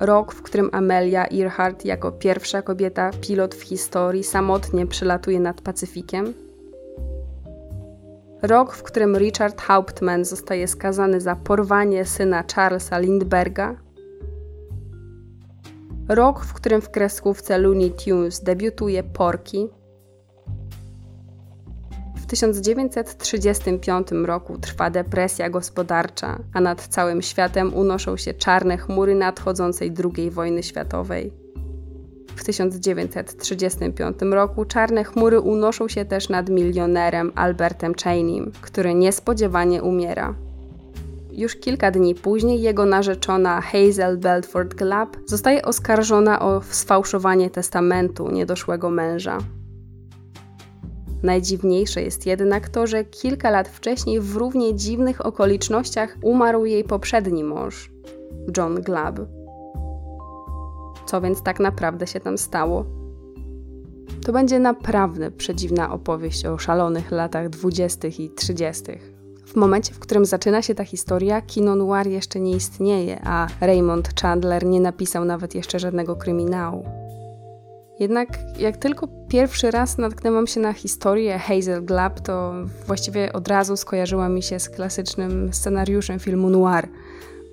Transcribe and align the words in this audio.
Rok, 0.00 0.34
w 0.34 0.42
którym 0.42 0.70
Amelia 0.72 1.26
Earhart 1.26 1.84
jako 1.84 2.12
pierwsza 2.12 2.62
kobieta 2.62 3.10
pilot 3.20 3.54
w 3.54 3.62
historii 3.62 4.24
samotnie 4.24 4.86
przelatuje 4.86 5.40
nad 5.40 5.60
Pacyfikiem. 5.60 6.34
Rok, 8.42 8.74
w 8.74 8.82
którym 8.82 9.16
Richard 9.16 9.60
Hauptmann 9.60 10.24
zostaje 10.24 10.68
skazany 10.68 11.20
za 11.20 11.36
porwanie 11.36 12.04
syna 12.04 12.44
Charlesa 12.54 12.98
Lindberga. 12.98 13.76
Rok, 16.08 16.44
w 16.44 16.52
którym 16.52 16.80
w 16.80 16.90
kreskówce 16.90 17.58
Looney 17.58 17.90
Tunes 17.90 18.42
debiutuje 18.42 19.02
Porky. 19.02 19.68
W 22.34 22.36
1935 22.36 24.08
roku 24.24 24.58
trwa 24.58 24.90
depresja 24.90 25.50
gospodarcza, 25.50 26.38
a 26.54 26.60
nad 26.60 26.86
całym 26.86 27.22
światem 27.22 27.74
unoszą 27.74 28.16
się 28.16 28.34
czarne 28.34 28.78
chmury 28.78 29.14
nadchodzącej 29.14 29.92
II 30.16 30.30
wojny 30.30 30.62
światowej. 30.62 31.32
W 32.36 32.44
1935 32.44 34.16
roku 34.20 34.64
czarne 34.64 35.04
chmury 35.04 35.40
unoszą 35.40 35.88
się 35.88 36.04
też 36.04 36.28
nad 36.28 36.48
milionerem 36.48 37.32
Albertem 37.34 37.94
Cheneym, 37.94 38.52
który 38.60 38.94
niespodziewanie 38.94 39.82
umiera. 39.82 40.34
Już 41.32 41.56
kilka 41.56 41.90
dni 41.90 42.14
później 42.14 42.62
jego 42.62 42.86
narzeczona 42.86 43.60
Hazel 43.60 44.18
Belford 44.18 44.74
Glapp 44.74 45.16
zostaje 45.26 45.64
oskarżona 45.64 46.40
o 46.42 46.62
sfałszowanie 46.70 47.50
testamentu 47.50 48.30
niedoszłego 48.30 48.90
męża. 48.90 49.38
Najdziwniejsze 51.24 52.02
jest 52.02 52.26
jednak 52.26 52.68
to, 52.68 52.86
że 52.86 53.04
kilka 53.04 53.50
lat 53.50 53.68
wcześniej 53.68 54.20
w 54.20 54.36
równie 54.36 54.74
dziwnych 54.74 55.26
okolicznościach 55.26 56.16
umarł 56.22 56.64
jej 56.64 56.84
poprzedni 56.84 57.44
mąż, 57.44 57.90
John 58.56 58.74
Glabb. 58.74 59.20
Co 61.06 61.20
więc 61.20 61.42
tak 61.42 61.60
naprawdę 61.60 62.06
się 62.06 62.20
tam 62.20 62.38
stało? 62.38 62.84
To 64.26 64.32
będzie 64.32 64.58
naprawdę 64.58 65.30
przedziwna 65.30 65.92
opowieść 65.92 66.46
o 66.46 66.58
szalonych 66.58 67.10
latach 67.10 67.48
dwudziestych 67.48 68.20
i 68.20 68.30
trzydziestych. 68.30 69.14
W 69.46 69.56
momencie, 69.56 69.94
w 69.94 69.98
którym 69.98 70.24
zaczyna 70.24 70.62
się 70.62 70.74
ta 70.74 70.84
historia, 70.84 71.42
kino 71.42 71.76
noir 71.76 72.06
jeszcze 72.06 72.40
nie 72.40 72.56
istnieje, 72.56 73.20
a 73.24 73.46
Raymond 73.60 74.20
Chandler 74.20 74.66
nie 74.66 74.80
napisał 74.80 75.24
nawet 75.24 75.54
jeszcze 75.54 75.78
żadnego 75.78 76.16
kryminału. 76.16 77.03
Jednak 77.98 78.28
jak 78.58 78.76
tylko 78.76 79.08
pierwszy 79.28 79.70
raz 79.70 79.98
natknęłam 79.98 80.46
się 80.46 80.60
na 80.60 80.72
historię 80.72 81.38
Hazel 81.38 81.84
Glapp, 81.84 82.20
to 82.20 82.52
właściwie 82.86 83.32
od 83.32 83.48
razu 83.48 83.76
skojarzyła 83.76 84.28
mi 84.28 84.42
się 84.42 84.60
z 84.60 84.70
klasycznym 84.70 85.52
scenariuszem 85.52 86.18
filmu 86.18 86.50
noir. 86.50 86.88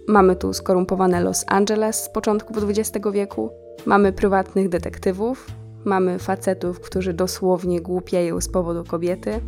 Mamy 0.08 0.36
tu 0.36 0.54
skorumpowane 0.54 1.22
Los 1.22 1.46
Angeles 1.48 2.04
z 2.04 2.10
początku 2.10 2.54
XX 2.68 3.08
wieku, 3.12 3.50
mamy 3.86 4.14
prywatnych 4.14 4.70
detektywów, 4.70 5.48
mamy 5.86 6.20
facetów, 6.20 6.80
którzy 6.80 7.14
dosłownie 7.14 7.82
głupieją 7.82 8.42
z 8.42 8.48
powodu 8.48 8.84
kobiety 8.84 9.40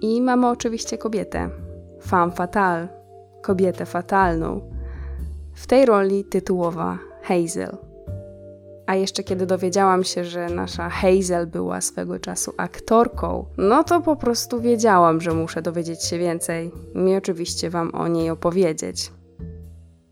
i 0.00 0.22
mamy 0.22 0.48
oczywiście 0.48 0.98
kobietę, 0.98 1.50
femme 2.06 2.32
fatale, 2.32 2.88
kobietę 3.42 3.86
fatalną. 3.86 4.60
W 5.54 5.66
tej 5.66 5.86
roli 5.86 6.24
tytułowa 6.24 6.98
Hazel. 7.22 7.89
A 8.90 8.94
jeszcze 8.94 9.22
kiedy 9.22 9.46
dowiedziałam 9.46 10.04
się, 10.04 10.24
że 10.24 10.46
nasza 10.46 10.90
Hazel 10.90 11.46
była 11.46 11.80
swego 11.80 12.18
czasu 12.18 12.54
aktorką, 12.56 13.44
no 13.58 13.84
to 13.84 14.00
po 14.00 14.16
prostu 14.16 14.60
wiedziałam, 14.60 15.20
że 15.20 15.34
muszę 15.34 15.62
dowiedzieć 15.62 16.04
się 16.04 16.18
więcej 16.18 16.70
i 17.08 17.16
oczywiście 17.16 17.70
Wam 17.70 17.94
o 17.94 18.08
niej 18.08 18.30
opowiedzieć. 18.30 19.12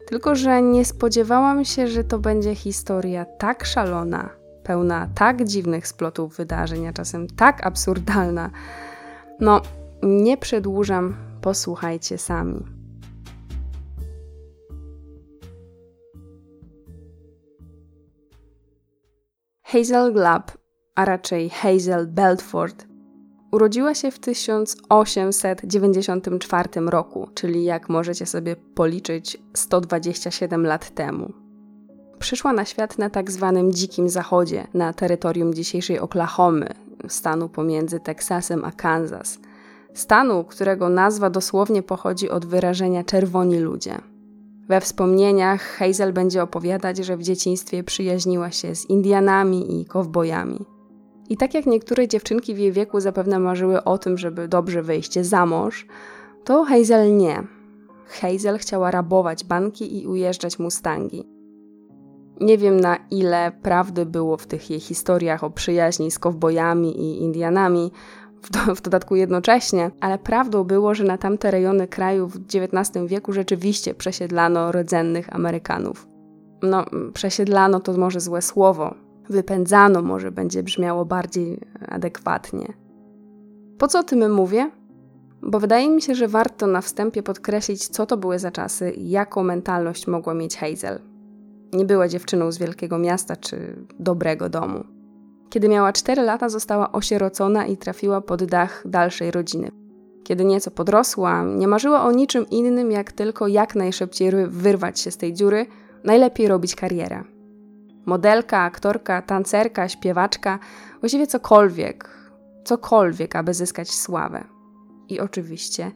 Tylko, 0.07 0.35
że 0.35 0.63
nie 0.63 0.85
spodziewałam 0.85 1.65
się, 1.65 1.89
że 1.89 2.05
to 2.05 2.19
będzie 2.19 2.55
historia 2.55 3.25
tak 3.25 3.65
szalona, 3.65 4.31
pełna 4.65 5.09
tak 5.15 5.45
dziwnych 5.45 5.89
splotów 5.89 6.37
wydarzeń, 6.37 6.87
a 6.87 6.93
czasem 6.93 7.27
tak 7.27 7.67
absurdalna. 7.67 8.51
No, 9.41 9.61
nie 10.03 10.37
przedłużam, 10.37 11.17
posłuchajcie 11.41 12.19
sami. 12.19 12.78
Hazel 19.73 20.13
Glapp, 20.13 20.53
a 20.95 21.05
raczej 21.05 21.51
Hazel 21.51 22.07
Belford, 22.07 22.87
urodziła 23.53 23.95
się 23.95 24.11
w 24.11 24.19
1894 24.19 26.69
roku, 26.87 27.29
czyli 27.35 27.65
jak 27.65 27.89
możecie 27.89 28.27
sobie 28.27 28.57
policzyć 28.57 29.39
127 29.55 30.67
lat 30.67 30.91
temu. 30.91 31.33
Przyszła 32.19 32.53
na 32.53 32.65
świat 32.65 32.99
na 32.99 33.11
tak 33.11 33.31
zwanym 33.31 33.73
Dzikim 33.73 34.09
Zachodzie, 34.09 34.67
na 34.75 34.93
terytorium 34.93 35.55
dzisiejszej 35.55 35.99
Oklahomy, 35.99 36.69
stanu 37.09 37.49
pomiędzy 37.49 38.01
Teksasem 38.01 38.65
a 38.65 38.73
Kansas. 38.73 39.39
Stanu, 39.95 40.45
którego 40.45 40.89
nazwa 40.89 41.31
dosłownie 41.31 41.83
pochodzi 41.83 42.31
od 42.31 42.47
wyrażenia 42.47 43.05
czerwoni 43.05 43.59
ludzie. 43.59 43.99
We 44.69 44.81
wspomnieniach 44.81 45.63
Hazel 45.63 46.13
będzie 46.13 46.43
opowiadać, 46.43 46.97
że 46.97 47.17
w 47.17 47.23
dzieciństwie 47.23 47.85
przyjaźniła 47.85 48.51
się 48.51 48.75
z 48.75 48.91
Indianami 48.91 49.81
i 49.81 49.85
kowbojami. 49.85 50.65
I 51.29 51.37
tak 51.37 51.55
jak 51.55 51.67
niektóre 51.67 52.09
dziewczynki 52.09 52.55
w 52.55 52.59
jej 52.59 52.73
wieku 52.73 53.01
zapewne 53.01 53.39
marzyły 53.39 53.85
o 53.85 53.99
tym, 53.99 54.19
żeby 54.19 54.49
dobrze 54.49 54.83
wyjść 54.83 55.19
za 55.19 55.47
mąż, 55.47 55.87
to 56.45 56.65
Hazel 56.65 57.17
nie. 57.17 57.43
Hazel 58.07 58.59
chciała 58.59 58.91
rabować 58.91 59.45
banki 59.45 60.03
i 60.03 60.07
ujeżdżać 60.07 60.59
mustangi. 60.59 61.25
Nie 62.41 62.59
wiem 62.59 62.81
na 62.81 62.97
ile 63.11 63.53
prawdy 63.63 64.07
było 64.07 64.37
w 64.37 64.47
tych 64.47 64.71
jej 64.71 64.81
historiach 64.81 65.45
o 65.45 65.51
przyjaźni 65.51 66.11
z 66.11 66.19
kowbojami 66.19 67.01
i 67.01 67.23
Indianami, 67.23 67.93
w, 68.43 68.51
do, 68.51 68.75
w 68.75 68.83
dodatku 68.83 69.17
jednocześnie, 69.17 69.91
ale 70.01 70.19
prawdą 70.19 70.65
było, 70.65 70.95
że 70.95 71.05
na 71.05 71.19
tamte 71.19 71.51
rejony 71.51 71.89
kraju 71.89 72.29
w 72.29 72.37
XIX 72.37 73.07
wieku 73.07 73.33
rzeczywiście 73.33 73.95
przesiedlano 73.95 74.73
rdzennych 74.73 75.35
Amerykanów. 75.35 76.09
No, 76.63 76.85
przesiedlano 77.15 77.81
to 77.81 77.93
może 77.93 78.21
złe 78.21 78.43
słowo, 78.43 78.95
wypędzano 79.29 80.03
może 80.03 80.33
będzie 80.33 80.63
brzmiało 80.63 81.05
bardziej 81.05 81.61
adekwatnie. 81.89 82.73
Po 83.79 83.89
co 83.89 83.99
o 83.99 84.03
tym 84.03 84.35
mówię? 84.35 84.71
Bo 85.43 85.61
wydaje 85.61 85.91
mi 85.91 86.03
się, 86.03 86.15
że 86.15 86.29
warto 86.29 86.67
na 86.67 86.81
wstępie 86.81 87.23
podkreślić, 87.23 87.89
co 87.89 88.07
to 88.07 88.17
były 88.17 88.39
za 88.39 88.51
czasy 88.51 88.91
i 88.91 89.11
jaką 89.11 89.43
mentalność 89.43 90.07
mogła 90.07 90.35
mieć 90.35 90.57
Hazel. 90.57 91.01
Nie 91.73 91.85
była 91.85 92.09
dziewczyną 92.09 92.53
z 92.53 92.59
wielkiego 92.59 92.99
miasta 92.99 93.37
czy 93.37 93.87
dobrego 93.99 94.49
domu. 94.49 94.98
Kiedy 95.51 95.69
miała 95.69 95.93
4 95.93 96.23
lata, 96.23 96.49
została 96.49 96.93
osierocona 96.93 97.67
i 97.67 97.77
trafiła 97.77 98.21
pod 98.21 98.45
dach 98.45 98.83
dalszej 98.87 99.31
rodziny. 99.31 99.71
Kiedy 100.25 100.45
nieco 100.45 100.71
podrosła, 100.71 101.43
nie 101.43 101.69
marzyła 101.69 102.05
o 102.05 102.13
niczym 102.13 102.47
innym, 102.51 102.91
jak 102.91 103.13
tylko 103.13 103.47
jak 103.49 103.75
najszybciej 103.75 104.33
wyrwać 104.47 105.01
się 105.01 105.11
z 105.11 105.17
tej 105.17 105.35
dziury, 105.35 105.67
najlepiej 106.05 106.49
robić 106.49 106.75
karierę. 106.75 107.25
Modelka, 108.07 108.59
aktorka, 108.59 109.23
tancerka, 109.23 109.89
śpiewaczka, 109.89 110.59
właściwie 111.01 111.27
cokolwiek, 111.27 112.11
cokolwiek, 112.65 113.37
aby 113.37 113.55
zyskać 113.55 113.91
sławę. 113.91 114.45
I 115.09 115.21
oczywiście 115.21 115.93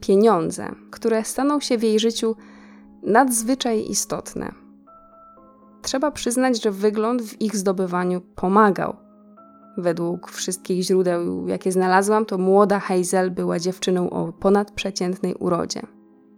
pieniądze, 0.00 0.74
które 0.90 1.24
staną 1.24 1.60
się 1.60 1.78
w 1.78 1.82
jej 1.82 1.98
życiu 1.98 2.36
nadzwyczaj 3.02 3.90
istotne 3.90 4.65
trzeba 5.86 6.10
przyznać, 6.10 6.62
że 6.62 6.70
wygląd 6.70 7.22
w 7.22 7.40
ich 7.40 7.56
zdobywaniu 7.56 8.20
pomagał. 8.20 8.96
Według 9.76 10.30
wszystkich 10.30 10.82
źródeł, 10.82 11.48
jakie 11.48 11.72
znalazłam, 11.72 12.26
to 12.26 12.38
młoda 12.38 12.80
Hazel 12.80 13.30
była 13.30 13.58
dziewczyną 13.58 14.10
o 14.10 14.32
ponadprzeciętnej 14.32 15.34
urodzie. 15.34 15.82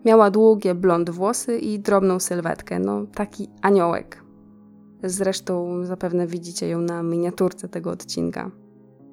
Miała 0.05 0.31
długie 0.31 0.75
blond 0.75 1.11
włosy 1.11 1.59
i 1.59 1.79
drobną 1.79 2.21
sylwetkę, 2.21 2.79
no 2.79 3.07
taki 3.15 3.49
aniołek. 3.63 4.25
Zresztą 5.03 5.85
zapewne 5.85 6.27
widzicie 6.27 6.69
ją 6.69 6.81
na 6.81 7.03
miniaturce 7.03 7.69
tego 7.69 7.91
odcinka. 7.91 8.51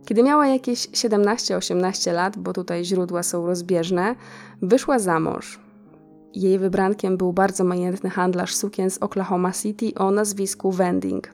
Kiedy 0.06 0.24
miała 0.24 0.48
jakieś 0.48 0.90
17-18 0.90 2.14
lat, 2.14 2.38
bo 2.38 2.54
tutaj 2.54 2.86
źródła 2.86 3.24
są 3.24 3.46
rozbieżne, 3.46 4.16
wyszła 4.62 5.00
za 5.00 5.20
mąż. 5.20 5.64
Jej 6.36 6.60
wybrankiem 6.60 7.18
był 7.18 7.34
bardzo 7.34 7.64
majętny 7.64 8.10
handlarz 8.10 8.56
sukien 8.56 8.90
z 8.90 8.98
Oklahoma 8.98 9.52
City 9.52 9.92
o 9.96 10.12
nazwisku 10.12 10.72
Vending. 10.72 11.34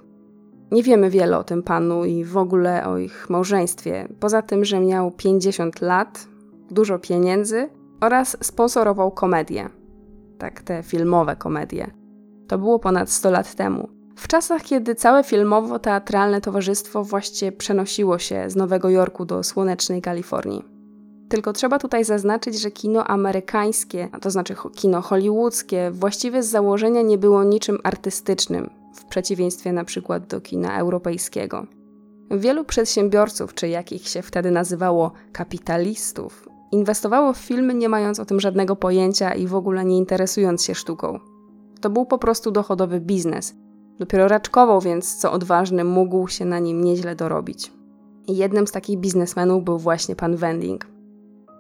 Nie 0.71 0.83
wiemy 0.83 1.09
wiele 1.09 1.37
o 1.37 1.43
tym 1.43 1.63
panu 1.63 2.05
i 2.05 2.23
w 2.25 2.37
ogóle 2.37 2.85
o 2.85 2.97
ich 2.97 3.29
małżeństwie, 3.29 4.07
poza 4.19 4.41
tym, 4.41 4.65
że 4.65 4.79
miał 4.79 5.11
50 5.11 5.81
lat, 5.81 6.27
dużo 6.71 6.99
pieniędzy 6.99 7.69
oraz 8.01 8.37
sponsorował 8.41 9.11
komedie. 9.11 9.69
Tak, 10.37 10.61
te 10.61 10.83
filmowe 10.83 11.35
komedie. 11.35 11.91
To 12.47 12.57
było 12.57 12.79
ponad 12.79 13.09
100 13.09 13.31
lat 13.31 13.55
temu. 13.55 13.89
W 14.15 14.27
czasach, 14.27 14.63
kiedy 14.63 14.95
całe 14.95 15.23
filmowo-teatralne 15.23 16.41
towarzystwo 16.41 17.03
właściwie 17.03 17.51
przenosiło 17.51 18.19
się 18.19 18.49
z 18.49 18.55
Nowego 18.55 18.89
Jorku 18.89 19.25
do 19.25 19.43
słonecznej 19.43 20.01
Kalifornii. 20.01 20.80
Tylko 21.31 21.53
trzeba 21.53 21.79
tutaj 21.79 22.05
zaznaczyć, 22.05 22.61
że 22.61 22.71
kino 22.71 23.03
amerykańskie, 23.07 24.09
a 24.11 24.19
to 24.19 24.31
znaczy 24.31 24.55
kino 24.75 25.01
hollywoodzkie, 25.01 25.91
właściwie 25.91 26.43
z 26.43 26.47
założenia 26.47 27.01
nie 27.01 27.17
było 27.17 27.43
niczym 27.43 27.77
artystycznym, 27.83 28.69
w 28.95 29.05
przeciwieństwie 29.05 29.73
na 29.73 29.85
przykład 29.85 30.27
do 30.27 30.41
kina 30.41 30.79
europejskiego. 30.79 31.65
Wielu 32.31 32.65
przedsiębiorców, 32.65 33.53
czy 33.53 33.67
jakich 33.67 34.07
się 34.07 34.21
wtedy 34.21 34.51
nazywało 34.51 35.11
kapitalistów, 35.31 36.49
inwestowało 36.71 37.33
w 37.33 37.37
filmy 37.37 37.73
nie 37.73 37.89
mając 37.89 38.19
o 38.19 38.25
tym 38.25 38.39
żadnego 38.39 38.75
pojęcia 38.75 39.33
i 39.33 39.47
w 39.47 39.55
ogóle 39.55 39.85
nie 39.85 39.97
interesując 39.97 40.63
się 40.63 40.75
sztuką. 40.75 41.19
To 41.81 41.89
był 41.89 42.05
po 42.05 42.17
prostu 42.17 42.51
dochodowy 42.51 42.99
biznes. 42.99 43.55
Dopiero 43.99 44.27
raczkował, 44.27 44.81
więc 44.81 45.15
co 45.15 45.31
odważny 45.31 45.83
mógł 45.83 46.27
się 46.27 46.45
na 46.45 46.59
nim 46.59 46.83
nieźle 46.83 47.15
dorobić. 47.15 47.71
Jednym 48.27 48.67
z 48.67 48.71
takich 48.71 48.99
biznesmenów 48.99 49.63
był 49.63 49.77
właśnie 49.77 50.15
pan 50.15 50.35
Wending. 50.35 51.00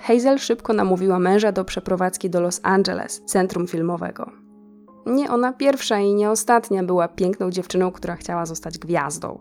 Hazel 0.01 0.39
szybko 0.39 0.73
namówiła 0.73 1.19
męża 1.19 1.51
do 1.51 1.65
przeprowadzki 1.65 2.29
do 2.29 2.41
Los 2.41 2.59
Angeles, 2.63 3.21
centrum 3.25 3.67
filmowego. 3.67 4.31
Nie 5.05 5.31
ona 5.31 5.53
pierwsza 5.53 5.99
i 5.99 6.13
nie 6.13 6.29
ostatnia 6.29 6.83
była 6.83 7.07
piękną 7.07 7.51
dziewczyną, 7.51 7.91
która 7.91 8.15
chciała 8.15 8.45
zostać 8.45 8.77
gwiazdą. 8.77 9.39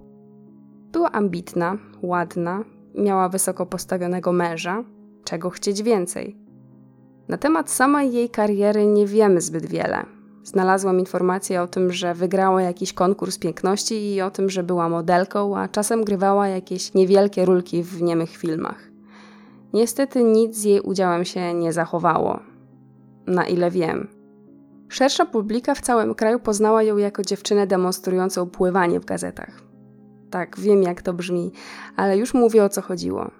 Była 0.92 1.12
ambitna, 1.12 1.78
ładna, 2.02 2.64
miała 2.94 3.28
wysoko 3.28 3.66
postawionego 3.66 4.32
męża, 4.32 4.84
czego 5.24 5.50
chcieć 5.50 5.82
więcej. 5.82 6.36
Na 7.28 7.36
temat 7.36 7.70
samej 7.70 8.12
jej 8.12 8.30
kariery 8.30 8.86
nie 8.86 9.06
wiemy 9.06 9.40
zbyt 9.40 9.66
wiele. 9.66 10.06
Znalazłam 10.44 10.98
informację 10.98 11.62
o 11.62 11.66
tym, 11.66 11.92
że 11.92 12.14
wygrała 12.14 12.62
jakiś 12.62 12.92
konkurs 12.92 13.38
piękności 13.38 14.14
i 14.14 14.20
o 14.20 14.30
tym, 14.30 14.50
że 14.50 14.62
była 14.62 14.88
modelką, 14.88 15.56
a 15.58 15.68
czasem 15.68 16.04
grywała 16.04 16.48
jakieś 16.48 16.94
niewielkie 16.94 17.44
rulki 17.44 17.82
w 17.82 18.02
niemych 18.02 18.36
filmach. 18.36 18.89
Niestety 19.72 20.24
nic 20.24 20.56
z 20.56 20.64
jej 20.64 20.80
udziałem 20.80 21.24
się 21.24 21.54
nie 21.54 21.72
zachowało. 21.72 22.40
Na 23.26 23.46
ile 23.46 23.70
wiem. 23.70 24.08
Szersza 24.88 25.26
publika 25.26 25.74
w 25.74 25.80
całym 25.80 26.14
kraju 26.14 26.40
poznała 26.40 26.82
ją 26.82 26.96
jako 26.96 27.22
dziewczynę 27.22 27.66
demonstrującą 27.66 28.46
pływanie 28.46 29.00
w 29.00 29.04
gazetach. 29.04 29.62
Tak, 30.30 30.60
wiem 30.60 30.82
jak 30.82 31.02
to 31.02 31.12
brzmi, 31.12 31.52
ale 31.96 32.18
już 32.18 32.34
mówię 32.34 32.64
o 32.64 32.68
co 32.68 32.82
chodziło. 32.82 33.30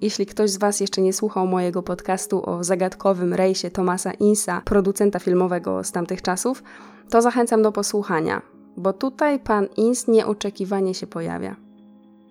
Jeśli 0.00 0.26
ktoś 0.26 0.50
z 0.50 0.58
Was 0.58 0.80
jeszcze 0.80 1.02
nie 1.02 1.12
słuchał 1.12 1.46
mojego 1.46 1.82
podcastu 1.82 2.50
o 2.50 2.64
zagadkowym 2.64 3.34
rejsie 3.34 3.70
Tomasa 3.70 4.12
Insa, 4.12 4.62
producenta 4.64 5.18
filmowego 5.18 5.84
z 5.84 5.92
tamtych 5.92 6.22
czasów, 6.22 6.62
to 7.10 7.22
zachęcam 7.22 7.62
do 7.62 7.72
posłuchania, 7.72 8.42
bo 8.76 8.92
tutaj 8.92 9.40
pan 9.40 9.66
Ins 9.76 10.08
nieoczekiwanie 10.08 10.94
się 10.94 11.06
pojawia. 11.06 11.65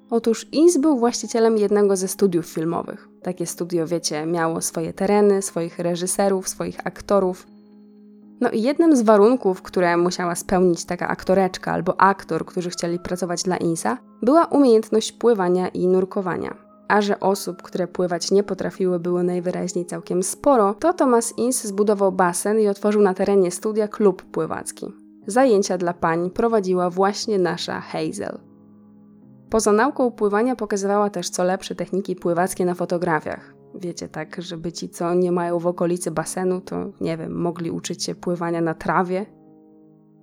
Otóż 0.10 0.48
Ins 0.52 0.78
był 0.78 1.00
właścicielem 1.00 1.58
jednego 1.58 1.96
ze 1.96 2.08
studiów 2.08 2.46
filmowych. 2.46 3.10
Takie 3.22 3.46
studio, 3.46 3.88
wiecie, 3.88 4.26
miało 4.26 4.62
swoje 4.62 4.94
tereny, 4.94 5.42
swoich 5.42 5.80
reżyserów, 5.80 6.50
swoich 6.50 6.88
aktorów. 6.88 7.48
No 8.42 8.50
i 8.50 8.62
jednym 8.62 8.96
z 8.96 9.02
warunków, 9.02 9.62
które 9.62 9.98
musiała 9.98 10.36
spełnić 10.36 10.86
taka 10.86 11.08
aktoreczka 11.08 11.72
albo 11.72 12.02
aktor, 12.02 12.46
którzy 12.46 12.70
chcieli 12.70 13.00
pracować 13.00 13.44
dla 13.44 13.58
Insa, 13.58 13.98
była 14.22 14.46
umiejętność 14.46 15.12
pływania 15.12 15.68
i 15.68 15.88
nurkowania. 15.88 16.56
A 16.88 17.02
że 17.02 17.20
osób, 17.20 17.62
które 17.62 17.88
pływać 17.88 18.32
nie 18.32 18.44
potrafiły, 18.44 19.00
było 19.00 19.24
najwyraźniej 19.24 19.86
całkiem 19.86 20.24
sporo, 20.24 20.74
to 20.74 20.94
Thomas 20.94 21.34
Ince 21.38 21.68
zbudował 21.68 22.12
basen 22.12 22.60
i 22.60 22.68
otworzył 22.68 23.02
na 23.02 23.14
terenie 23.14 23.52
studia 23.52 23.88
klub 23.88 24.24
pływacki. 24.24 24.94
Zajęcia 25.28 25.78
dla 25.78 25.94
pań 25.94 26.30
prowadziła 26.30 26.90
właśnie 26.90 27.40
nasza 27.40 27.82
Hazel. 27.82 28.40
Poza 29.56 29.72
nauką 29.72 30.12
pływania 30.12 30.56
pokazywała 30.56 31.10
też 31.10 31.30
co 31.30 31.44
lepsze 31.44 31.76
techniki 31.76 32.16
pływackie 32.16 32.66
na 32.66 32.74
fotografiach. 32.74 33.54
Wiecie, 33.76 34.08
tak, 34.08 34.42
żeby 34.42 34.72
ci, 34.72 34.90
co 34.90 35.14
nie 35.14 35.32
mają 35.32 35.60
w 35.60 35.68
okolicy 35.68 36.12
basenu, 36.12 36.62
to 36.62 36.76
nie 37.02 37.18
wiem, 37.18 37.42
mogli 37.42 37.72
uczyć 37.72 38.04
się 38.04 38.16
pływania 38.16 38.62
na 38.62 38.74
trawie 38.74 39.26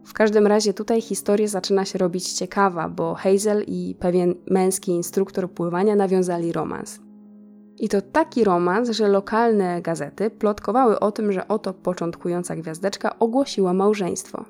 w 0.05 0.13
każdym 0.13 0.47
razie 0.47 0.75
tutaj 0.75 1.01
historia 1.01 1.49
zaczyna 1.49 1.85
się 1.85 1.99
robić 1.99 2.33
ciekawa, 2.33 2.89
bo 2.89 3.15
Hazel 3.15 3.65
i 3.67 3.97
pewien 4.01 4.35
męski 4.51 4.93
instruktor 4.93 5.51
pływania 5.51 5.97
nawiązali 5.97 6.53
romans. 6.53 7.01
I 7.79 7.89
to 7.89 8.03
taki 8.03 8.45
romans, 8.45 8.91
że 8.91 9.09
lokalne 9.09 9.83
gazety 9.83 10.31
plotkowały 10.31 11.01
o 11.01 11.13
tym, 11.13 11.33
że 11.33 11.49
oto 11.49 11.75
początkująca 11.75 12.57
gwiazdeczka 12.57 13.19
ogłosiła 13.19 13.73
małżeństwo. 13.73 14.45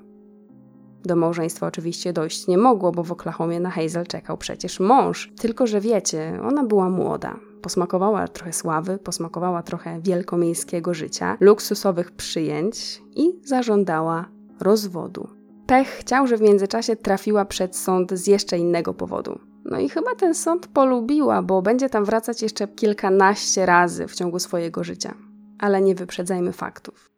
Do 1.04 1.16
małżeństwa 1.16 1.66
oczywiście 1.66 2.12
dojść 2.12 2.46
nie 2.46 2.58
mogło, 2.58 2.92
bo 2.92 3.02
w 3.02 3.12
Oklahomie 3.12 3.60
na 3.60 3.70
Hazel 3.70 4.06
czekał 4.06 4.36
przecież 4.36 4.80
mąż. 4.80 5.32
Tylko, 5.40 5.66
że 5.66 5.80
wiecie, 5.80 6.40
ona 6.42 6.64
była 6.64 6.90
młoda. 6.90 7.36
Posmakowała 7.62 8.28
trochę 8.28 8.52
sławy, 8.52 8.98
posmakowała 8.98 9.62
trochę 9.62 10.00
wielkomiejskiego 10.00 10.94
życia, 10.94 11.36
luksusowych 11.40 12.10
przyjęć 12.10 13.02
i 13.16 13.32
zażądała 13.44 14.28
rozwodu. 14.60 15.28
Pech 15.66 15.88
chciał, 15.88 16.26
że 16.26 16.36
w 16.36 16.40
międzyczasie 16.40 16.96
trafiła 16.96 17.44
przed 17.44 17.76
sąd 17.76 18.12
z 18.12 18.26
jeszcze 18.26 18.58
innego 18.58 18.94
powodu. 18.94 19.38
No 19.64 19.78
i 19.78 19.88
chyba 19.88 20.14
ten 20.14 20.34
sąd 20.34 20.66
polubiła, 20.66 21.42
bo 21.42 21.62
będzie 21.62 21.88
tam 21.88 22.04
wracać 22.04 22.42
jeszcze 22.42 22.68
kilkanaście 22.68 23.66
razy 23.66 24.06
w 24.06 24.14
ciągu 24.14 24.38
swojego 24.38 24.84
życia. 24.84 25.14
Ale 25.58 25.82
nie 25.82 25.94
wyprzedzajmy 25.94 26.52
faktów. 26.52 27.10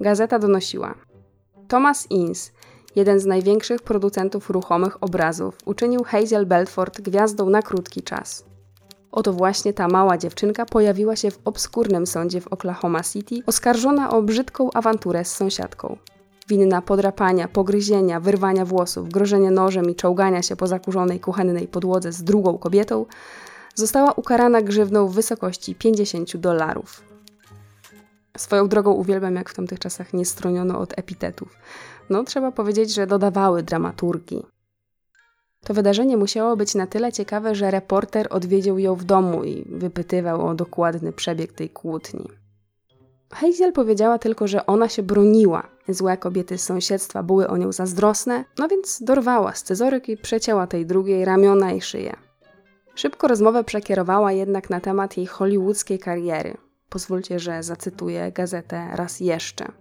Gazeta 0.00 0.38
donosiła. 0.38 0.94
Thomas 1.68 2.06
Ince, 2.10 2.50
jeden 2.96 3.20
z 3.20 3.26
największych 3.26 3.82
producentów 3.82 4.50
ruchomych 4.50 5.02
obrazów, 5.02 5.58
uczynił 5.64 6.04
Hazel 6.04 6.46
Belfort 6.46 7.00
gwiazdą 7.00 7.50
na 7.50 7.62
krótki 7.62 8.02
czas. 8.02 8.44
Oto 9.12 9.32
właśnie 9.32 9.72
ta 9.72 9.88
mała 9.88 10.18
dziewczynka 10.18 10.66
pojawiła 10.66 11.16
się 11.16 11.30
w 11.30 11.38
obskurnym 11.44 12.06
sądzie 12.06 12.40
w 12.40 12.48
Oklahoma 12.48 13.02
City, 13.02 13.42
oskarżona 13.46 14.10
o 14.10 14.22
brzydką 14.22 14.70
awanturę 14.72 15.24
z 15.24 15.32
sąsiadką 15.32 15.96
winna 16.48 16.82
podrapania, 16.82 17.48
pogryzienia, 17.48 18.20
wyrwania 18.20 18.64
włosów, 18.64 19.08
grożenia 19.08 19.50
nożem 19.50 19.90
i 19.90 19.94
czołgania 19.94 20.42
się 20.42 20.56
po 20.56 20.66
zakurzonej 20.66 21.20
kuchennej 21.20 21.68
podłodze 21.68 22.12
z 22.12 22.22
drugą 22.22 22.58
kobietą, 22.58 23.06
została 23.74 24.12
ukarana 24.12 24.62
grzywną 24.62 25.08
w 25.08 25.14
wysokości 25.14 25.74
50 25.74 26.36
dolarów. 26.36 27.05
Swoją 28.38 28.68
drogą 28.68 28.92
uwielbiam, 28.92 29.34
jak 29.34 29.50
w 29.50 29.54
tamtych 29.54 29.78
czasach 29.78 30.12
nie 30.12 30.24
stroniono 30.24 30.78
od 30.78 30.98
epitetów. 30.98 31.56
No, 32.10 32.24
trzeba 32.24 32.52
powiedzieć, 32.52 32.94
że 32.94 33.06
dodawały 33.06 33.62
dramaturgii. 33.62 34.46
To 35.64 35.74
wydarzenie 35.74 36.16
musiało 36.16 36.56
być 36.56 36.74
na 36.74 36.86
tyle 36.86 37.12
ciekawe, 37.12 37.54
że 37.54 37.70
reporter 37.70 38.26
odwiedził 38.30 38.78
ją 38.78 38.94
w 38.94 39.04
domu 39.04 39.44
i 39.44 39.64
wypytywał 39.68 40.46
o 40.46 40.54
dokładny 40.54 41.12
przebieg 41.12 41.52
tej 41.52 41.70
kłótni. 41.70 42.28
Hazel 43.32 43.72
powiedziała 43.72 44.18
tylko, 44.18 44.48
że 44.48 44.66
ona 44.66 44.88
się 44.88 45.02
broniła. 45.02 45.68
Złe 45.88 46.16
kobiety 46.16 46.58
z 46.58 46.62
sąsiedztwa 46.62 47.22
były 47.22 47.48
o 47.48 47.56
nią 47.56 47.72
zazdrosne, 47.72 48.44
no 48.58 48.68
więc 48.68 49.02
dorwała 49.02 49.54
scyzoryk 49.54 50.08
i 50.08 50.16
przecięła 50.16 50.66
tej 50.66 50.86
drugiej 50.86 51.24
ramiona 51.24 51.72
i 51.72 51.80
szyję. 51.80 52.16
Szybko 52.94 53.28
rozmowę 53.28 53.64
przekierowała 53.64 54.32
jednak 54.32 54.70
na 54.70 54.80
temat 54.80 55.16
jej 55.16 55.26
hollywoodzkiej 55.26 55.98
kariery. 55.98 56.56
Pozwólcie, 56.88 57.38
że 57.38 57.62
zacytuję 57.62 58.32
gazetę 58.32 58.88
raz 58.94 59.20
jeszcze. 59.20 59.72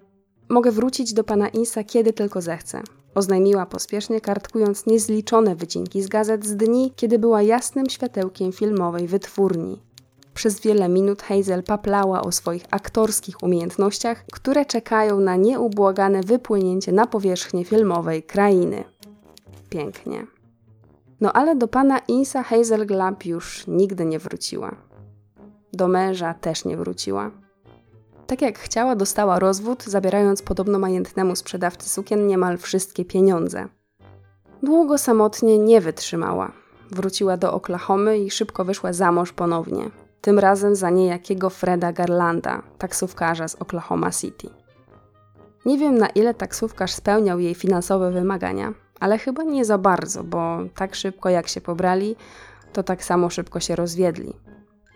Mogę 0.50 0.71
wrócić 0.71 1.13
do 1.13 1.24
pana 1.24 1.50
Insa 1.50 1.83
kiedy 1.83 2.13
tylko 2.13 2.41
zechcę. 2.41 2.81
Oznajmiła 3.15 3.65
pospiesznie, 3.65 4.21
kartkując 4.21 4.85
niezliczone 4.85 5.55
wycinki 5.55 6.03
z 6.03 6.07
gazet 6.07 6.45
z 6.45 6.55
dni, 6.55 6.93
kiedy 6.95 7.19
była 7.19 7.41
jasnym 7.41 7.89
światełkiem 7.89 8.51
filmowej 8.51 9.07
wytwórni. 9.07 9.81
Przez 10.33 10.59
wiele 10.59 10.89
minut 10.89 11.21
Hazel 11.21 11.63
paplała 11.63 12.21
o 12.21 12.31
swoich 12.31 12.63
aktorskich 12.71 13.43
umiejętnościach, 13.43 14.25
które 14.33 14.65
czekają 14.65 15.19
na 15.19 15.35
nieubłagane 15.35 16.24
wypłynięcie 16.24 16.91
na 16.91 17.07
powierzchnię 17.07 17.65
filmowej 17.65 18.24
krainy. 18.24 18.83
Pięknie. 19.69 20.27
No 21.21 21.33
ale 21.33 21.55
do 21.55 21.67
pana 21.67 22.00
Insa 22.00 22.43
Hazel 22.43 22.85
Glab 22.85 23.25
już 23.25 23.67
nigdy 23.67 24.05
nie 24.05 24.19
wróciła. 24.19 24.75
Do 25.75 25.88
męża 25.88 26.34
też 26.34 26.65
nie 26.65 26.77
wróciła. 26.77 27.32
Tak 28.27 28.41
jak 28.41 28.60
chciała, 28.60 28.96
dostała 28.96 29.39
rozwód, 29.39 29.84
zabierając 29.84 30.41
podobno 30.41 30.79
majętnemu 30.79 31.36
sprzedawcy 31.36 31.89
sukien 31.89 32.27
niemal 32.27 32.58
wszystkie 32.58 33.05
pieniądze. 33.05 33.67
Długo 34.63 34.98
samotnie 34.98 35.60
nie 35.60 35.82
wytrzymała. 35.82 36.51
Wróciła 36.91 37.38
do 37.38 37.53
Oklahomy 37.53 38.17
i 38.17 38.32
szybko 38.32 38.65
wyszła 38.65 38.94
za 38.94 39.12
mąż 39.12 39.34
ponownie 39.34 39.91
tym 40.25 40.39
razem 40.39 40.75
za 40.75 40.89
niejakiego 40.89 41.50
Freda 41.50 41.94
Garlanda, 41.94 42.62
taksówkarza 42.77 43.48
z 43.48 43.55
Oklahoma 43.55 44.12
City. 44.12 44.50
Nie 45.65 45.77
wiem 45.77 45.98
na 45.98 46.08
ile 46.08 46.34
taksówkarz 46.34 46.94
spełniał 46.94 47.39
jej 47.39 47.55
finansowe 47.55 48.12
wymagania, 48.12 48.74
ale 49.00 49.17
chyba 49.17 49.44
nie 49.44 49.65
za 49.65 49.77
bardzo, 49.77 50.24
bo 50.24 50.58
tak 50.75 50.96
szybko 50.96 51.29
jak 51.29 51.48
się 51.48 51.62
pobrali, 51.62 52.15
to 52.74 52.84
tak 52.84 53.03
samo 53.03 53.29
szybko 53.29 53.60
się 53.60 53.75
rozwiedli. 53.75 54.34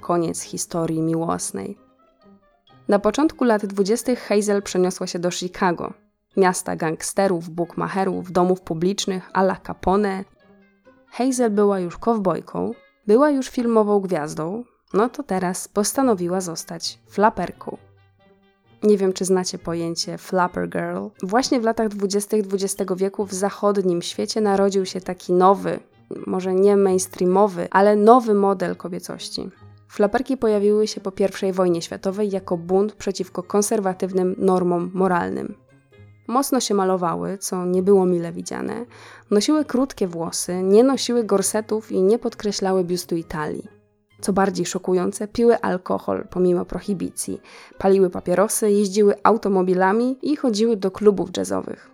Koniec 0.01 0.41
historii 0.41 1.01
miłosnej. 1.01 1.77
Na 2.87 2.99
początku 2.99 3.43
lat 3.43 3.65
dwudziestych 3.65 4.19
Hazel 4.19 4.63
przeniosła 4.63 5.07
się 5.07 5.19
do 5.19 5.31
Chicago, 5.31 5.93
miasta 6.37 6.75
gangsterów, 6.75 7.49
bookmacherów, 7.49 8.31
domów 8.31 8.61
publicznych, 8.61 9.29
a 9.33 9.41
la 9.41 9.57
Capone. 9.67 10.25
Hazel 11.07 11.51
była 11.51 11.79
już 11.79 11.97
kowbojką, 11.97 12.71
była 13.07 13.29
już 13.29 13.49
filmową 13.49 13.99
gwiazdą, 13.99 14.63
no 14.93 15.09
to 15.09 15.23
teraz 15.23 15.67
postanowiła 15.67 16.41
zostać 16.41 16.99
flaperką. 17.09 17.77
Nie 18.83 18.97
wiem, 18.97 19.13
czy 19.13 19.25
znacie 19.25 19.57
pojęcie 19.57 20.17
Flapper 20.17 20.69
Girl. 20.69 21.07
Właśnie 21.23 21.59
w 21.59 21.63
latach 21.63 21.87
20. 21.87 22.37
XX 22.37 22.91
wieku 22.95 23.25
w 23.25 23.33
zachodnim 23.33 24.01
świecie 24.01 24.41
narodził 24.41 24.85
się 24.85 25.01
taki 25.01 25.33
nowy, 25.33 25.79
może 26.27 26.53
nie 26.53 26.77
mainstreamowy, 26.77 27.67
ale 27.71 27.95
nowy 27.95 28.33
model 28.33 28.75
kobiecości. 28.75 29.49
Flaperki 29.89 30.37
pojawiły 30.37 30.87
się 30.87 31.01
po 31.01 31.11
I 31.49 31.53
wojnie 31.53 31.81
światowej 31.81 32.31
jako 32.31 32.57
bunt 32.57 32.93
przeciwko 32.93 33.43
konserwatywnym 33.43 34.35
normom 34.37 34.91
moralnym. 34.93 35.55
Mocno 36.27 36.59
się 36.59 36.73
malowały, 36.73 37.37
co 37.37 37.65
nie 37.65 37.83
było 37.83 38.05
mile 38.05 38.31
widziane, 38.31 38.85
nosiły 39.31 39.65
krótkie 39.65 40.07
włosy, 40.07 40.63
nie 40.63 40.83
nosiły 40.83 41.23
gorsetów 41.23 41.91
i 41.91 42.01
nie 42.01 42.19
podkreślały 42.19 42.83
biustu 42.83 43.15
i 43.15 43.23
talii. 43.23 43.67
Co 44.21 44.33
bardziej 44.33 44.65
szokujące, 44.65 45.27
piły 45.27 45.61
alkohol 45.61 46.27
pomimo 46.29 46.65
prohibicji, 46.65 47.41
paliły 47.77 48.09
papierosy, 48.09 48.71
jeździły 48.71 49.15
automobilami 49.23 50.17
i 50.21 50.35
chodziły 50.35 50.77
do 50.77 50.91
klubów 50.91 51.29
jazzowych. 51.37 51.91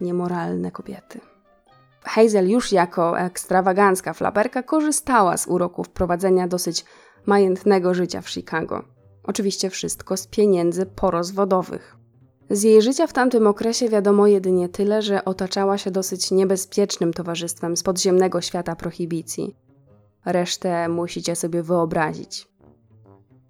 Niemoralne 0.00 0.70
kobiety. 0.70 1.20
Hazel 2.02 2.50
już 2.50 2.72
jako 2.72 3.20
ekstrawagancka 3.20 4.12
flaperka 4.12 4.62
korzystała 4.62 5.36
z 5.36 5.46
uroków 5.46 5.88
prowadzenia 5.88 6.48
dosyć 6.48 6.84
majętnego 7.26 7.94
życia 7.94 8.20
w 8.20 8.30
Chicago. 8.30 8.84
Oczywiście 9.22 9.70
wszystko 9.70 10.16
z 10.16 10.26
pieniędzy 10.26 10.86
porozwodowych. 10.86 11.96
Z 12.50 12.62
jej 12.62 12.82
życia 12.82 13.06
w 13.06 13.12
tamtym 13.12 13.46
okresie 13.46 13.88
wiadomo 13.88 14.26
jedynie 14.26 14.68
tyle, 14.68 15.02
że 15.02 15.24
otaczała 15.24 15.78
się 15.78 15.90
dosyć 15.90 16.30
niebezpiecznym 16.30 17.12
towarzystwem 17.12 17.76
z 17.76 17.82
podziemnego 17.82 18.40
świata 18.40 18.76
prohibicji. 18.76 19.56
Resztę 20.24 20.88
musicie 20.88 21.36
sobie 21.36 21.62
wyobrazić. 21.62 22.48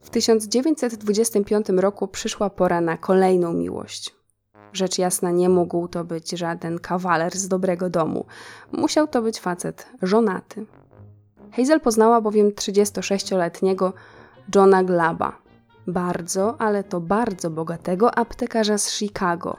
W 0.00 0.10
1925 0.10 1.68
roku 1.68 2.08
przyszła 2.08 2.50
pora 2.50 2.80
na 2.80 2.96
kolejną 2.96 3.52
miłość. 3.52 4.14
Rzecz 4.72 4.98
jasna, 4.98 5.30
nie 5.30 5.48
mógł 5.48 5.88
to 5.88 6.04
być 6.04 6.30
żaden 6.30 6.78
kawaler 6.78 7.36
z 7.36 7.48
dobrego 7.48 7.90
domu. 7.90 8.26
Musiał 8.72 9.08
to 9.08 9.22
być 9.22 9.40
facet 9.40 9.86
żonaty. 10.02 10.66
Hazel 11.58 11.80
poznała 11.80 12.20
bowiem 12.20 12.50
36-letniego 12.50 13.92
Johna 14.54 14.84
Glaba, 14.84 15.38
bardzo, 15.86 16.60
ale 16.60 16.84
to 16.84 17.00
bardzo 17.00 17.50
bogatego 17.50 18.18
aptekarza 18.18 18.78
z 18.78 18.90
Chicago. 18.90 19.56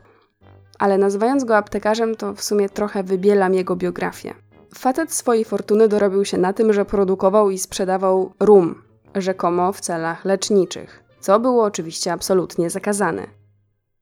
Ale 0.80 0.98
nazywając 0.98 1.44
go 1.44 1.58
aptekarzem, 1.58 2.16
to 2.16 2.34
w 2.34 2.44
sumie 2.44 2.70
trochę 2.70 3.04
wybielam 3.04 3.54
jego 3.54 3.76
biografię. 3.76 4.34
Facet 4.76 5.14
swojej 5.14 5.46
fortuny 5.46 5.88
dorobił 5.88 6.26
się 6.26 6.38
na 6.38 6.54
tym, 6.54 6.74
że 6.74 6.86
produkował 6.86 7.50
i 7.50 7.58
sprzedawał 7.58 8.34
rum, 8.40 8.82
rzekomo 9.16 9.74
w 9.74 9.82
celach 9.82 10.26
leczniczych, 10.26 11.04
co 11.20 11.40
było 11.40 11.64
oczywiście 11.64 12.14
absolutnie 12.14 12.70
zakazane. 12.70 13.28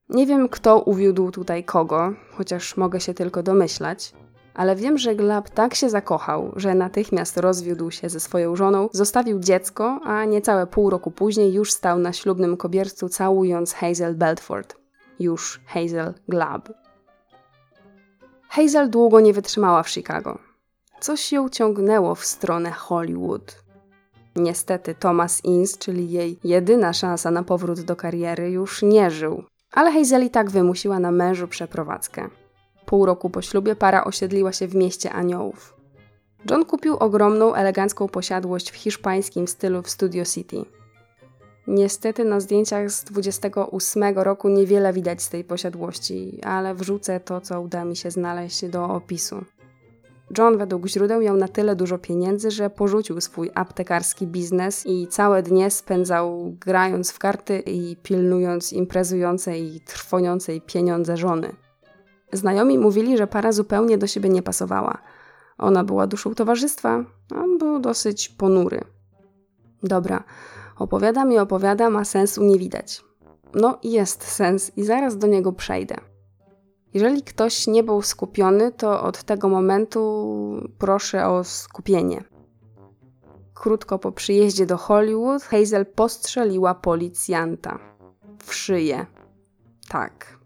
Nie 0.09 0.25
wiem, 0.25 0.49
kto 0.49 0.79
uwiódł 0.79 1.31
tutaj 1.31 1.63
kogo, 1.63 2.13
chociaż 2.31 2.77
mogę 2.77 2.99
się 2.99 3.13
tylko 3.13 3.43
domyślać, 3.43 4.13
ale 4.57 4.75
wiem, 4.75 4.97
że 4.97 5.15
Glab 5.15 5.49
tak 5.49 5.75
się 5.75 5.89
zakochał, 5.89 6.51
że 6.55 6.75
natychmiast 6.75 7.37
rozwiódł 7.37 7.91
się 7.91 8.09
ze 8.09 8.19
swoją 8.19 8.55
żoną, 8.55 8.89
zostawił 8.91 9.39
dziecko, 9.39 9.99
a 10.03 10.25
niecałe 10.25 10.67
pół 10.67 10.89
roku 10.89 11.11
później 11.11 11.53
już 11.53 11.73
stał 11.73 11.99
na 11.99 12.13
ślubnym 12.13 12.57
kobiercu 12.57 13.09
całując 13.09 13.73
Hazel 13.73 14.15
Belford. 14.15 14.75
Już 15.19 15.61
Hazel 15.65 16.13
Glab. 16.27 16.69
Hazel 18.49 18.89
długo 18.89 19.19
nie 19.19 19.33
wytrzymała 19.33 19.83
w 19.83 19.89
Chicago. 19.89 20.39
Coś 20.99 21.31
ją 21.31 21.49
ciągnęło 21.49 22.15
w 22.15 22.25
stronę 22.25 22.71
Hollywood. 22.71 23.63
Niestety 24.35 24.95
Thomas 24.95 25.45
Ince, 25.45 25.77
czyli 25.77 26.11
jej 26.11 26.39
jedyna 26.43 26.93
szansa 26.93 27.31
na 27.31 27.43
powrót 27.43 27.81
do 27.81 27.95
kariery, 27.95 28.51
już 28.51 28.81
nie 28.81 29.11
żył. 29.11 29.43
Ale 29.71 29.91
Hazel 29.91 30.25
i 30.25 30.29
tak 30.29 30.49
wymusiła 30.49 30.99
na 30.99 31.11
mężu 31.11 31.47
przeprowadzkę. 31.47 32.29
Pół 32.87 33.05
roku 33.05 33.29
po 33.29 33.41
ślubie 33.41 33.75
para 33.75 34.03
osiedliła 34.03 34.51
się 34.51 34.67
w 34.67 34.75
mieście 34.75 35.11
aniołów. 35.11 35.77
John 36.49 36.65
kupił 36.65 36.97
ogromną, 36.97 37.55
elegancką 37.55 38.07
posiadłość 38.07 38.71
w 38.71 38.75
hiszpańskim 38.75 39.47
stylu 39.47 39.81
w 39.81 39.89
Studio 39.89 40.25
City. 40.25 40.65
Niestety 41.67 42.25
na 42.25 42.39
zdjęciach 42.39 42.91
z 42.91 43.03
28 43.03 44.03
roku 44.15 44.49
niewiele 44.49 44.93
widać 44.93 45.21
z 45.21 45.29
tej 45.29 45.43
posiadłości, 45.43 46.39
ale 46.43 46.75
wrzucę 46.75 47.19
to, 47.19 47.41
co 47.41 47.61
uda 47.61 47.85
mi 47.85 47.95
się 47.95 48.11
znaleźć 48.11 48.65
do 48.65 48.89
opisu. 48.89 49.45
John 50.37 50.57
według 50.57 50.87
źródeł 50.87 51.21
miał 51.21 51.37
na 51.37 51.47
tyle 51.47 51.75
dużo 51.75 51.97
pieniędzy, 51.97 52.51
że 52.51 52.69
porzucił 52.69 53.21
swój 53.21 53.51
aptekarski 53.53 54.27
biznes 54.27 54.85
i 54.85 55.07
całe 55.07 55.43
dnie 55.43 55.71
spędzał 55.71 56.55
grając 56.59 57.11
w 57.11 57.19
karty 57.19 57.59
i 57.59 57.95
pilnując 58.03 58.73
imprezującej 58.73 59.75
i 59.75 59.81
trwoniącej 59.81 60.61
pieniądze 60.61 61.17
żony. 61.17 61.66
Znajomi 62.33 62.77
mówili, 62.77 63.17
że 63.17 63.27
para 63.27 63.51
zupełnie 63.51 63.97
do 63.97 64.07
siebie 64.07 64.29
nie 64.29 64.41
pasowała. 64.41 64.97
Ona 65.57 65.83
była 65.83 66.07
duszą 66.07 66.35
towarzystwa, 66.35 67.03
a 67.35 67.35
on 67.35 67.57
był 67.57 67.79
dosyć 67.79 68.29
ponury. 68.29 68.81
Dobra, 69.83 70.23
opowiadam 70.77 71.31
i 71.31 71.37
opowiadam, 71.37 71.95
a 71.95 72.05
sensu 72.05 72.43
nie 72.43 72.59
widać. 72.59 73.03
No, 73.53 73.79
jest 73.83 74.23
sens 74.23 74.71
i 74.77 74.83
zaraz 74.83 75.17
do 75.17 75.27
niego 75.27 75.53
przejdę. 75.53 75.95
Jeżeli 76.93 77.21
ktoś 77.23 77.67
nie 77.67 77.83
był 77.83 78.01
skupiony, 78.01 78.71
to 78.71 79.03
od 79.03 79.23
tego 79.23 79.49
momentu 79.49 80.27
proszę 80.77 81.27
o 81.27 81.43
skupienie. 81.43 82.23
Krótko 83.53 83.99
po 83.99 84.11
przyjeździe 84.11 84.65
do 84.65 84.77
Hollywood, 84.77 85.43
Hazel 85.43 85.85
postrzeliła 85.85 86.75
policjanta 86.75 87.79
w 88.43 88.53
szyję. 88.53 89.05
Tak. 89.89 90.36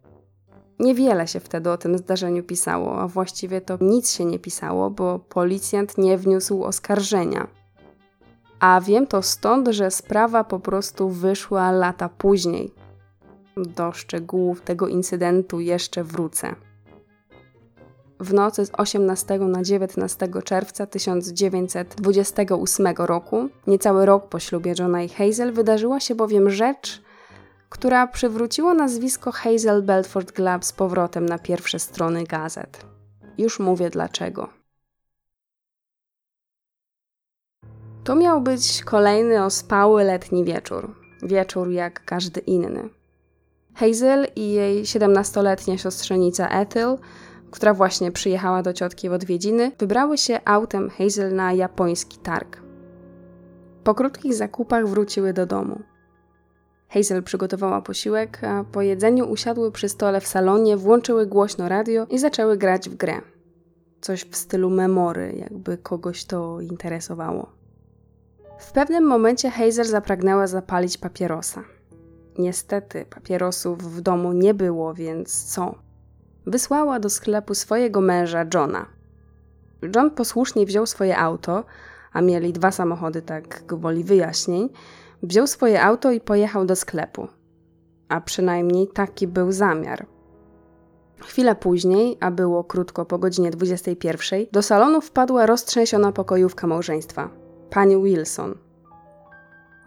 Niewiele 0.81 1.27
się 1.27 1.39
wtedy 1.39 1.71
o 1.71 1.77
tym 1.77 1.97
zdarzeniu 1.97 2.43
pisało, 2.43 3.01
a 3.01 3.07
właściwie 3.07 3.61
to 3.61 3.77
nic 3.81 4.11
się 4.11 4.25
nie 4.25 4.39
pisało, 4.39 4.89
bo 4.89 5.19
policjant 5.19 5.97
nie 5.97 6.17
wniósł 6.17 6.63
oskarżenia. 6.63 7.47
A 8.59 8.81
wiem 8.81 9.07
to 9.07 9.21
stąd, 9.21 9.67
że 9.67 9.91
sprawa 9.91 10.43
po 10.43 10.59
prostu 10.59 11.09
wyszła 11.09 11.71
lata 11.71 12.09
później, 12.09 12.73
do 13.57 13.91
szczegółów 13.91 14.61
tego 14.61 14.87
incydentu 14.87 15.59
jeszcze 15.59 16.03
wrócę. 16.03 16.55
W 18.19 18.33
nocy 18.33 18.65
z 18.65 18.71
18 18.77 19.39
na 19.39 19.63
19 19.63 20.29
czerwca 20.43 20.85
1928 20.85 22.87
roku, 22.97 23.49
niecały 23.67 24.05
rok 24.05 24.27
po 24.27 24.39
ślubie 24.39 24.73
Johna 24.79 25.03
i 25.03 25.09
Hazel, 25.09 25.53
wydarzyła 25.53 25.99
się 25.99 26.15
bowiem 26.15 26.49
rzecz, 26.49 27.01
która 27.71 28.07
przywróciła 28.07 28.73
nazwisko 28.73 29.31
Hazel 29.31 29.83
Belford 29.83 30.31
Glab 30.31 30.65
z 30.65 30.73
powrotem 30.73 31.25
na 31.25 31.39
pierwsze 31.39 31.79
strony 31.79 32.23
gazet. 32.23 32.85
Już 33.37 33.59
mówię 33.59 33.89
dlaczego. 33.89 34.49
To 38.03 38.15
miał 38.15 38.41
być 38.41 38.83
kolejny 38.83 39.43
ospały 39.43 40.03
letni 40.03 40.45
wieczór. 40.45 40.95
Wieczór 41.23 41.69
jak 41.69 42.05
każdy 42.05 42.39
inny. 42.39 42.89
Hazel 43.75 44.27
i 44.35 44.51
jej 44.51 44.83
17-letnia 44.83 45.77
siostrzenica 45.77 46.47
Ethel, 46.47 46.97
która 47.51 47.73
właśnie 47.73 48.11
przyjechała 48.11 48.63
do 48.63 48.73
ciotki 48.73 49.09
w 49.09 49.13
odwiedziny, 49.13 49.71
wybrały 49.79 50.17
się 50.17 50.39
autem 50.45 50.89
Hazel 50.89 51.35
na 51.35 51.53
japoński 51.53 52.17
targ. 52.17 52.61
Po 53.83 53.95
krótkich 53.95 54.33
zakupach 54.33 54.87
wróciły 54.87 55.33
do 55.33 55.45
domu. 55.45 55.90
Hazel 56.93 57.23
przygotowała 57.23 57.81
posiłek, 57.81 58.43
a 58.43 58.63
po 58.71 58.81
jedzeniu 58.81 59.29
usiadły 59.29 59.71
przy 59.71 59.89
stole 59.89 60.21
w 60.21 60.27
salonie, 60.27 60.77
włączyły 60.77 61.25
głośno 61.25 61.69
radio 61.69 62.05
i 62.09 62.19
zaczęły 62.19 62.57
grać 62.57 62.89
w 62.89 62.95
grę. 62.95 63.21
Coś 64.01 64.23
w 64.23 64.35
stylu 64.35 64.69
memory, 64.69 65.33
jakby 65.37 65.77
kogoś 65.77 66.25
to 66.25 66.61
interesowało. 66.61 67.49
W 68.59 68.71
pewnym 68.71 69.07
momencie 69.07 69.49
Hazel 69.49 69.85
zapragnęła 69.85 70.47
zapalić 70.47 70.97
papierosa. 70.97 71.63
Niestety 72.37 73.05
papierosów 73.05 73.95
w 73.95 74.01
domu 74.01 74.33
nie 74.33 74.53
było, 74.53 74.93
więc 74.93 75.43
co? 75.43 75.75
Wysłała 76.45 76.99
do 76.99 77.09
sklepu 77.09 77.55
swojego 77.55 78.01
męża 78.01 78.45
Johna. 78.53 78.85
John 79.95 80.11
posłusznie 80.11 80.65
wziął 80.65 80.85
swoje 80.85 81.17
auto, 81.17 81.63
a 82.13 82.21
mieli 82.21 82.53
dwa 82.53 82.71
samochody, 82.71 83.21
tak 83.21 83.63
gwoli 83.67 84.03
wyjaśnień, 84.03 84.69
wziął 85.23 85.47
swoje 85.47 85.83
auto 85.83 86.11
i 86.11 86.19
pojechał 86.19 86.65
do 86.65 86.75
sklepu. 86.75 87.27
A 88.09 88.21
przynajmniej 88.21 88.87
taki 88.87 89.27
był 89.27 89.51
zamiar. 89.51 90.05
Chwilę 91.19 91.55
później, 91.55 92.17
a 92.19 92.31
było 92.31 92.63
krótko 92.63 93.05
po 93.05 93.17
godzinie 93.17 93.51
21, 93.51 94.45
do 94.51 94.61
salonu 94.61 95.01
wpadła 95.01 95.45
roztrzęsiona 95.45 96.11
pokojówka 96.11 96.67
małżeństwa, 96.67 97.29
pani 97.69 98.03
Wilson. 98.03 98.55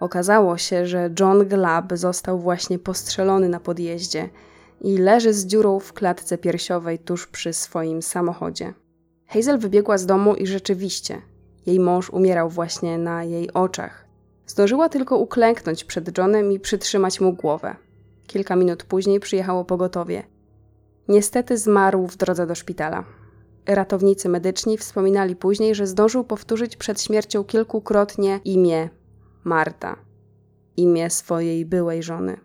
Okazało 0.00 0.58
się, 0.58 0.86
że 0.86 1.10
John 1.20 1.48
Glab 1.48 1.92
został 1.94 2.38
właśnie 2.38 2.78
postrzelony 2.78 3.48
na 3.48 3.60
podjeździe 3.60 4.28
i 4.80 4.98
leży 4.98 5.32
z 5.32 5.46
dziurą 5.46 5.80
w 5.80 5.92
klatce 5.92 6.38
piersiowej 6.38 6.98
tuż 6.98 7.26
przy 7.26 7.52
swoim 7.52 8.02
samochodzie. 8.02 8.74
Hazel 9.26 9.58
wybiegła 9.58 9.98
z 9.98 10.06
domu 10.06 10.34
i 10.34 10.46
rzeczywiście, 10.46 11.22
jej 11.66 11.80
mąż 11.80 12.10
umierał 12.10 12.50
właśnie 12.50 12.98
na 12.98 13.24
jej 13.24 13.52
oczach. 13.52 14.03
Zdążyła 14.46 14.88
tylko 14.88 15.18
uklęknąć 15.18 15.84
przed 15.84 16.18
Johnem 16.18 16.52
i 16.52 16.60
przytrzymać 16.60 17.20
mu 17.20 17.32
głowę. 17.32 17.76
Kilka 18.26 18.56
minut 18.56 18.84
później 18.84 19.20
przyjechało 19.20 19.64
pogotowie. 19.64 20.22
Niestety 21.08 21.58
zmarł 21.58 22.06
w 22.06 22.16
drodze 22.16 22.46
do 22.46 22.54
szpitala. 22.54 23.04
Ratownicy 23.66 24.28
medyczni 24.28 24.78
wspominali 24.78 25.36
później, 25.36 25.74
że 25.74 25.86
zdążył 25.86 26.24
powtórzyć 26.24 26.76
przed 26.76 27.02
śmiercią 27.02 27.44
kilkukrotnie 27.44 28.40
imię 28.44 28.88
Marta, 29.44 29.96
imię 30.76 31.10
swojej 31.10 31.66
byłej 31.66 32.02
żony. 32.02 32.40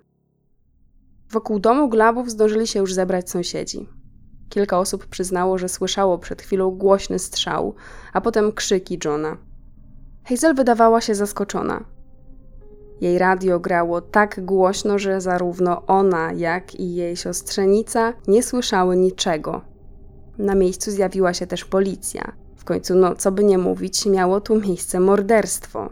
Wokół 1.32 1.60
domu 1.60 1.90
Glabów 1.90 2.30
zdążyli 2.30 2.68
się 2.68 2.80
już 2.80 2.94
zebrać 2.94 3.30
sąsiedzi. 3.30 3.90
Kilka 4.50 4.80
osób 4.80 5.06
przyznało, 5.06 5.58
że 5.58 5.70
słyszało 5.70 6.18
przed 6.18 6.42
chwilą 6.42 6.72
głośny 6.72 7.20
strzał, 7.20 7.76
a 8.14 8.22
potem 8.22 8.52
krzyki 8.52 9.00
Johna. 9.06 9.38
Hazel 10.30 10.56
wydawała 10.56 11.02
się 11.02 11.16
zaskoczona. 11.16 11.84
Jej 13.02 13.18
radio 13.18 13.60
grało 13.60 14.02
tak 14.02 14.46
głośno, 14.46 15.00
że 15.00 15.22
zarówno 15.22 15.86
ona, 15.86 16.34
jak 16.34 16.76
i 16.76 16.96
jej 16.96 17.18
siostrzenica 17.18 18.14
nie 18.28 18.44
słyszały 18.44 18.98
niczego. 18.98 19.62
Na 20.38 20.56
miejscu 20.56 20.92
zjawiła 20.92 21.34
się 21.34 21.48
też 21.48 21.66
policja. 21.66 22.32
W 22.56 22.64
końcu, 22.64 22.96
no 22.96 23.16
co 23.16 23.32
by 23.32 23.44
nie 23.44 23.58
mówić, 23.58 24.06
miało 24.06 24.42
tu 24.42 24.62
miejsce 24.62 25.00
morderstwo. 25.00 25.90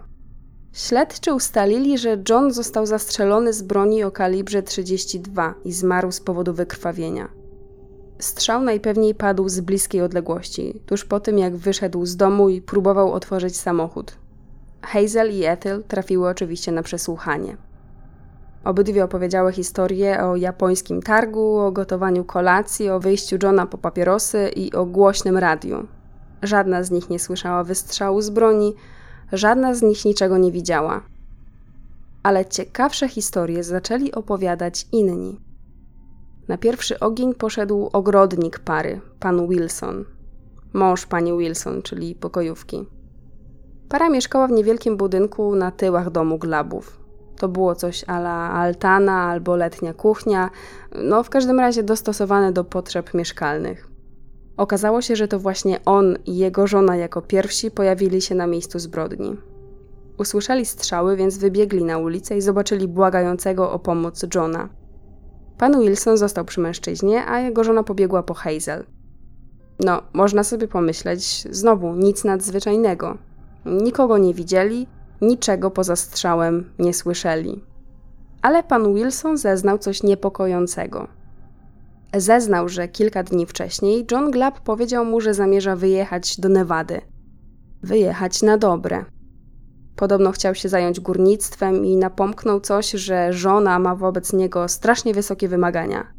Śledczy 0.73 1.33
ustalili, 1.33 1.97
że 1.97 2.23
John 2.29 2.51
został 2.53 2.85
zastrzelony 2.85 3.53
z 3.53 3.61
broni 3.61 4.03
o 4.03 4.11
kalibrze 4.11 4.63
32 4.63 5.53
i 5.65 5.71
zmarł 5.73 6.11
z 6.11 6.21
powodu 6.21 6.53
wykrwawienia. 6.53 7.27
Strzał 8.19 8.61
najpewniej 8.61 9.15
padł 9.15 9.49
z 9.49 9.59
bliskiej 9.59 10.01
odległości, 10.01 10.81
tuż 10.85 11.05
po 11.05 11.19
tym 11.19 11.37
jak 11.37 11.55
wyszedł 11.55 12.05
z 12.05 12.15
domu 12.15 12.49
i 12.49 12.61
próbował 12.61 13.13
otworzyć 13.13 13.57
samochód. 13.57 14.26
Hazel 14.87 15.31
i 15.31 15.45
Ethel 15.45 15.83
trafiły 15.83 16.29
oczywiście 16.29 16.71
na 16.71 16.83
przesłuchanie. 16.83 17.57
Obydwie 18.63 19.03
opowiedziały 19.03 19.53
historię 19.53 20.23
o 20.23 20.35
japońskim 20.35 21.01
targu, 21.01 21.57
o 21.57 21.71
gotowaniu 21.71 22.23
kolacji, 22.23 22.89
o 22.89 22.99
wyjściu 22.99 23.37
Johna 23.43 23.65
po 23.65 23.77
papierosy 23.77 24.51
i 24.55 24.73
o 24.73 24.85
głośnym 24.85 25.37
radiu. 25.37 25.87
Żadna 26.43 26.83
z 26.83 26.91
nich 26.91 27.09
nie 27.09 27.19
słyszała 27.19 27.63
wystrzału 27.63 28.21
z 28.21 28.29
broni, 28.29 28.73
żadna 29.31 29.73
z 29.75 29.81
nich 29.81 30.05
niczego 30.05 30.37
nie 30.37 30.51
widziała. 30.51 31.01
Ale 32.23 32.45
ciekawsze 32.45 33.09
historie 33.09 33.63
zaczęli 33.63 34.11
opowiadać 34.11 34.87
inni. 34.91 35.39
Na 36.47 36.57
pierwszy 36.57 36.99
ogień 36.99 37.33
poszedł 37.33 37.89
ogrodnik 37.93 38.59
pary, 38.59 39.01
pan 39.19 39.47
Wilson, 39.47 40.05
mąż 40.73 41.05
pani 41.05 41.37
Wilson, 41.37 41.81
czyli 41.81 42.15
pokojówki. 42.15 42.96
Para 43.89 44.09
mieszkała 44.09 44.47
w 44.47 44.51
niewielkim 44.51 44.97
budynku 44.97 45.55
na 45.55 45.71
tyłach 45.71 46.11
domu 46.11 46.37
Glabów. 46.37 46.99
To 47.37 47.47
było 47.47 47.75
coś 47.75 48.03
ala 48.07 48.51
altana 48.51 49.23
albo 49.23 49.55
letnia 49.55 49.93
kuchnia, 49.93 50.49
no 51.03 51.23
w 51.23 51.29
każdym 51.29 51.59
razie 51.59 51.83
dostosowane 51.83 52.51
do 52.51 52.63
potrzeb 52.63 53.13
mieszkalnych. 53.13 53.89
Okazało 54.57 55.01
się, 55.01 55.15
że 55.15 55.27
to 55.27 55.39
właśnie 55.39 55.85
on 55.85 56.17
i 56.25 56.37
jego 56.37 56.67
żona 56.67 56.95
jako 56.95 57.21
pierwsi 57.21 57.71
pojawili 57.71 58.21
się 58.21 58.35
na 58.35 58.47
miejscu 58.47 58.79
zbrodni. 58.79 59.37
Usłyszeli 60.17 60.65
strzały, 60.65 61.15
więc 61.15 61.37
wybiegli 61.37 61.83
na 61.83 61.97
ulicę 61.97 62.37
i 62.37 62.41
zobaczyli 62.41 62.87
błagającego 62.87 63.71
o 63.71 63.79
pomoc 63.79 64.25
Johna. 64.35 64.69
Pan 65.57 65.79
Wilson 65.79 66.17
został 66.17 66.45
przy 66.45 66.61
mężczyźnie, 66.61 67.25
a 67.25 67.39
jego 67.39 67.63
żona 67.63 67.83
pobiegła 67.83 68.23
po 68.23 68.33
Hazel. 68.33 68.85
No, 69.79 70.01
można 70.13 70.43
sobie 70.43 70.67
pomyśleć, 70.67 71.47
znowu 71.51 71.95
nic 71.95 72.23
nadzwyczajnego. 72.23 73.17
Nikogo 73.67 74.17
nie 74.17 74.33
widzieli, 74.33 74.87
niczego 75.21 75.71
poza 75.71 75.95
strzałem 75.95 76.73
nie 76.79 76.93
słyszeli. 76.93 77.63
Ale 78.41 78.63
pan 78.63 78.93
Wilson 78.93 79.37
zeznał 79.37 79.77
coś 79.77 80.03
niepokojącego. 80.03 81.07
Zeznał, 82.15 82.69
że 82.69 82.87
kilka 82.87 83.23
dni 83.23 83.45
wcześniej 83.45 84.05
John 84.11 84.31
Glab 84.31 84.59
powiedział 84.59 85.05
mu, 85.05 85.21
że 85.21 85.33
zamierza 85.33 85.75
wyjechać 85.75 86.39
do 86.39 86.49
Nevady. 86.49 87.01
Wyjechać 87.83 88.41
na 88.41 88.57
dobre. 88.57 89.05
Podobno 89.95 90.31
chciał 90.31 90.55
się 90.55 90.69
zająć 90.69 90.99
górnictwem 90.99 91.85
i 91.85 91.97
napomknął 91.97 92.59
coś, 92.59 92.91
że 92.91 93.33
żona 93.33 93.79
ma 93.79 93.95
wobec 93.95 94.33
niego 94.33 94.67
strasznie 94.67 95.13
wysokie 95.13 95.47
wymagania. 95.47 96.13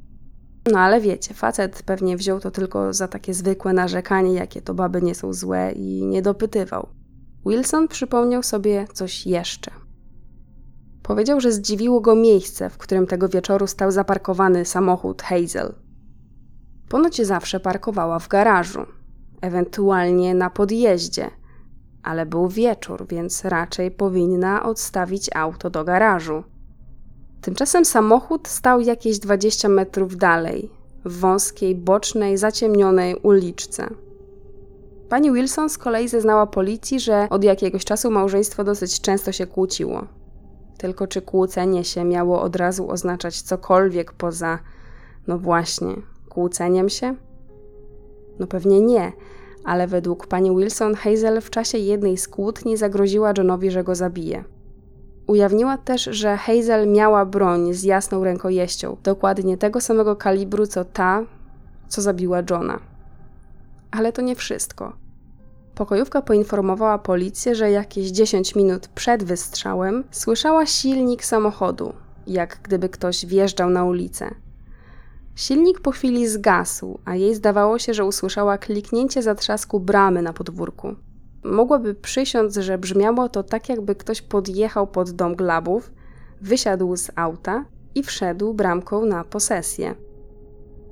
No 0.72 0.78
ale 0.78 1.00
wiecie, 1.00 1.34
facet 1.34 1.82
pewnie 1.82 2.16
wziął 2.16 2.40
to 2.40 2.50
tylko 2.50 2.92
za 2.92 3.08
takie 3.08 3.34
zwykłe 3.34 3.72
narzekanie, 3.72 4.34
jakie 4.34 4.62
to 4.62 4.74
baby 4.74 5.02
nie 5.02 5.14
są 5.14 5.32
złe 5.32 5.72
i 5.72 6.06
nie 6.06 6.22
dopytywał. 6.22 6.97
Wilson 7.48 7.88
przypomniał 7.88 8.42
sobie 8.42 8.87
coś 8.92 9.26
jeszcze. 9.26 9.70
Powiedział, 11.02 11.40
że 11.40 11.52
zdziwiło 11.52 12.00
go 12.00 12.14
miejsce, 12.14 12.70
w 12.70 12.78
którym 12.78 13.06
tego 13.06 13.28
wieczoru 13.28 13.66
stał 13.66 13.90
zaparkowany 13.90 14.64
samochód 14.64 15.22
Hazel. 15.22 15.74
Ponoć 16.88 17.26
zawsze 17.26 17.61
parkowała 17.61 18.18
w 18.18 18.28
garażu, 18.28 18.87
ewentualnie 19.40 20.34
na 20.34 20.50
podjeździe, 20.50 21.30
ale 22.02 22.26
był 22.26 22.48
wieczór, 22.48 23.06
więc 23.08 23.44
raczej 23.44 23.90
powinna 23.90 24.62
odstawić 24.62 25.30
auto 25.34 25.70
do 25.70 25.84
garażu. 25.84 26.44
Tymczasem 27.40 27.84
samochód 27.84 28.48
stał 28.48 28.80
jakieś 28.80 29.18
20 29.18 29.68
metrów 29.68 30.16
dalej, 30.16 30.70
w 31.04 31.20
wąskiej, 31.20 31.74
bocznej, 31.74 32.37
zaciemnionej 32.37 33.16
uliczce. 33.16 33.88
Pani 35.09 35.33
Wilson 35.33 35.68
z 35.68 35.79
kolei 35.79 36.09
zeznała 36.09 36.47
policji, 36.47 37.01
że 37.01 37.27
od 37.31 37.44
jakiegoś 37.44 37.85
czasu 37.85 38.11
małżeństwo 38.11 38.64
dosyć 38.64 39.01
często 39.01 39.33
się 39.33 39.47
kłóciło. 39.47 40.07
Tylko 40.79 41.07
czy 41.07 41.23
kłócenie 41.23 41.85
się 41.85 42.05
miało 42.05 42.42
od 42.42 42.57
razu 42.57 42.90
oznaczać 42.90 43.42
cokolwiek 43.42 44.12
poza, 44.12 44.59
no 45.27 45.38
właśnie, 45.38 45.94
kłóceniem 46.29 46.88
się? 46.88 47.14
No 48.38 48.47
pewnie 48.47 48.81
nie, 48.81 49.12
ale 49.64 49.87
według 49.87 50.27
pani 50.27 50.57
Wilson 50.57 50.94
Hazel 50.94 51.40
w 51.40 51.51
czasie 51.51 51.79
jednej 51.79 52.16
z 52.16 52.29
kłótni 52.29 52.77
zagroziła 52.77 53.33
Johnowi, 53.38 53.71
że 53.71 53.85
go 53.85 53.94
zabije. 53.94 54.44
Ujawniła 55.27 55.79
też, 55.79 56.05
że 56.05 56.37
Hazel 56.37 56.88
miała 56.88 57.27
broń 57.27 57.75
z 57.75 57.83
jasną 57.83 58.25
rękojeścią, 58.25 58.97
dokładnie 59.03 59.57
tego 59.57 59.81
samego 59.81 60.16
kalibru 60.16 60.66
co 60.66 60.85
ta, 60.85 61.25
co 61.88 62.03
zabiła 62.03 62.38
Johna. 62.51 62.88
Ale 63.90 64.12
to 64.12 64.22
nie 64.22 64.35
wszystko. 64.35 64.96
Pokojówka 65.74 66.22
poinformowała 66.22 66.98
policję, 66.98 67.55
że 67.55 67.70
jakieś 67.70 68.09
10 68.09 68.55
minut 68.55 68.88
przed 68.88 69.24
wystrzałem 69.24 70.05
słyszała 70.11 70.66
silnik 70.66 71.24
samochodu, 71.24 71.92
jak 72.27 72.59
gdyby 72.62 72.88
ktoś 72.88 73.27
wjeżdżał 73.27 73.70
na 73.70 73.85
ulicę. 73.85 74.35
Silnik 75.35 75.81
po 75.81 75.90
chwili 75.90 76.29
zgasł, 76.29 76.98
a 77.05 77.14
jej 77.14 77.35
zdawało 77.35 77.79
się, 77.79 77.94
że 77.94 78.05
usłyszała 78.05 78.59
kliknięcie 78.59 79.22
zatrzasku 79.22 79.81
bramy 79.81 80.22
na 80.22 80.33
podwórku. 80.33 80.94
Mogłaby 81.44 81.94
przysiąc, 81.94 82.57
że 82.57 82.79
brzmiało 82.79 83.29
to 83.29 83.42
tak, 83.42 83.68
jakby 83.68 83.94
ktoś 83.94 84.22
podjechał 84.22 84.87
pod 84.87 85.11
dom 85.11 85.37
glabów, 85.37 85.90
wysiadł 86.40 86.96
z 86.96 87.11
auta 87.16 87.64
i 87.94 88.03
wszedł 88.03 88.55
bramką 88.55 89.05
na 89.05 89.24
posesję. 89.24 89.94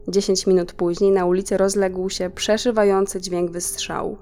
Dziesięć 0.08 0.46
minut 0.46 0.72
później 0.72 1.10
na 1.10 1.26
ulicy 1.26 1.56
rozległ 1.56 2.10
się 2.10 2.30
przeszywający 2.30 3.20
dźwięk 3.20 3.50
wystrzału. 3.50 4.18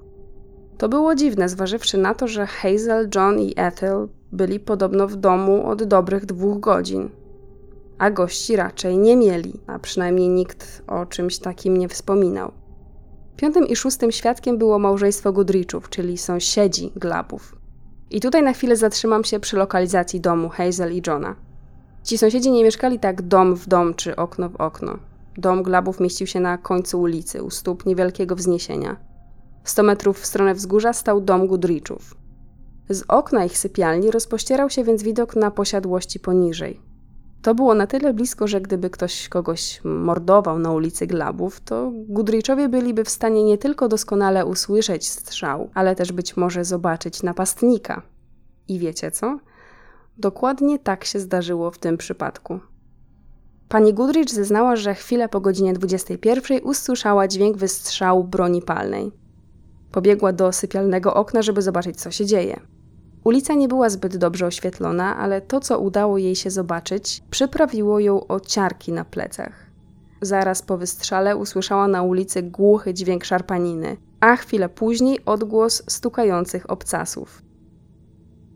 To 0.79 0.89
było 0.89 1.15
dziwne, 1.15 1.49
zważywszy 1.49 1.99
na 1.99 2.15
to, 2.15 2.29
że 2.29 2.47
Hazel, 2.47 3.09
John 3.15 3.41
i 3.41 3.53
Ethel 3.57 4.09
byli 4.33 4.61
podobno 4.61 5.09
w 5.09 5.17
domu 5.17 5.67
od 5.67 5.85
dobrych 5.85 6.27
dwóch 6.27 6.61
godzin. 6.61 7.11
A 7.99 8.11
gości 8.11 8.57
raczej 8.57 8.99
nie 8.99 9.17
mieli, 9.17 9.61
a 9.67 9.79
przynajmniej 9.79 10.29
nikt 10.29 10.83
o 10.87 11.07
czymś 11.07 11.39
takim 11.39 11.77
nie 11.77 11.89
wspominał. 11.89 12.53
Piątym 13.37 13.67
i 13.67 13.77
szóstym 13.77 14.13
świadkiem 14.13 14.59
było 14.59 14.79
małżeństwo 14.79 15.33
Goodrichów, 15.33 15.89
czyli 15.89 16.19
sąsiedzi 16.19 16.93
Glabów. 16.97 17.57
I 18.11 18.21
tutaj 18.21 18.43
na 18.43 18.53
chwilę 18.53 18.77
zatrzymam 18.77 19.25
się 19.25 19.41
przy 19.41 19.57
lokalizacji 19.57 20.21
domu 20.21 20.49
Hazel 20.49 20.93
i 20.93 21.03
Johna. 21.07 21.37
Ci 22.03 22.19
sąsiedzi 22.19 22.51
nie 22.51 22.65
mieszkali 22.65 22.99
tak 22.99 23.23
dom 23.23 23.55
w 23.55 23.69
dom 23.69 23.95
czy 23.95 24.17
okno 24.17 24.49
w 24.49 24.57
okno. 24.57 24.99
Dom 25.39 25.63
Glabów 25.63 26.01
mieścił 26.01 26.27
się 26.27 26.41
na 26.41 26.59
końcu 26.59 27.01
ulicy, 27.01 27.43
u 27.43 27.51
stóp 27.51 27.87
niewielkiego 27.87 28.37
wzniesienia. 28.37 28.97
100 29.65 29.83
metrów 29.83 30.21
w 30.21 30.27
stronę 30.27 30.55
wzgórza 30.55 30.93
stał 30.93 31.21
dom 31.21 31.47
Goodrichów. 31.47 32.15
Z 32.89 33.05
okna 33.09 33.45
ich 33.45 33.59
sypialni 33.59 34.11
rozpościerał 34.11 34.71
się 34.71 34.85
więc 34.85 35.03
widok 35.03 35.37
na 35.37 35.51
posiadłości 35.51 36.21
poniżej. 36.21 36.81
To 37.43 37.55
było 37.55 37.75
na 37.75 37.87
tyle 37.87 38.15
blisko, 38.15 38.49
że 38.49 38.61
gdyby 38.61 38.91
ktoś 38.91 39.29
kogoś 39.29 39.81
mordował 39.85 40.59
na 40.59 40.73
ulicy 40.73 41.07
Glabów, 41.07 41.61
to 41.61 41.93
Goodrichowie 41.95 42.69
byliby 42.69 43.05
w 43.05 43.11
stanie 43.11 43.45
nie 43.45 43.59
tylko 43.59 43.89
doskonale 43.89 44.47
usłyszeć 44.47 45.09
strzał, 45.09 45.71
ale 45.75 45.95
też 45.95 46.13
być 46.13 46.37
może 46.37 46.65
zobaczyć 46.65 47.23
napastnika. 47.23 48.03
I 48.69 48.79
wiecie 48.79 49.11
co? 49.11 49.39
Dokładnie 50.19 50.79
tak 50.79 51.05
się 51.05 51.21
zdarzyło 51.21 51.71
w 51.71 51.79
tym 51.79 51.97
przypadku. 51.97 52.61
Pani 53.75 53.95
Goodrich 53.95 54.31
zeznała, 54.31 54.77
że 54.77 54.95
chwilę 54.95 55.29
po 55.29 55.41
godzinie 55.41 55.73
21 55.73 56.61
usłyszała 56.65 57.29
dźwięk 57.29 57.57
wystrzału 57.57 58.25
broni 58.25 58.63
palnej. 58.63 59.13
Pobiegła 59.93 60.33
do 60.33 60.53
sypialnego 60.53 61.15
okna, 61.15 61.43
żeby 61.43 61.63
zobaczyć, 61.63 62.01
co 62.01 62.11
się 62.11 62.27
dzieje. 62.27 62.61
Ulica 63.25 63.55
nie 63.55 63.69
była 63.69 63.91
zbyt 63.91 64.17
dobrze 64.17 64.47
oświetlona, 64.47 65.17
ale 65.17 65.41
to, 65.41 65.61
co 65.61 65.79
udało 65.79 66.19
jej 66.19 66.37
się 66.37 66.51
zobaczyć, 66.51 67.23
przyprawiło 67.31 68.01
ją 68.01 68.27
o 68.27 68.41
ciarki 68.41 68.93
na 68.93 69.05
plecach. 69.05 69.71
Zaraz 70.21 70.63
po 70.63 70.79
wystrzale 70.79 71.37
usłyszała 71.37 71.89
na 71.89 72.03
ulicy 72.03 72.43
głuchy 72.43 72.95
dźwięk 72.95 73.25
szarpaniny, 73.25 73.97
a 74.21 74.37
chwilę 74.37 74.69
później 74.69 75.25
odgłos 75.25 75.83
stukających 75.89 76.71
obcasów. 76.71 77.43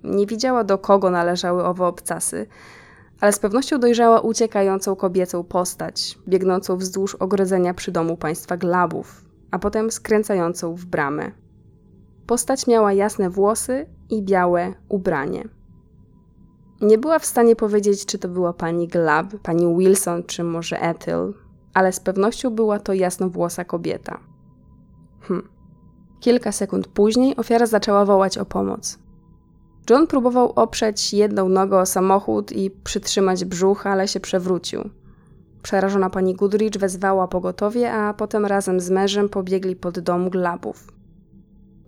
Nie 0.05 0.27
widziała, 0.27 0.65
do 0.65 0.79
kogo 0.79 1.11
należały 1.11 1.65
owe 1.65 1.87
obcasy, 1.87 2.47
ale 3.21 3.33
z 3.33 3.39
pewnością 3.39 3.79
dojrzała 3.79 4.21
uciekającą 4.21 4.97
kobiecą 4.97 5.45
postać, 5.45 6.19
biegnącą 6.29 6.77
wzdłuż 6.77 7.15
ogrodzenia 7.15 7.75
przy 7.75 7.93
domu 7.93 8.17
państwa 8.17 8.57
Glabów, 8.57 9.25
a 9.51 9.59
potem 9.59 9.91
skręcającą 9.91 10.75
w 10.75 10.85
bramę. 10.85 11.31
Postać 12.27 12.67
miała 12.67 12.93
jasne 12.93 13.31
włosy 13.31 13.87
i 14.11 14.23
białe 14.23 14.75
ubranie. 14.89 15.49
Nie 16.81 16.99
była 16.99 17.19
w 17.19 17.27
stanie 17.27 17.57
powiedzieć, 17.57 18.07
czy 18.07 18.19
to 18.19 18.29
była 18.29 18.53
pani 18.53 18.89
Glab, 18.89 19.27
pani 19.43 19.77
Wilson, 19.77 20.23
czy 20.23 20.45
może 20.45 20.81
Ethel, 20.81 21.35
ale 21.75 21.93
z 21.93 22.01
pewnością 22.01 22.51
była 22.51 22.79
to 22.79 22.93
jasnowłosa 22.93 23.65
kobieta. 23.65 24.21
Hm. 25.21 25.49
Kilka 26.21 26.53
sekund 26.53 26.89
później 26.89 27.37
ofiara 27.37 27.67
zaczęła 27.67 28.05
wołać 28.05 28.39
o 28.39 28.45
pomoc. 28.45 28.99
John 29.91 30.07
próbował 30.07 30.53
oprzeć 30.53 31.15
jedną 31.15 31.49
nogą 31.49 31.79
o 31.79 31.87
samochód 31.87 32.53
i 32.53 32.71
przytrzymać 32.71 33.45
brzuch, 33.45 33.87
ale 33.87 34.09
się 34.09 34.21
przewrócił. 34.21 34.91
Przerażona 35.63 36.11
pani 36.11 36.35
Goodrich 36.35 36.73
wezwała 36.73 37.29
pogotowie, 37.29 37.93
a 37.93 38.15
potem 38.15 38.47
razem 38.47 38.81
z 38.81 38.91
mężem 38.91 39.29
pobiegli 39.29 39.77
pod 39.77 39.99
dom 39.99 40.31
Glabów. 40.31 40.93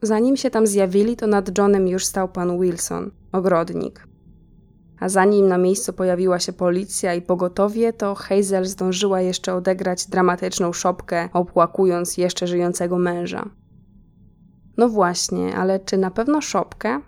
Zanim 0.03 0.37
się 0.37 0.51
tam 0.51 0.67
zjawili, 0.67 1.17
to 1.17 1.27
nad 1.27 1.59
Johnem 1.59 1.89
już 1.89 2.07
stał 2.07 2.29
pan 2.29 2.61
Wilson, 2.61 3.11
ogrodnik. 3.33 4.07
A 5.01 5.09
zanim 5.09 5.49
na 5.49 5.59
miejscu 5.59 5.93
pojawiła 5.93 6.39
się 6.39 6.53
policja 6.53 7.15
i 7.15 7.23
pogotowie, 7.23 7.93
to 7.93 8.15
Hazel 8.15 8.65
zdążyła 8.67 9.21
jeszcze 9.21 9.55
odegrać 9.55 10.07
dramatyczną 10.07 10.73
szopkę, 10.73 11.29
opłakując 11.33 12.17
jeszcze 12.17 12.47
żyjącego 12.47 12.99
męża. 12.99 13.51
No 14.77 14.89
właśnie, 14.89 15.57
ale 15.57 15.81
czy 15.81 15.99
na 15.99 16.11
pewno 16.11 16.41
szopkę? 16.41 17.01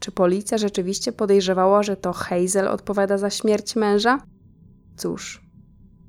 Czy 0.00 0.12
policja 0.12 0.58
rzeczywiście 0.58 1.12
podejrzewała, 1.12 1.82
że 1.82 1.96
to 1.96 2.12
Hazel 2.12 2.68
odpowiada 2.68 3.18
za 3.18 3.30
śmierć 3.30 3.76
męża? 3.76 4.18
Cóż, 4.96 5.42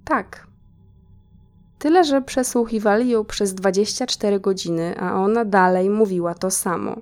tak. 0.06 0.47
Tyle, 1.80 2.04
że 2.04 2.21
przesłuchiwali 2.21 3.10
ją 3.10 3.25
przez 3.25 3.54
24 3.54 4.39
godziny, 4.39 4.99
a 4.99 5.15
ona 5.15 5.45
dalej 5.45 5.89
mówiła 5.89 6.34
to 6.34 6.52
samo. 6.52 6.95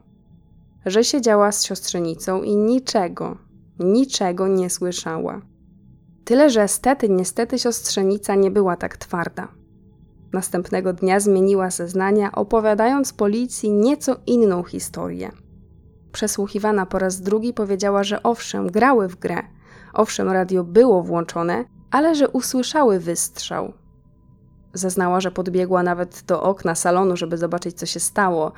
Że 0.86 1.04
siedziała 1.04 1.52
z 1.52 1.66
siostrzenicą 1.66 2.44
i 2.44 2.56
niczego, 2.56 3.38
niczego 3.80 4.48
nie 4.48 4.70
słyszała. 4.70 5.42
Tyle, 6.26 6.50
że 6.50 6.68
stety, 6.68 7.10
niestety 7.10 7.60
siostrzenica 7.60 8.36
nie 8.36 8.52
była 8.52 8.76
tak 8.76 8.98
twarda. 8.98 9.48
Następnego 10.34 10.94
dnia 10.94 11.20
zmieniła 11.20 11.70
zeznania, 11.70 12.32
opowiadając 12.32 13.14
policji 13.14 13.72
nieco 13.72 14.16
inną 14.26 14.64
historię– 14.64 15.32
przesłuchiwana 16.18 16.86
po 16.86 17.00
raz 17.00 17.22
drugi, 17.22 17.54
powiedziała, 17.54 18.04
że 18.04 18.24
owszem, 18.24 18.68
grały 18.68 19.08
w 19.08 19.16
grę, 19.16 19.44
owszem, 19.94 20.30
radio 20.30 20.64
było 20.64 21.04
włączone, 21.04 21.66
ale 21.92 22.16
że 22.16 22.30
usłyszały 22.30 23.00
wystrzał. 23.00 23.74
Zaznała, 24.74 25.22
że 25.22 25.32
podbiegła 25.32 25.84
nawet 25.84 26.24
do 26.28 26.44
okna 26.44 26.76
salonu, 26.76 27.18
żeby 27.18 27.38
zobaczyć, 27.38 27.78
co 27.78 27.86
się 27.86 28.00
stało, 28.00 28.52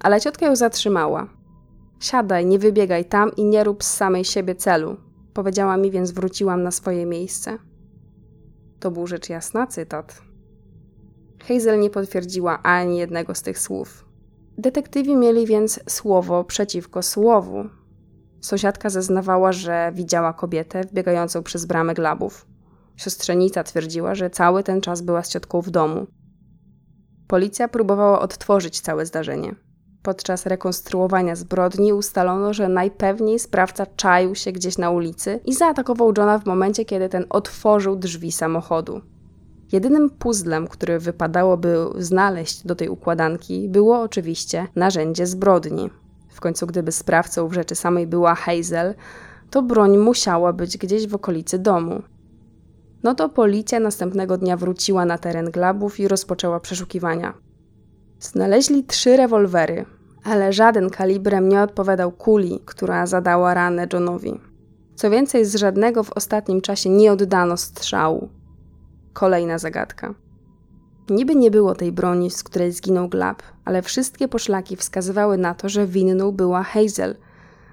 ale 0.00 0.20
ciotka 0.20 0.46
ją 0.46 0.56
zatrzymała. 0.56 1.26
Siadaj, 2.00 2.46
nie 2.46 2.58
wybiegaj 2.58 3.04
tam 3.04 3.30
i 3.36 3.44
nie 3.44 3.64
rób 3.64 3.84
z 3.84 3.94
samej 3.94 4.24
siebie 4.24 4.54
celu, 4.54 4.96
powiedziała 5.34 5.76
mi, 5.76 5.90
więc 5.90 6.10
wróciłam 6.10 6.62
na 6.62 6.70
swoje 6.70 7.06
miejsce. 7.06 7.58
To 8.80 8.90
był 8.90 9.06
rzecz 9.06 9.28
jasna 9.28 9.66
cytat. 9.66 10.22
Hazel 11.48 11.80
nie 11.80 11.90
potwierdziła 11.90 12.62
ani 12.62 12.98
jednego 12.98 13.34
z 13.34 13.42
tych 13.42 13.58
słów. 13.58 14.03
Detektywi 14.58 15.16
mieli 15.16 15.46
więc 15.46 15.80
słowo 15.88 16.44
przeciwko 16.44 17.02
słowu. 17.02 17.64
Sąsiadka 18.40 18.90
zeznawała, 18.90 19.52
że 19.52 19.92
widziała 19.94 20.32
kobietę 20.32 20.80
wbiegającą 20.84 21.42
przez 21.42 21.64
bramę 21.64 21.94
glabów. 21.94 22.46
Siostrzenica 22.96 23.64
twierdziła, 23.64 24.14
że 24.14 24.30
cały 24.30 24.62
ten 24.62 24.80
czas 24.80 25.00
była 25.00 25.22
z 25.22 25.28
ciotką 25.28 25.60
w 25.60 25.70
domu. 25.70 26.06
Policja 27.26 27.68
próbowała 27.68 28.20
odtworzyć 28.20 28.80
całe 28.80 29.06
zdarzenie. 29.06 29.54
Podczas 30.02 30.46
rekonstruowania 30.46 31.36
zbrodni 31.36 31.92
ustalono, 31.92 32.54
że 32.54 32.68
najpewniej 32.68 33.38
sprawca 33.38 33.86
czaił 33.86 34.34
się 34.34 34.52
gdzieś 34.52 34.78
na 34.78 34.90
ulicy 34.90 35.40
i 35.44 35.54
zaatakował 35.54 36.12
Johna 36.18 36.38
w 36.38 36.46
momencie, 36.46 36.84
kiedy 36.84 37.08
ten 37.08 37.26
otworzył 37.30 37.96
drzwi 37.96 38.32
samochodu. 38.32 39.00
Jedynym 39.74 40.10
puzzlem, 40.10 40.68
który 40.68 40.98
wypadałoby 40.98 41.76
znaleźć 41.98 42.66
do 42.66 42.74
tej 42.74 42.88
układanki, 42.88 43.68
było 43.68 44.00
oczywiście 44.00 44.68
narzędzie 44.76 45.26
zbrodni. 45.26 45.90
W 46.28 46.40
końcu, 46.40 46.66
gdyby 46.66 46.92
sprawcą 46.92 47.48
w 47.48 47.52
rzeczy 47.52 47.74
samej 47.74 48.06
była 48.06 48.34
Hazel, 48.34 48.94
to 49.50 49.62
broń 49.62 49.98
musiała 49.98 50.52
być 50.52 50.78
gdzieś 50.78 51.06
w 51.06 51.14
okolicy 51.14 51.58
domu. 51.58 52.02
No 53.02 53.14
to 53.14 53.28
policja 53.28 53.80
następnego 53.80 54.38
dnia 54.38 54.56
wróciła 54.56 55.04
na 55.04 55.18
teren 55.18 55.50
Glabów 55.50 56.00
i 56.00 56.08
rozpoczęła 56.08 56.60
przeszukiwania. 56.60 57.34
Znaleźli 58.20 58.84
trzy 58.84 59.16
rewolwery, 59.16 59.84
ale 60.24 60.52
żaden 60.52 60.90
kalibrem 60.90 61.48
nie 61.48 61.62
odpowiadał 61.62 62.12
kuli, 62.12 62.60
która 62.64 63.06
zadała 63.06 63.54
ranę 63.54 63.86
Johnowi. 63.92 64.40
Co 64.94 65.10
więcej, 65.10 65.44
z 65.44 65.54
żadnego 65.54 66.02
w 66.02 66.12
ostatnim 66.12 66.60
czasie 66.60 66.90
nie 66.90 67.12
oddano 67.12 67.56
strzału. 67.56 68.28
Kolejna 69.14 69.58
zagadka. 69.58 70.14
Niby 71.10 71.34
nie 71.34 71.50
było 71.50 71.74
tej 71.74 71.92
broni, 71.92 72.30
z 72.30 72.42
której 72.42 72.72
zginął 72.72 73.08
Glab, 73.08 73.42
ale 73.64 73.82
wszystkie 73.82 74.28
poszlaki 74.28 74.76
wskazywały 74.76 75.38
na 75.38 75.54
to, 75.54 75.68
że 75.68 75.86
winną 75.86 76.32
była 76.32 76.62
Hazel. 76.62 77.16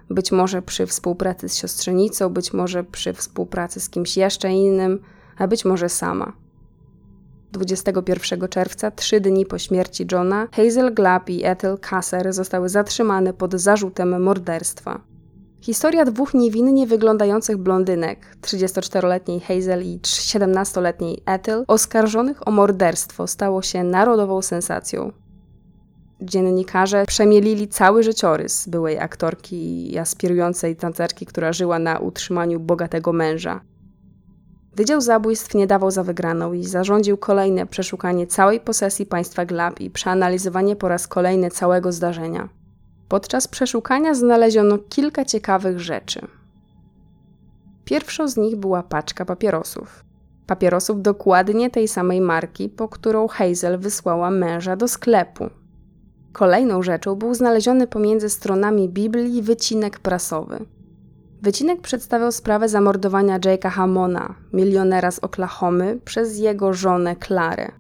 Być 0.10 0.32
może 0.32 0.62
przy 0.62 0.88
współpracy 0.88 1.50
z 1.50 1.56
siostrzenicą, 1.56 2.30
być 2.30 2.54
może 2.54 2.84
przy 2.84 3.14
współpracy 3.14 3.80
z 3.80 3.90
kimś 3.90 4.18
jeszcze 4.18 4.52
innym, 4.52 5.00
a 5.38 5.48
być 5.48 5.66
może 5.66 5.90
sama. 5.90 6.34
21 7.52 8.48
czerwca, 8.50 8.92
trzy 8.92 9.22
dni 9.22 9.46
po 9.46 9.58
śmierci 9.58 10.08
Johna, 10.12 10.48
Hazel 10.52 10.94
Glab 10.94 11.30
i 11.30 11.46
Ethel 11.46 11.78
Kasser 11.80 12.34
zostały 12.34 12.70
zatrzymane 12.70 13.34
pod 13.34 13.54
zarzutem 13.54 14.24
morderstwa. 14.24 15.11
Historia 15.62 16.06
dwóch 16.06 16.34
niewinnie 16.34 16.88
wyglądających 16.88 17.58
blondynek, 17.58 18.38
34-letniej 18.42 19.40
Hazel 19.40 19.84
i 19.84 20.00
17-letniej 20.00 21.24
Ethel, 21.26 21.66
oskarżonych 21.68 22.48
o 22.48 22.52
morderstwo, 22.52 23.28
stało 23.28 23.62
się 23.62 23.84
narodową 23.84 24.42
sensacją. 24.42 25.12
Dziennikarze 26.22 27.06
przemielili 27.06 27.68
cały 27.68 28.04
życiorys 28.04 28.68
byłej 28.68 29.00
aktorki 29.00 29.92
i 29.94 29.98
aspirującej 29.98 30.76
tancerki, 30.76 31.26
która 31.26 31.54
żyła 31.54 31.80
na 31.80 32.00
utrzymaniu 32.00 32.60
bogatego 32.60 33.14
męża. 33.14 33.62
Wydział 34.76 35.02
Zabójstw 35.02 35.56
nie 35.56 35.68
dawał 35.68 35.92
za 35.92 36.04
wygraną 36.04 36.54
i 36.54 36.64
zarządził 36.64 37.18
kolejne 37.18 37.66
przeszukanie 37.66 38.28
całej 38.28 38.60
posesji 38.60 39.06
państwa 39.06 39.46
Glab 39.46 39.80
i 39.80 39.90
przeanalizowanie 39.90 40.76
po 40.76 40.88
raz 40.88 41.08
kolejny 41.08 41.50
całego 41.50 41.92
zdarzenia. 41.92 42.61
Podczas 43.12 43.48
przeszukania 43.48 44.14
znaleziono 44.14 44.78
kilka 44.78 45.26
ciekawych 45.26 45.80
rzeczy. 45.80 46.28
Pierwszą 47.86 48.28
z 48.28 48.38
nich 48.38 48.56
była 48.56 48.84
paczka 48.84 49.26
papierosów. 49.26 50.04
Papierosów 50.48 51.02
dokładnie 51.02 51.70
tej 51.70 51.88
samej 51.88 52.22
marki, 52.22 52.70
po 52.70 52.88
którą 52.88 53.28
Hazel 53.28 53.80
wysłała 53.80 54.30
męża 54.30 54.76
do 54.76 54.88
sklepu. 54.88 55.50
Kolejną 56.34 56.84
rzeczą 56.84 57.16
był 57.16 57.34
znaleziony 57.34 57.88
pomiędzy 57.88 58.30
stronami 58.30 58.90
Biblii 58.90 59.42
wycinek 59.42 60.00
prasowy. 60.00 60.66
Wycinek 61.42 61.82
przedstawiał 61.82 62.32
sprawę 62.32 62.70
zamordowania 62.70 63.40
Jake'a 63.40 63.70
Hammona, 63.70 64.36
milionera 64.54 65.12
z 65.12 65.20
Oklahomy, 65.20 66.00
przez 66.06 66.38
jego 66.38 66.74
żonę 66.74 67.16
Klarę. 67.16 67.72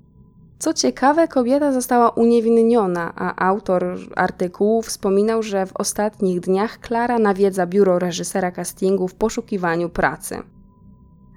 Co 0.62 0.74
ciekawe, 0.74 1.28
kobieta 1.28 1.71
została 1.71 2.10
uniewinniona, 2.10 3.13
a 3.15 3.47
autor 3.47 3.97
artykułu 4.15 4.82
wspominał, 4.82 5.43
że 5.43 5.65
w 5.65 5.76
ostatnich 5.76 6.39
dniach 6.39 6.80
Klara 6.80 7.19
nawiedza 7.19 7.65
biuro 7.65 8.00
reżysera 8.00 8.52
castingu 8.52 9.08
w 9.08 9.15
poszukiwaniu 9.15 9.89
pracy. 9.89 10.38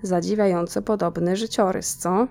Zadziwiająco 0.02 0.82
podobny 0.82 1.36
życiorys, 1.36 1.96
co? 1.96 2.26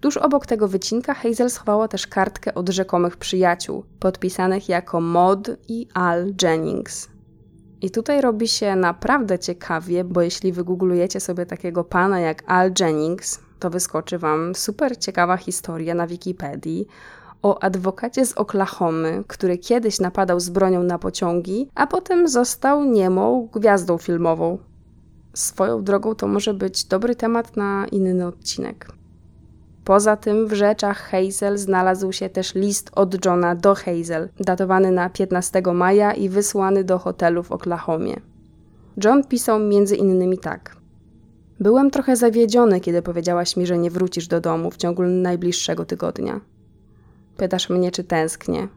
Tuż 0.00 0.16
obok 0.16 0.46
tego 0.46 0.68
wycinka 0.68 1.14
Hazel 1.14 1.50
schowała 1.50 1.88
też 1.88 2.06
kartkę 2.06 2.54
od 2.54 2.68
rzekomych 2.68 3.16
przyjaciół, 3.16 3.84
podpisanych 4.00 4.68
jako 4.68 5.00
Mod 5.00 5.50
i 5.68 5.88
Al 5.94 6.34
Jennings. 6.42 7.08
I 7.80 7.90
tutaj 7.90 8.20
robi 8.20 8.48
się 8.48 8.76
naprawdę 8.76 9.38
ciekawie, 9.38 10.04
bo 10.04 10.22
jeśli 10.22 10.52
wygooglujecie 10.52 11.20
sobie 11.20 11.46
takiego 11.46 11.84
pana 11.84 12.20
jak 12.20 12.42
Al 12.46 12.72
Jennings, 12.80 13.47
to 13.58 13.70
wyskoczy 13.70 14.18
Wam 14.18 14.54
super 14.54 14.98
ciekawa 14.98 15.36
historia 15.36 15.94
na 15.94 16.06
Wikipedii 16.06 16.86
o 17.42 17.62
adwokacie 17.62 18.26
z 18.26 18.32
Oklahomy, 18.32 19.24
który 19.26 19.58
kiedyś 19.58 20.00
napadał 20.00 20.40
z 20.40 20.48
bronią 20.48 20.82
na 20.82 20.98
pociągi, 20.98 21.70
a 21.74 21.86
potem 21.86 22.28
został 22.28 22.84
niemą 22.84 23.48
gwiazdą 23.54 23.98
filmową. 23.98 24.58
Swoją 25.34 25.84
drogą 25.84 26.14
to 26.14 26.26
może 26.26 26.54
być 26.54 26.84
dobry 26.84 27.16
temat 27.16 27.56
na 27.56 27.86
inny 27.92 28.26
odcinek. 28.26 28.88
Poza 29.84 30.16
tym 30.16 30.48
w 30.48 30.52
rzeczach 30.52 31.10
Hazel 31.10 31.58
znalazł 31.58 32.12
się 32.12 32.28
też 32.28 32.54
list 32.54 32.90
od 32.94 33.24
Johna 33.24 33.54
do 33.54 33.74
Hazel, 33.74 34.28
datowany 34.40 34.92
na 34.92 35.10
15 35.10 35.62
maja 35.74 36.12
i 36.12 36.28
wysłany 36.28 36.84
do 36.84 36.98
hotelu 36.98 37.42
w 37.42 37.52
Oklahomie. 37.52 38.20
John 39.04 39.24
pisał 39.24 39.58
między 39.58 39.96
innymi 39.96 40.38
tak. 40.38 40.77
Byłem 41.60 41.90
trochę 41.90 42.16
zawiedziony, 42.16 42.80
kiedy 42.80 43.02
powiedziałaś 43.02 43.56
mi, 43.56 43.66
że 43.66 43.78
nie 43.78 43.90
wrócisz 43.90 44.28
do 44.28 44.40
domu 44.40 44.70
w 44.70 44.76
ciągu 44.76 45.02
najbliższego 45.02 45.84
tygodnia. 45.84 46.40
Pytasz 47.36 47.70
mnie, 47.70 47.90
czy 47.90 48.04
tęsknię. 48.04 48.68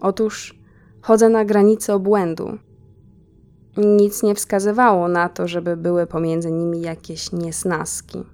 Otóż 0.00 0.58
chodzę 1.00 1.28
na 1.28 1.44
granicę 1.44 1.94
obłędu. 1.94 2.58
Nic 3.76 4.22
nie 4.22 4.34
wskazywało 4.34 5.08
na 5.08 5.28
to, 5.28 5.48
żeby 5.48 5.76
były 5.76 6.06
pomiędzy 6.06 6.50
nimi 6.50 6.80
jakieś 6.80 7.32
niesnaski. 7.32 8.24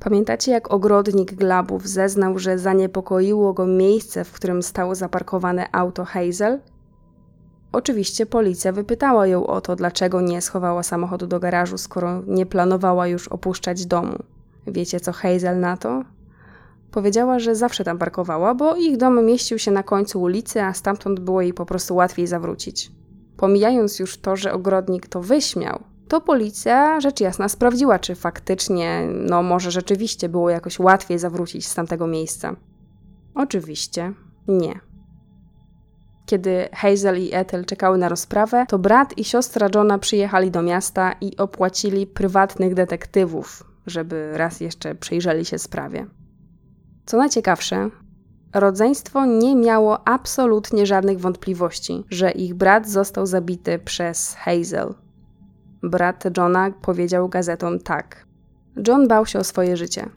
Pamiętacie, 0.00 0.52
jak 0.52 0.72
ogrodnik 0.72 1.34
Glabów 1.34 1.88
zeznał, 1.88 2.38
że 2.38 2.58
zaniepokoiło 2.58 3.52
go 3.52 3.66
miejsce, 3.66 4.24
w 4.24 4.32
którym 4.32 4.62
stało 4.62 4.94
zaparkowane 4.94 5.66
auto 5.72 6.04
Hazel? 6.04 6.60
Oczywiście 7.72 8.26
policja 8.26 8.72
wypytała 8.72 9.26
ją 9.26 9.46
o 9.46 9.60
to, 9.60 9.76
dlaczego 9.76 10.20
nie 10.20 10.42
schowała 10.42 10.82
samochodu 10.82 11.26
do 11.26 11.40
garażu, 11.40 11.78
skoro 11.78 12.22
nie 12.26 12.46
planowała 12.46 13.06
już 13.06 13.28
opuszczać 13.28 13.86
domu. 13.86 14.18
Wiecie, 14.66 15.00
co 15.00 15.12
Hazel 15.12 15.60
na 15.60 15.76
to? 15.76 16.04
Powiedziała, 16.90 17.38
że 17.38 17.54
zawsze 17.54 17.84
tam 17.84 17.98
parkowała, 17.98 18.54
bo 18.54 18.76
ich 18.76 18.96
dom 18.96 19.26
mieścił 19.26 19.58
się 19.58 19.70
na 19.70 19.82
końcu 19.82 20.22
ulicy, 20.22 20.62
a 20.62 20.74
stamtąd 20.74 21.20
było 21.20 21.42
jej 21.42 21.54
po 21.54 21.66
prostu 21.66 21.94
łatwiej 21.94 22.26
zawrócić. 22.26 22.92
Pomijając 23.36 23.98
już 23.98 24.18
to, 24.18 24.36
że 24.36 24.52
ogrodnik 24.52 25.06
to 25.06 25.20
wyśmiał, 25.20 25.82
to 26.08 26.20
policja 26.20 27.00
rzecz 27.00 27.20
jasna 27.20 27.48
sprawdziła, 27.48 27.98
czy 27.98 28.14
faktycznie, 28.14 29.08
no 29.12 29.42
może 29.42 29.70
rzeczywiście 29.70 30.28
było 30.28 30.50
jakoś 30.50 30.78
łatwiej 30.78 31.18
zawrócić 31.18 31.66
z 31.66 31.74
tamtego 31.74 32.06
miejsca. 32.06 32.56
Oczywiście 33.34 34.12
nie. 34.48 34.87
Kiedy 36.28 36.68
Hazel 36.72 37.22
i 37.22 37.34
Ethel 37.34 37.64
czekały 37.64 37.98
na 37.98 38.08
rozprawę, 38.08 38.64
to 38.68 38.78
brat 38.78 39.18
i 39.18 39.24
siostra 39.24 39.68
Johna 39.74 39.98
przyjechali 39.98 40.50
do 40.50 40.62
miasta 40.62 41.12
i 41.20 41.36
opłacili 41.36 42.06
prywatnych 42.06 42.74
detektywów, 42.74 43.64
żeby 43.86 44.30
raz 44.34 44.60
jeszcze 44.60 44.94
przyjrzeli 44.94 45.44
się 45.44 45.58
sprawie. 45.58 46.06
Co 47.06 47.16
najciekawsze, 47.16 47.90
rodzeństwo 48.54 49.26
nie 49.26 49.56
miało 49.56 50.08
absolutnie 50.08 50.86
żadnych 50.86 51.20
wątpliwości, 51.20 52.04
że 52.10 52.30
ich 52.30 52.54
brat 52.54 52.88
został 52.88 53.26
zabity 53.26 53.78
przez 53.78 54.34
Hazel. 54.34 54.94
Brat 55.82 56.24
Johna 56.36 56.70
powiedział 56.82 57.28
gazetom 57.28 57.78
tak. 57.78 58.26
John 58.88 59.08
bał 59.08 59.26
się 59.26 59.38
o 59.38 59.44
swoje 59.44 59.76
życie. 59.76 60.08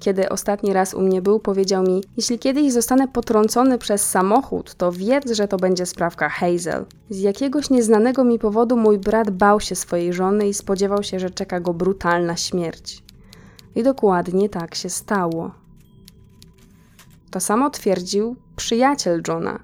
Kiedy 0.00 0.28
ostatni 0.28 0.72
raz 0.72 0.94
u 0.94 1.00
mnie 1.00 1.22
był, 1.22 1.40
powiedział 1.40 1.82
mi: 1.82 2.04
Jeśli 2.16 2.38
kiedyś 2.38 2.72
zostanę 2.72 3.08
potrącony 3.08 3.78
przez 3.78 4.10
samochód, 4.10 4.74
to 4.74 4.92
wiedz, 4.92 5.32
że 5.32 5.48
to 5.48 5.56
będzie 5.56 5.86
sprawka 5.86 6.28
Hazel. 6.28 6.84
Z 7.10 7.20
jakiegoś 7.20 7.70
nieznanego 7.70 8.24
mi 8.24 8.38
powodu 8.38 8.76
mój 8.76 8.98
brat 8.98 9.30
bał 9.30 9.60
się 9.60 9.74
swojej 9.74 10.12
żony 10.12 10.48
i 10.48 10.54
spodziewał 10.54 11.02
się, 11.02 11.20
że 11.20 11.30
czeka 11.30 11.60
go 11.60 11.74
brutalna 11.74 12.36
śmierć. 12.36 13.02
I 13.74 13.82
dokładnie 13.82 14.48
tak 14.48 14.74
się 14.74 14.88
stało. 14.88 15.50
To 17.30 17.40
samo 17.40 17.70
twierdził 17.70 18.36
przyjaciel 18.56 19.22
Johna. 19.28 19.60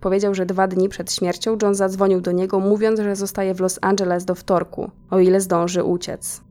Powiedział, 0.00 0.34
że 0.34 0.46
dwa 0.46 0.68
dni 0.68 0.88
przed 0.88 1.12
śmiercią 1.12 1.58
John 1.62 1.74
zadzwonił 1.74 2.20
do 2.20 2.32
niego, 2.32 2.60
mówiąc, 2.60 3.00
że 3.00 3.16
zostaje 3.16 3.54
w 3.54 3.60
Los 3.60 3.78
Angeles 3.82 4.24
do 4.24 4.34
wtorku, 4.34 4.90
o 5.10 5.18
ile 5.18 5.40
zdąży 5.40 5.84
uciec. 5.84 6.45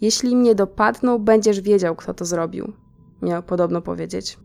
Jeśli 0.00 0.36
mnie 0.36 0.54
dopadną, 0.54 1.18
będziesz 1.18 1.60
wiedział, 1.60 1.96
kto 1.96 2.14
to 2.14 2.24
zrobił. 2.24 2.72
Miał 3.22 3.42
podobno 3.42 3.82
powiedzieć. 3.82 4.38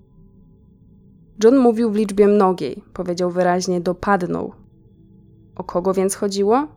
John 1.43 1.57
mówił 1.57 1.91
w 1.91 1.95
liczbie 1.95 2.27
mnogiej, 2.27 2.83
powiedział 2.93 3.31
wyraźnie 3.31 3.81
dopadną. 3.81 4.51
O 5.55 5.63
kogo 5.63 5.93
więc 5.93 6.15
chodziło? 6.15 6.67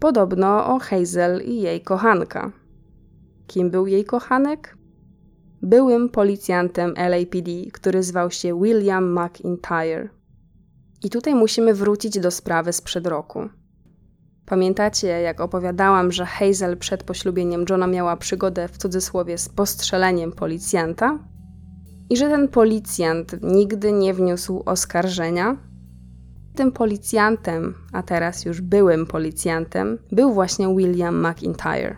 Podobno 0.00 0.74
o 0.74 0.78
Hazel 0.78 1.42
i 1.44 1.60
jej 1.60 1.80
kochanka. 1.80 2.52
Kim 3.46 3.70
był 3.70 3.86
jej 3.86 4.04
kochanek? 4.04 4.76
Byłym 5.62 6.08
policjantem 6.08 6.94
LAPD, 6.96 7.50
który 7.72 8.02
zwał 8.02 8.30
się 8.30 8.62
William 8.62 9.18
McIntyre. 9.18 10.08
I 11.02 11.10
tutaj 11.10 11.34
musimy 11.34 11.74
wrócić 11.74 12.20
do 12.20 12.30
sprawy 12.30 12.72
sprzed 12.72 13.06
roku. 13.06 13.48
Pamiętacie, 14.48 15.06
jak 15.06 15.40
opowiadałam, 15.40 16.12
że 16.12 16.26
Hazel 16.26 16.76
przed 16.76 17.02
poślubieniem 17.02 17.64
Johna 17.70 17.86
miała 17.86 18.16
przygodę 18.16 18.68
w 18.68 18.78
cudzysłowie 18.78 19.38
z 19.38 19.48
postrzeleniem 19.48 20.32
policjanta? 20.32 21.18
I 22.10 22.16
że 22.16 22.28
ten 22.28 22.48
policjant 22.48 23.36
nigdy 23.42 23.92
nie 23.92 24.14
wniósł 24.14 24.62
oskarżenia? 24.66 25.56
Tym 26.54 26.72
policjantem, 26.72 27.74
a 27.92 28.02
teraz 28.02 28.44
już 28.44 28.60
byłym 28.60 29.06
policjantem, 29.06 29.98
był 30.12 30.32
właśnie 30.32 30.76
William 30.76 31.26
McIntyre. 31.26 31.96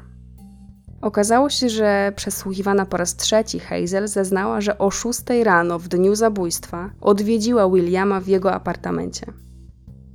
Okazało 1.00 1.50
się, 1.50 1.68
że 1.68 2.12
przesłuchiwana 2.16 2.86
po 2.86 2.96
raz 2.96 3.16
trzeci 3.16 3.60
Hazel 3.60 4.08
zeznała, 4.08 4.60
że 4.60 4.78
o 4.78 4.90
6 4.90 5.20
rano 5.44 5.78
w 5.78 5.88
dniu 5.88 6.14
zabójstwa 6.14 6.90
odwiedziła 7.00 7.70
Williama 7.70 8.20
w 8.20 8.26
jego 8.26 8.52
apartamencie. 8.52 9.26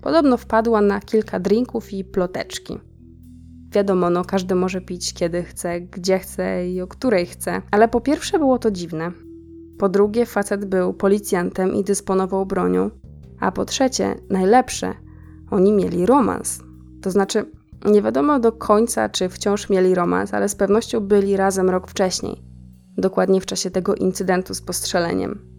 Podobno 0.06 0.38
wpadła 0.38 0.82
na 0.82 1.00
kilka 1.00 1.40
drinków 1.40 1.94
i 1.94 2.04
ploteczki. 2.04 2.80
Wiadomo, 3.72 4.10
no 4.10 4.26
każdy 4.26 4.56
może 4.56 4.82
pić 4.82 5.14
kiedy 5.14 5.44
chce, 5.44 5.82
gdzie 5.82 6.20
chce 6.20 6.70
i 6.70 6.82
o 6.82 6.88
której 6.88 7.26
chce, 7.26 7.62
ale 7.72 7.88
po 7.88 8.02
pierwsze 8.02 8.40
było 8.40 8.60
to 8.60 8.72
dziwne. 8.72 9.12
Po 9.80 9.90
drugie, 9.90 10.26
facet 10.26 10.66
był 10.66 10.94
policjantem 10.94 11.74
i 11.74 11.84
dysponował 11.84 12.46
bronią. 12.46 12.90
A 13.40 13.52
po 13.52 13.66
trzecie, 13.66 14.16
najlepsze, 14.30 14.94
oni 15.52 15.72
mieli 15.72 16.06
romans. 16.06 16.64
To 17.02 17.12
znaczy, 17.12 17.46
nie 17.86 18.02
wiadomo 18.02 18.40
do 18.40 18.52
końca, 18.52 19.10
czy 19.10 19.30
wciąż 19.30 19.70
mieli 19.70 19.96
romans, 19.96 20.34
ale 20.34 20.50
z 20.50 20.56
pewnością 20.56 21.00
byli 21.00 21.38
razem 21.38 21.70
rok 21.70 21.88
wcześniej. 21.88 22.44
Dokładnie 22.98 23.42
w 23.42 23.46
czasie 23.46 23.72
tego 23.72 23.96
incydentu 23.96 24.54
z 24.54 24.62
postrzeleniem. 24.62 25.55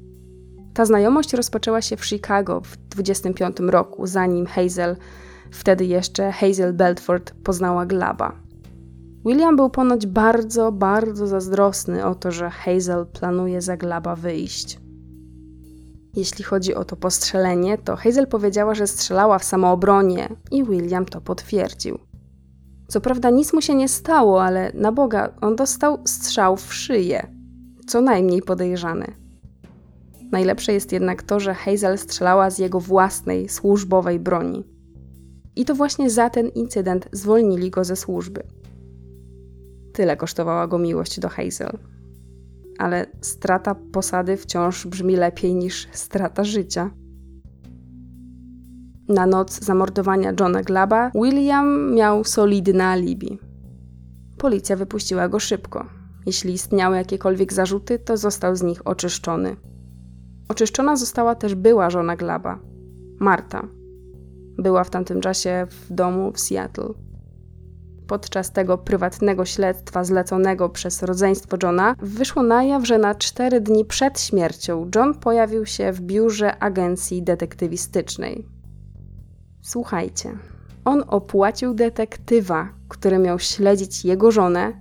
Ta 0.76 0.84
znajomość 0.84 1.32
rozpoczęła 1.32 1.82
się 1.82 1.96
w 1.96 2.06
Chicago 2.06 2.60
w 2.60 2.76
25 2.76 3.56
roku, 3.60 4.06
zanim 4.06 4.46
Hazel, 4.46 4.96
wtedy 5.50 5.84
jeszcze 5.84 6.32
Hazel 6.32 6.72
Belford, 6.72 7.34
poznała 7.44 7.86
Glaba. 7.86 8.32
William 9.26 9.56
był 9.56 9.70
ponoć 9.70 10.06
bardzo, 10.06 10.72
bardzo 10.72 11.26
zazdrosny 11.26 12.04
o 12.04 12.14
to, 12.14 12.32
że 12.32 12.50
Hazel 12.50 13.06
planuje 13.06 13.62
za 13.62 13.76
Glaba 13.76 14.16
wyjść. 14.16 14.80
Jeśli 16.16 16.44
chodzi 16.44 16.74
o 16.74 16.84
to 16.84 16.96
postrzelenie, 16.96 17.78
to 17.78 17.96
Hazel 17.96 18.26
powiedziała, 18.26 18.74
że 18.74 18.86
strzelała 18.86 19.38
w 19.38 19.44
samoobronie 19.44 20.28
i 20.50 20.64
William 20.64 21.04
to 21.04 21.20
potwierdził. 21.20 21.98
Co 22.88 23.00
prawda 23.00 23.30
nic 23.30 23.52
mu 23.52 23.62
się 23.62 23.74
nie 23.74 23.88
stało, 23.88 24.42
ale 24.44 24.72
na 24.74 24.92
Boga, 24.92 25.32
on 25.40 25.56
dostał 25.56 25.98
strzał 26.04 26.56
w 26.56 26.74
szyję. 26.74 27.26
Co 27.86 28.00
najmniej 28.00 28.42
podejrzany. 28.42 29.25
Najlepsze 30.32 30.72
jest 30.72 30.92
jednak 30.92 31.22
to, 31.22 31.40
że 31.40 31.54
Hazel 31.54 31.98
strzelała 31.98 32.50
z 32.50 32.58
jego 32.58 32.80
własnej, 32.80 33.48
służbowej 33.48 34.20
broni. 34.20 34.64
I 35.56 35.64
to 35.64 35.74
właśnie 35.74 36.10
za 36.10 36.30
ten 36.30 36.48
incydent 36.48 37.08
zwolnili 37.12 37.70
go 37.70 37.84
ze 37.84 37.96
służby. 37.96 38.42
Tyle 39.92 40.16
kosztowała 40.16 40.66
go 40.66 40.78
miłość 40.78 41.20
do 41.20 41.28
Hazel. 41.28 41.78
Ale 42.78 43.06
strata 43.20 43.74
posady 43.92 44.36
wciąż 44.36 44.86
brzmi 44.86 45.16
lepiej 45.16 45.54
niż 45.54 45.88
strata 45.92 46.44
życia. 46.44 46.90
Na 49.08 49.26
noc 49.26 49.60
zamordowania 49.60 50.32
Johna 50.40 50.62
Glaba 50.62 51.10
William 51.14 51.94
miał 51.94 52.24
solidne 52.24 52.84
alibi. 52.84 53.38
Policja 54.38 54.76
wypuściła 54.76 55.28
go 55.28 55.38
szybko 55.38 55.86
Jeśli 56.26 56.52
istniały 56.52 56.96
jakiekolwiek 56.96 57.52
zarzuty, 57.52 57.98
to 57.98 58.16
został 58.16 58.56
z 58.56 58.62
nich 58.62 58.86
oczyszczony. 58.86 59.56
Oczyszczona 60.48 60.96
została 60.96 61.34
też 61.34 61.54
była 61.54 61.90
żona 61.90 62.16
Glaba, 62.16 62.58
Marta. 63.20 63.68
Była 64.58 64.84
w 64.84 64.90
tamtym 64.90 65.20
czasie 65.20 65.66
w 65.70 65.92
domu 65.92 66.32
w 66.32 66.40
Seattle. 66.40 66.94
Podczas 68.06 68.52
tego 68.52 68.78
prywatnego 68.78 69.44
śledztwa 69.44 70.04
zleconego 70.04 70.68
przez 70.68 71.02
rodzeństwo 71.02 71.56
Johna 71.62 71.94
wyszło 71.98 72.42
na 72.42 72.64
jaw, 72.64 72.86
że 72.86 72.98
na 72.98 73.14
cztery 73.14 73.60
dni 73.60 73.84
przed 73.84 74.20
śmiercią 74.20 74.90
John 74.94 75.14
pojawił 75.14 75.66
się 75.66 75.92
w 75.92 76.00
biurze 76.00 76.58
agencji 76.58 77.22
detektywistycznej. 77.22 78.46
Słuchajcie, 79.62 80.38
on 80.84 81.04
opłacił 81.06 81.74
detektywa, 81.74 82.68
który 82.88 83.18
miał 83.18 83.38
śledzić 83.38 84.04
jego 84.04 84.30
żonę, 84.30 84.72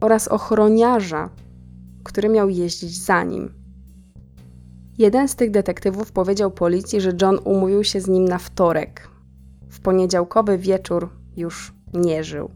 oraz 0.00 0.28
ochroniarza, 0.28 1.30
który 2.04 2.28
miał 2.28 2.48
jeździć 2.48 3.04
za 3.04 3.22
nim. 3.24 3.63
Jeden 4.98 5.28
z 5.28 5.36
tych 5.36 5.50
detektywów 5.50 6.12
powiedział 6.12 6.50
policji, 6.50 7.00
że 7.00 7.12
John 7.22 7.38
umówił 7.44 7.84
się 7.84 8.00
z 8.00 8.08
nim 8.08 8.24
na 8.24 8.38
wtorek. 8.38 9.08
W 9.68 9.80
poniedziałkowy 9.80 10.58
wieczór 10.58 11.08
już 11.36 11.74
nie 11.94 12.24
żył. 12.24 12.50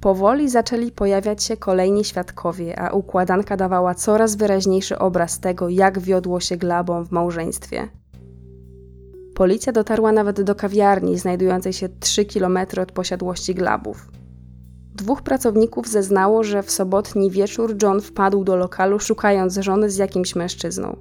Powoli 0.00 0.48
zaczęli 0.48 0.92
pojawiać 0.92 1.42
się 1.42 1.56
kolejni 1.56 2.04
świadkowie, 2.04 2.78
a 2.78 2.90
układanka 2.90 3.56
dawała 3.56 3.94
coraz 3.94 4.36
wyraźniejszy 4.36 4.98
obraz 4.98 5.40
tego, 5.40 5.68
jak 5.68 5.98
wiodło 5.98 6.40
się 6.40 6.56
glabą 6.56 7.04
w 7.04 7.10
małżeństwie. 7.10 7.88
Policja 9.34 9.72
dotarła 9.72 10.12
nawet 10.12 10.42
do 10.42 10.54
kawiarni 10.54 11.18
znajdującej 11.18 11.72
się 11.72 11.88
3 12.00 12.24
km 12.24 12.58
od 12.82 12.92
posiadłości 12.92 13.54
glabów. 13.54 14.08
Dwóch 15.00 15.22
pracowników 15.22 15.88
zeznało, 15.88 16.44
że 16.44 16.62
w 16.62 16.70
sobotni 16.70 17.30
wieczór 17.30 17.76
John 17.82 18.00
wpadł 18.00 18.44
do 18.44 18.56
lokalu 18.56 18.98
szukając 18.98 19.56
żony 19.56 19.90
z 19.90 19.96
jakimś 19.96 20.36
mężczyzną. 20.36 20.96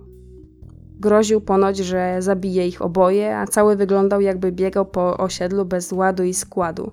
Groził 1.00 1.42
ponoć, 1.42 1.78
że 1.78 2.16
zabije 2.20 2.68
ich 2.68 2.82
oboje, 2.82 3.38
a 3.38 3.48
cały 3.48 3.76
wyglądał 3.76 4.22
jakby 4.22 4.52
biegał 4.52 4.86
po 4.86 5.18
osiedlu 5.18 5.66
bez 5.66 5.92
ładu 5.92 6.24
i 6.24 6.34
składu. 6.34 6.92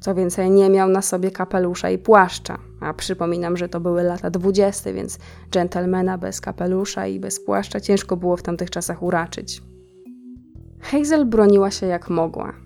Co 0.00 0.14
więcej, 0.14 0.50
nie 0.50 0.70
miał 0.70 0.88
na 0.88 1.02
sobie 1.02 1.30
kapelusza 1.30 1.90
i 1.90 1.98
płaszcza, 1.98 2.58
a 2.80 2.94
przypominam, 2.94 3.56
że 3.56 3.68
to 3.68 3.80
były 3.80 4.02
lata 4.02 4.30
dwudzieste, 4.30 4.92
więc 4.92 5.18
dżentelmena 5.50 6.18
bez 6.18 6.40
kapelusza 6.40 7.06
i 7.06 7.20
bez 7.20 7.44
płaszcza 7.44 7.80
ciężko 7.80 8.16
było 8.16 8.36
w 8.36 8.42
tamtych 8.42 8.70
czasach 8.70 9.02
uraczyć. 9.02 9.62
Hazel 10.80 11.26
broniła 11.26 11.70
się 11.70 11.86
jak 11.86 12.10
mogła. 12.10 12.61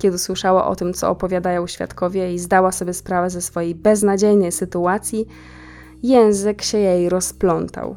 Kiedy 0.00 0.18
słyszała 0.18 0.66
o 0.66 0.76
tym, 0.76 0.94
co 0.94 1.10
opowiadają 1.10 1.66
świadkowie 1.66 2.34
i 2.34 2.38
zdała 2.38 2.72
sobie 2.72 2.94
sprawę 2.94 3.30
ze 3.30 3.40
swojej 3.40 3.74
beznadziejnej 3.74 4.52
sytuacji, 4.52 5.26
język 6.02 6.62
się 6.62 6.78
jej 6.78 7.08
rozplątał. 7.08 7.96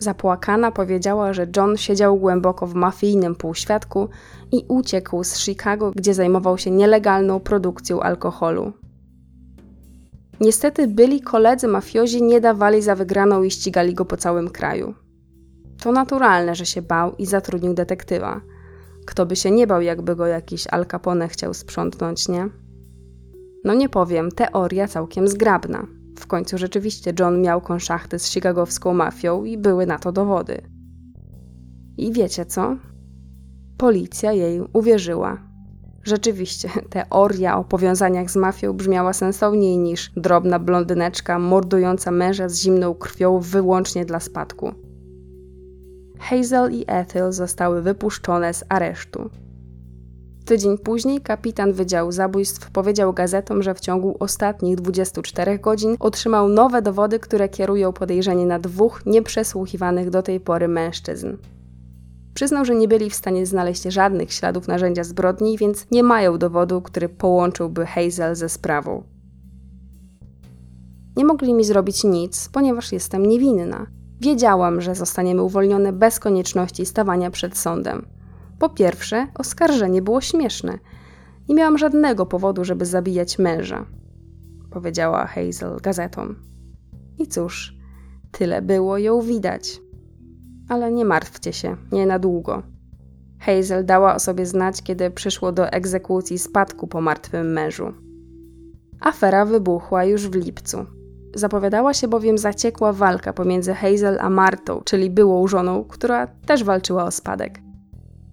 Zapłakana 0.00 0.70
powiedziała, 0.72 1.32
że 1.32 1.46
John 1.56 1.76
siedział 1.76 2.16
głęboko 2.16 2.66
w 2.66 2.74
mafijnym 2.74 3.34
półświadku 3.34 4.08
i 4.52 4.64
uciekł 4.68 5.24
z 5.24 5.38
Chicago, 5.38 5.92
gdzie 5.96 6.14
zajmował 6.14 6.58
się 6.58 6.70
nielegalną 6.70 7.40
produkcją 7.40 8.00
alkoholu. 8.00 8.72
Niestety 10.40 10.88
byli 10.88 11.20
koledzy 11.20 11.68
mafiozi 11.68 12.22
nie 12.22 12.40
dawali 12.40 12.82
za 12.82 12.94
wygraną 12.94 13.42
i 13.42 13.50
ścigali 13.50 13.94
go 13.94 14.04
po 14.04 14.16
całym 14.16 14.50
kraju. 14.50 14.94
To 15.82 15.92
naturalne, 15.92 16.54
że 16.54 16.66
się 16.66 16.82
bał 16.82 17.16
i 17.16 17.26
zatrudnił 17.26 17.74
detektywa. 17.74 18.40
Kto 19.10 19.26
by 19.26 19.36
się 19.36 19.50
nie 19.50 19.66
bał, 19.66 19.82
jakby 19.82 20.16
go 20.16 20.26
jakiś 20.26 20.66
Al 20.66 20.86
Capone 20.86 21.28
chciał 21.28 21.54
sprzątnąć, 21.54 22.28
nie? 22.28 22.48
No 23.64 23.74
nie 23.74 23.88
powiem, 23.88 24.30
teoria 24.30 24.88
całkiem 24.88 25.28
zgrabna. 25.28 25.86
W 26.18 26.26
końcu 26.26 26.58
rzeczywiście 26.58 27.12
John 27.20 27.42
miał 27.42 27.60
konszachty 27.60 28.18
z 28.18 28.26
chicagowską 28.26 28.94
mafią 28.94 29.44
i 29.44 29.58
były 29.58 29.86
na 29.86 29.98
to 29.98 30.12
dowody. 30.12 30.62
I 31.98 32.12
wiecie 32.12 32.46
co? 32.46 32.76
Policja 33.78 34.32
jej 34.32 34.60
uwierzyła. 34.72 35.38
Rzeczywiście, 36.04 36.68
teoria 36.90 37.58
o 37.58 37.64
powiązaniach 37.64 38.30
z 38.30 38.36
mafią 38.36 38.72
brzmiała 38.72 39.12
sensowniej 39.12 39.78
niż 39.78 40.10
drobna 40.16 40.58
blondyneczka 40.58 41.38
mordująca 41.38 42.10
męża 42.10 42.48
z 42.48 42.58
zimną 42.58 42.94
krwią 42.94 43.38
wyłącznie 43.38 44.04
dla 44.04 44.20
spadku. 44.20 44.89
Hazel 46.20 46.72
i 46.72 46.84
Ethel 46.86 47.32
zostały 47.32 47.82
wypuszczone 47.82 48.54
z 48.54 48.64
aresztu. 48.68 49.30
Tydzień 50.44 50.78
później 50.78 51.20
kapitan 51.20 51.72
Wydziału 51.72 52.12
Zabójstw 52.12 52.70
powiedział 52.70 53.12
gazetom, 53.12 53.62
że 53.62 53.74
w 53.74 53.80
ciągu 53.80 54.16
ostatnich 54.20 54.76
24 54.76 55.58
godzin 55.58 55.96
otrzymał 56.00 56.48
nowe 56.48 56.82
dowody, 56.82 57.18
które 57.18 57.48
kierują 57.48 57.92
podejrzenie 57.92 58.46
na 58.46 58.58
dwóch 58.58 59.06
nieprzesłuchiwanych 59.06 60.10
do 60.10 60.22
tej 60.22 60.40
pory 60.40 60.68
mężczyzn. 60.68 61.36
Przyznał, 62.34 62.64
że 62.64 62.74
nie 62.74 62.88
byli 62.88 63.10
w 63.10 63.14
stanie 63.14 63.46
znaleźć 63.46 63.82
żadnych 63.82 64.32
śladów 64.32 64.68
narzędzia 64.68 65.04
zbrodni, 65.04 65.58
więc 65.58 65.86
nie 65.90 66.02
mają 66.02 66.38
dowodu, 66.38 66.82
który 66.82 67.08
połączyłby 67.08 67.86
Hazel 67.86 68.34
ze 68.36 68.48
sprawą. 68.48 69.02
Nie 71.16 71.24
mogli 71.24 71.54
mi 71.54 71.64
zrobić 71.64 72.04
nic, 72.04 72.48
ponieważ 72.48 72.92
jestem 72.92 73.26
niewinna. 73.26 73.86
Wiedziałam, 74.20 74.80
że 74.80 74.94
zostaniemy 74.94 75.42
uwolnione 75.42 75.92
bez 75.92 76.20
konieczności 76.20 76.86
stawania 76.86 77.30
przed 77.30 77.58
sądem. 77.58 78.06
Po 78.58 78.68
pierwsze, 78.68 79.26
oskarżenie 79.34 80.02
było 80.02 80.20
śmieszne. 80.20 80.78
Nie 81.48 81.54
miałam 81.54 81.78
żadnego 81.78 82.26
powodu, 82.26 82.64
żeby 82.64 82.86
zabijać 82.86 83.38
męża, 83.38 83.86
powiedziała 84.70 85.26
Hazel 85.26 85.80
gazetom. 85.82 86.36
I 87.18 87.26
cóż, 87.26 87.76
tyle 88.32 88.62
było 88.62 88.98
ją 88.98 89.20
widać. 89.20 89.80
Ale 90.68 90.92
nie 90.92 91.04
martwcie 91.04 91.52
się, 91.52 91.76
nie 91.92 92.06
na 92.06 92.18
długo. 92.18 92.62
Hazel 93.40 93.86
dała 93.86 94.14
o 94.14 94.18
sobie 94.18 94.46
znać, 94.46 94.82
kiedy 94.82 95.10
przyszło 95.10 95.52
do 95.52 95.70
egzekucji 95.70 96.38
spadku 96.38 96.86
po 96.86 97.00
martwym 97.00 97.52
mężu. 97.52 97.92
Afera 99.00 99.44
wybuchła 99.44 100.04
już 100.04 100.28
w 100.28 100.34
lipcu. 100.34 100.99
Zapowiadała 101.34 101.94
się 101.94 102.08
bowiem 102.08 102.38
zaciekła 102.38 102.92
walka 102.92 103.32
pomiędzy 103.32 103.74
Hazel 103.74 104.18
a 104.20 104.30
Martą, 104.30 104.80
czyli 104.84 105.10
byłą 105.10 105.46
żoną, 105.46 105.84
która 105.84 106.26
też 106.26 106.64
walczyła 106.64 107.04
o 107.04 107.10
spadek. 107.10 107.60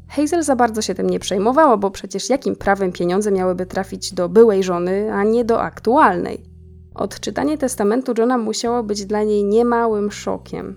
Hazel 0.10 0.44
za 0.44 0.56
bardzo 0.56 0.82
się 0.82 0.96
tym 0.96 1.10
nie 1.10 1.20
przejmowała, 1.20 1.78
bo 1.78 1.92
przecież 1.92 2.30
jakim 2.30 2.56
prawem 2.56 2.92
pieniądze 2.92 3.32
miałyby 3.32 3.66
trafić 3.66 4.14
do 4.14 4.30
byłej 4.30 4.64
żony, 4.64 5.14
a 5.14 5.24
nie 5.24 5.46
do 5.46 5.62
aktualnej? 5.62 6.44
Odczytanie 6.96 7.58
testamentu 7.58 8.14
Johna 8.18 8.38
musiało 8.38 8.84
być 8.84 9.06
dla 9.06 9.24
niej 9.24 9.44
niemałym 9.44 10.12
szokiem. 10.12 10.76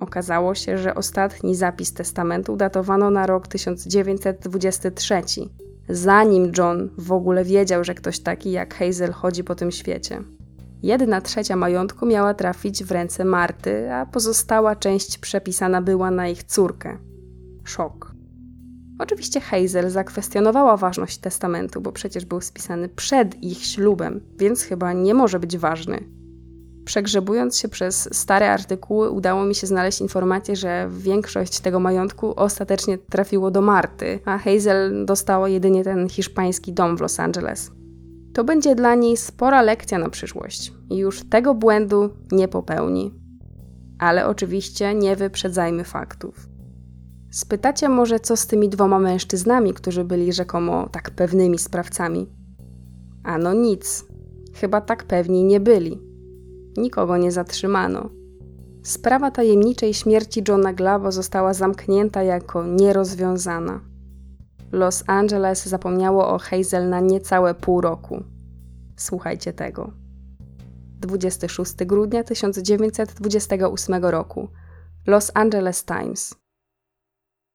Okazało 0.00 0.54
się, 0.54 0.78
że 0.78 0.94
ostatni 0.94 1.54
zapis 1.54 1.92
testamentu 1.92 2.56
datowano 2.56 3.10
na 3.10 3.26
rok 3.26 3.48
1923, 3.48 5.22
zanim 5.88 6.52
John 6.58 6.90
w 6.98 7.12
ogóle 7.12 7.44
wiedział, 7.44 7.84
że 7.84 7.94
ktoś 7.94 8.20
taki 8.20 8.52
jak 8.52 8.74
Hazel 8.74 9.12
chodzi 9.12 9.44
po 9.44 9.54
tym 9.54 9.70
świecie. 9.70 10.22
Jedna 10.86 11.20
trzecia 11.20 11.56
majątku 11.56 12.06
miała 12.06 12.34
trafić 12.34 12.84
w 12.84 12.90
ręce 12.90 13.24
Marty, 13.24 13.92
a 13.92 14.06
pozostała 14.06 14.76
część 14.76 15.18
przepisana 15.18 15.82
była 15.82 16.10
na 16.10 16.28
ich 16.28 16.44
córkę. 16.44 16.98
Szok. 17.64 18.14
Oczywiście 18.98 19.40
Hazel 19.40 19.90
zakwestionowała 19.90 20.76
ważność 20.76 21.18
testamentu, 21.18 21.80
bo 21.80 21.92
przecież 21.92 22.24
był 22.24 22.40
spisany 22.40 22.88
przed 22.88 23.42
ich 23.42 23.64
ślubem, 23.64 24.20
więc 24.38 24.62
chyba 24.62 24.92
nie 24.92 25.14
może 25.14 25.40
być 25.40 25.58
ważny. 25.58 25.98
Przegrzebując 26.84 27.58
się 27.58 27.68
przez 27.68 28.08
stare 28.12 28.50
artykuły, 28.50 29.10
udało 29.10 29.44
mi 29.44 29.54
się 29.54 29.66
znaleźć 29.66 30.00
informację, 30.00 30.56
że 30.56 30.88
większość 30.98 31.60
tego 31.60 31.80
majątku 31.80 32.34
ostatecznie 32.36 32.98
trafiło 32.98 33.50
do 33.50 33.60
Marty, 33.60 34.20
a 34.24 34.38
Hazel 34.38 35.06
dostała 35.06 35.48
jedynie 35.48 35.84
ten 35.84 36.08
hiszpański 36.08 36.72
dom 36.72 36.96
w 36.96 37.00
Los 37.00 37.20
Angeles. 37.20 37.70
To 38.36 38.44
będzie 38.44 38.74
dla 38.74 38.94
niej 38.94 39.16
spora 39.16 39.62
lekcja 39.62 39.98
na 39.98 40.10
przyszłość 40.10 40.72
i 40.90 40.96
już 40.96 41.28
tego 41.28 41.54
błędu 41.54 42.10
nie 42.32 42.48
popełni. 42.48 43.14
Ale 43.98 44.26
oczywiście 44.26 44.94
nie 44.94 45.16
wyprzedzajmy 45.16 45.84
faktów. 45.84 46.48
Spytacie 47.30 47.88
może, 47.88 48.20
co 48.20 48.36
z 48.36 48.46
tymi 48.46 48.68
dwoma 48.68 48.98
mężczyznami, 48.98 49.74
którzy 49.74 50.04
byli 50.04 50.32
rzekomo 50.32 50.88
tak 50.88 51.10
pewnymi 51.10 51.58
sprawcami? 51.58 52.26
Ano 53.24 53.54
nic. 53.54 54.04
Chyba 54.54 54.80
tak 54.80 55.04
pewni 55.04 55.44
nie 55.44 55.60
byli. 55.60 56.00
Nikogo 56.76 57.16
nie 57.16 57.32
zatrzymano. 57.32 58.10
Sprawa 58.82 59.30
tajemniczej 59.30 59.94
śmierci 59.94 60.42
Johna 60.48 60.72
Glavo 60.72 61.12
została 61.12 61.54
zamknięta 61.54 62.22
jako 62.22 62.66
nierozwiązana. 62.66 63.80
Los 64.72 65.04
Angeles 65.06 65.66
zapomniało 65.66 66.28
o 66.28 66.38
Hazel 66.38 66.88
na 66.88 67.00
niecałe 67.00 67.54
pół 67.54 67.80
roku. 67.80 68.24
Słuchajcie 68.96 69.52
tego. 69.52 69.92
26 71.00 71.74
grudnia 71.74 72.24
1928 72.24 74.04
roku. 74.04 74.48
Los 75.06 75.30
Angeles 75.34 75.84
Times. 75.84 76.34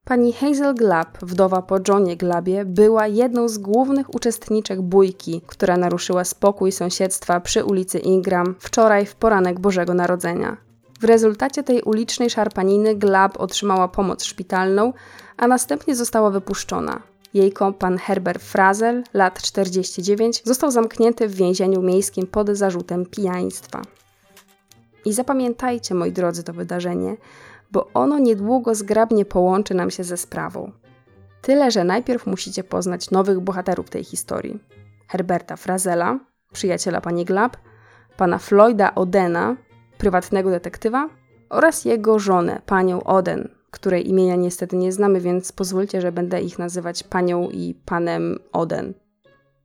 Pani 0.05 0.33
Hazel 0.33 0.75
Glab, 0.75 1.17
wdowa 1.21 1.61
po 1.61 1.77
Johnie 1.87 2.17
Glabie, 2.17 2.65
była 2.65 3.07
jedną 3.07 3.47
z 3.47 3.57
głównych 3.57 4.15
uczestniczek 4.15 4.81
bójki, 4.81 5.41
która 5.47 5.77
naruszyła 5.77 6.23
spokój 6.23 6.71
sąsiedztwa 6.71 7.39
przy 7.39 7.65
ulicy 7.65 7.99
Ingram 7.99 8.55
wczoraj 8.59 9.05
w 9.05 9.15
poranek 9.15 9.59
Bożego 9.59 9.93
Narodzenia. 9.93 10.57
W 10.99 11.03
rezultacie 11.03 11.63
tej 11.63 11.81
ulicznej 11.81 12.29
szarpaniny 12.29 12.95
Glab 12.95 13.37
otrzymała 13.37 13.87
pomoc 13.87 14.23
szpitalną, 14.23 14.93
a 15.41 15.47
następnie 15.47 15.95
została 15.95 16.29
wypuszczona. 16.29 17.01
Jej 17.33 17.51
kompan 17.51 17.97
Herbert 17.97 18.43
Frazel, 18.43 19.03
lat 19.13 19.41
49, 19.41 20.43
został 20.45 20.71
zamknięty 20.71 21.27
w 21.27 21.35
więzieniu 21.35 21.81
miejskim 21.81 22.27
pod 22.27 22.49
zarzutem 22.49 23.05
pijaństwa. 23.05 23.81
I 25.05 25.13
zapamiętajcie, 25.13 25.95
moi 25.95 26.11
drodzy, 26.11 26.43
to 26.43 26.53
wydarzenie, 26.53 27.17
bo 27.71 27.89
ono 27.93 28.19
niedługo 28.19 28.75
zgrabnie 28.75 29.25
połączy 29.25 29.73
nam 29.73 29.91
się 29.91 30.03
ze 30.03 30.17
sprawą. 30.17 30.71
Tyle, 31.41 31.71
że 31.71 31.83
najpierw 31.83 32.27
musicie 32.27 32.63
poznać 32.63 33.11
nowych 33.11 33.39
bohaterów 33.39 33.89
tej 33.89 34.03
historii. 34.03 34.59
Herberta 35.07 35.55
Frazela, 35.55 36.19
przyjaciela 36.53 37.01
pani 37.01 37.25
Glab, 37.25 37.57
pana 38.17 38.37
Floyda 38.37 38.95
Odena, 38.95 39.55
prywatnego 39.97 40.49
detektywa 40.49 41.09
oraz 41.49 41.85
jego 41.85 42.19
żonę, 42.19 42.61
panią 42.65 43.03
Oden, 43.03 43.60
której 43.71 44.09
imienia 44.09 44.35
niestety 44.35 44.77
nie 44.77 44.91
znamy, 44.91 45.21
więc 45.21 45.51
pozwólcie, 45.51 46.01
że 46.01 46.11
będę 46.11 46.41
ich 46.41 46.59
nazywać 46.59 47.03
panią 47.03 47.49
i 47.49 47.75
panem 47.85 48.39
Oden. 48.51 48.93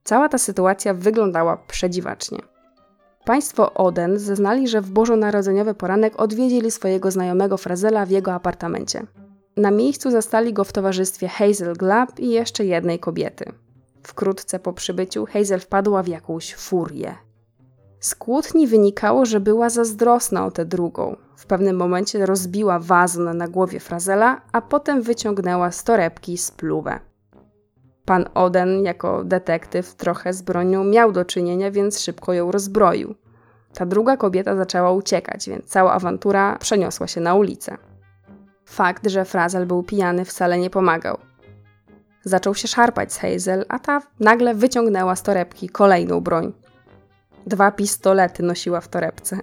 Cała 0.05 0.29
ta 0.29 0.39
sytuacja 0.39 0.95
wyglądała 0.95 1.57
przedziwacznie. 1.57 2.39
Państwo 3.25 3.75
Oden 3.75 4.19
zeznali, 4.19 4.69
że 4.69 4.81
w 4.81 4.91
bożonarodzeniowy 4.91 5.75
poranek 5.75 6.21
odwiedzili 6.21 6.71
swojego 6.71 7.11
znajomego 7.11 7.57
Frazela 7.57 8.07
w 8.07 8.11
jego 8.11 8.33
apartamencie. 8.33 9.07
Na 9.57 9.71
miejscu 9.71 10.11
zastali 10.11 10.53
go 10.53 10.65
w 10.65 10.73
towarzystwie 10.73 11.29
Hazel 11.29 11.75
Glab 11.75 12.21
i 12.21 12.31
jeszcze 12.31 12.65
jednej 12.65 12.99
kobiety. 12.99 13.53
Wkrótce 14.03 14.59
po 14.59 14.73
przybyciu 14.73 15.27
Hazel 15.27 15.61
wpadła 15.61 16.03
w 16.03 16.09
jakąś 16.09 16.55
furię. 16.55 17.15
Z 18.01 18.15
kłótni 18.15 18.67
wynikało, 18.67 19.27
że 19.27 19.41
była 19.41 19.71
zazdrosna 19.71 20.47
o 20.47 20.51
tę 20.51 20.65
drugą. 20.65 21.17
W 21.37 21.47
pewnym 21.47 21.77
momencie 21.77 22.27
rozbiła 22.27 22.79
wazon 22.79 23.37
na 23.37 23.49
głowie 23.49 23.81
Frazela, 23.81 24.41
a 24.53 24.61
potem 24.61 25.03
wyciągnęła 25.03 25.71
z 25.71 25.85
torebki 25.85 26.39
spluwę. 26.39 27.01
Pan 28.05 28.25
Oden, 28.35 28.85
jako 28.85 29.25
detektyw, 29.25 29.95
trochę 29.95 30.33
z 30.33 30.43
bronią 30.43 30.85
miał 30.85 31.13
do 31.13 31.25
czynienia, 31.25 31.71
więc 31.71 32.01
szybko 32.01 32.33
ją 32.33 32.53
rozbroił. 32.53 33.15
Ta 33.75 33.87
druga 33.87 34.17
kobieta 34.17 34.57
zaczęła 34.57 34.93
uciekać, 34.93 35.49
więc 35.49 35.65
cała 35.65 35.93
awantura 35.93 36.59
przeniosła 36.59 37.07
się 37.07 37.21
na 37.21 37.35
ulicę. 37.35 37.77
Fakt, 38.65 39.07
że 39.11 39.25
Frazel 39.25 39.67
był 39.67 39.83
pijany, 39.83 40.25
wcale 40.25 40.59
nie 40.59 40.71
pomagał. 40.71 41.19
Zaczął 42.25 42.55
się 42.55 42.69
szarpać 42.69 43.13
z 43.13 43.19
Hazel, 43.19 43.65
a 43.69 43.79
ta 43.79 44.03
nagle 44.21 44.55
wyciągnęła 44.55 45.17
z 45.17 45.23
torebki 45.23 45.69
kolejną 45.69 46.21
broń. 46.21 46.53
Dwa 47.47 47.71
pistolety 47.71 48.43
nosiła 48.43 48.81
w 48.81 48.89
torebce. 48.89 49.41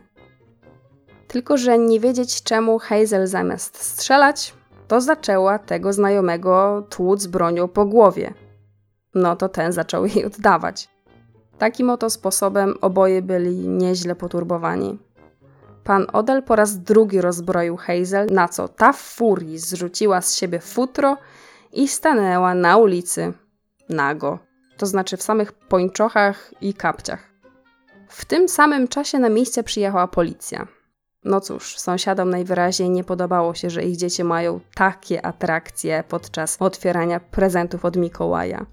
Tylko, 1.34 1.57
że 1.57 1.77
nie 1.77 1.99
wiedzieć 1.99 2.43
czemu 2.43 2.79
Hazel 2.79 3.27
zamiast 3.27 3.84
strzelać, 3.84 4.53
to 4.88 5.01
zaczęła 5.01 5.59
tego 5.59 5.93
znajomego 5.93 6.88
tłuc 6.89 7.27
bronią 7.27 7.67
po 7.67 7.86
głowie. 7.86 8.34
No 9.15 9.36
to 9.36 9.49
ten 9.49 9.71
zaczął 9.71 10.05
jej 10.05 10.25
oddawać. 10.25 10.89
Takim 11.57 11.89
oto 11.89 12.09
sposobem 12.09 12.73
oboje 12.81 13.21
byli 13.21 13.67
nieźle 13.67 14.15
poturbowani. 14.15 14.99
Pan 15.84 16.07
Odell 16.13 16.43
po 16.43 16.55
raz 16.55 16.79
drugi 16.79 17.21
rozbroił 17.21 17.77
Hazel, 17.77 18.27
na 18.31 18.47
co 18.47 18.67
ta 18.67 18.93
w 18.93 19.01
furii 19.01 19.57
zrzuciła 19.57 20.21
z 20.21 20.36
siebie 20.36 20.59
futro 20.59 21.17
i 21.71 21.88
stanęła 21.88 22.55
na 22.55 22.77
ulicy 22.77 23.34
nago, 23.89 24.39
to 24.77 24.86
znaczy 24.86 25.17
w 25.17 25.23
samych 25.23 25.53
pończochach 25.53 26.53
i 26.61 26.73
kapciach. 26.73 27.29
W 28.07 28.25
tym 28.25 28.49
samym 28.49 28.88
czasie 28.88 29.19
na 29.19 29.29
miejsce 29.29 29.63
przyjechała 29.63 30.07
policja. 30.07 30.67
No 31.26 31.41
cóż, 31.41 31.78
sąsiadom 31.78 32.30
najwyraźniej 32.30 32.89
nie 32.89 33.03
podobało 33.03 33.53
się, 33.53 33.69
że 33.69 33.84
ich 33.84 33.97
dzieci 33.97 34.24
mają 34.24 34.59
takie 34.76 35.26
atrakcje 35.26 36.03
podczas 36.09 36.57
otwierania 36.59 37.19
prezentów 37.19 37.86
od 37.86 37.95
Mikołaja. 37.95 38.65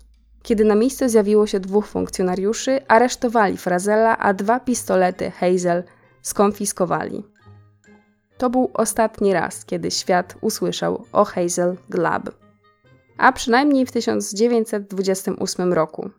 Kiedy 0.42 0.64
na 0.64 0.74
miejsce 0.74 1.08
zjawiło 1.08 1.46
się 1.46 1.60
dwóch 1.60 1.86
funkcjonariuszy, 1.86 2.86
aresztowali 2.88 3.56
Frazella, 3.56 4.18
a 4.18 4.34
dwa 4.34 4.60
pistolety 4.60 5.30
Hazel 5.30 5.84
skonfiskowali. 6.22 7.24
To 8.38 8.50
był 8.50 8.70
ostatni 8.74 9.32
raz, 9.32 9.64
kiedy 9.64 9.90
świat 9.90 10.34
usłyszał 10.40 11.04
o 11.12 11.24
Hazel 11.24 11.76
Glab. 11.88 12.30
A 13.18 13.32
przynajmniej 13.32 13.86
w 13.86 13.92
1928 13.92 15.72
roku. 15.72 16.10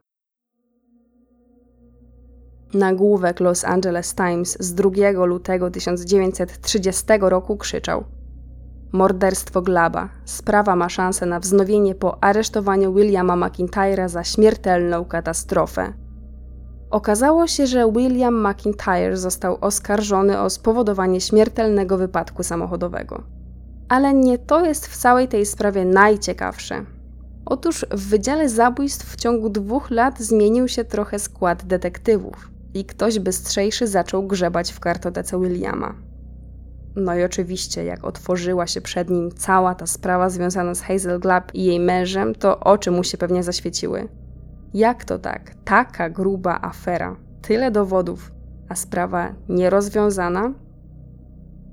Nagłówek 2.74 3.40
Los 3.40 3.66
Angeles 3.66 4.16
Times 4.16 4.58
z 4.60 4.74
2 4.74 4.90
lutego 5.26 5.72
1930 5.72 7.04
roku 7.20 7.58
krzyczał: 7.58 8.04
Morderstwo 8.92 9.62
Glaba. 9.62 10.10
Sprawa 10.26 10.76
ma 10.76 10.90
szansę 10.90 11.26
na 11.26 11.40
wznowienie 11.40 11.96
po 11.96 12.24
aresztowaniu 12.24 12.94
Williama 12.94 13.36
McIntyre'a 13.36 14.10
za 14.10 14.24
śmiertelną 14.24 15.06
katastrofę. 15.06 15.94
Okazało 16.90 17.48
się, 17.48 17.68
że 17.68 17.92
William 17.92 18.48
McIntyre 18.48 19.18
został 19.18 19.58
oskarżony 19.62 20.40
o 20.40 20.50
spowodowanie 20.50 21.22
śmiertelnego 21.22 21.98
wypadku 21.98 22.44
samochodowego. 22.44 23.24
Ale 23.90 24.14
nie 24.14 24.38
to 24.38 24.66
jest 24.66 24.88
w 24.88 24.98
całej 24.98 25.28
tej 25.28 25.46
sprawie 25.46 25.86
najciekawsze. 25.86 26.86
Otóż 27.46 27.86
w 27.92 28.10
Wydziale 28.10 28.50
Zabójstw 28.50 29.06
w 29.06 29.16
ciągu 29.16 29.50
dwóch 29.50 29.90
lat 29.90 30.20
zmienił 30.20 30.68
się 30.68 30.84
trochę 30.84 31.20
skład 31.20 31.66
detektywów 31.66 32.52
i 32.74 32.86
ktoś 32.86 33.20
bystrzejszy 33.20 33.88
zaczął 33.88 34.28
grzebać 34.28 34.72
w 34.72 34.80
kartotece 34.80 35.40
Williama. 35.40 35.96
No 36.96 37.16
i 37.16 37.24
oczywiście, 37.24 37.86
jak 37.86 38.06
otworzyła 38.06 38.68
się 38.68 38.82
przed 38.82 39.10
nim 39.10 39.32
cała 39.32 39.76
ta 39.76 39.88
sprawa 39.88 40.30
związana 40.30 40.76
z 40.76 40.82
Hazel 40.82 41.20
Glab 41.20 41.56
i 41.56 41.66
jej 41.66 41.80
mężem, 41.80 42.36
to 42.36 42.60
oczy 42.60 42.92
mu 42.92 43.04
się 43.04 43.18
pewnie 43.18 43.44
zaświeciły. 43.44 44.08
Jak 44.74 45.06
to 45.06 45.20
tak? 45.20 45.56
Taka 45.66 46.10
gruba 46.10 46.60
afera, 46.62 47.16
tyle 47.42 47.72
dowodów, 47.72 48.32
a 48.70 48.76
sprawa 48.76 49.36
nierozwiązana? 49.50 50.54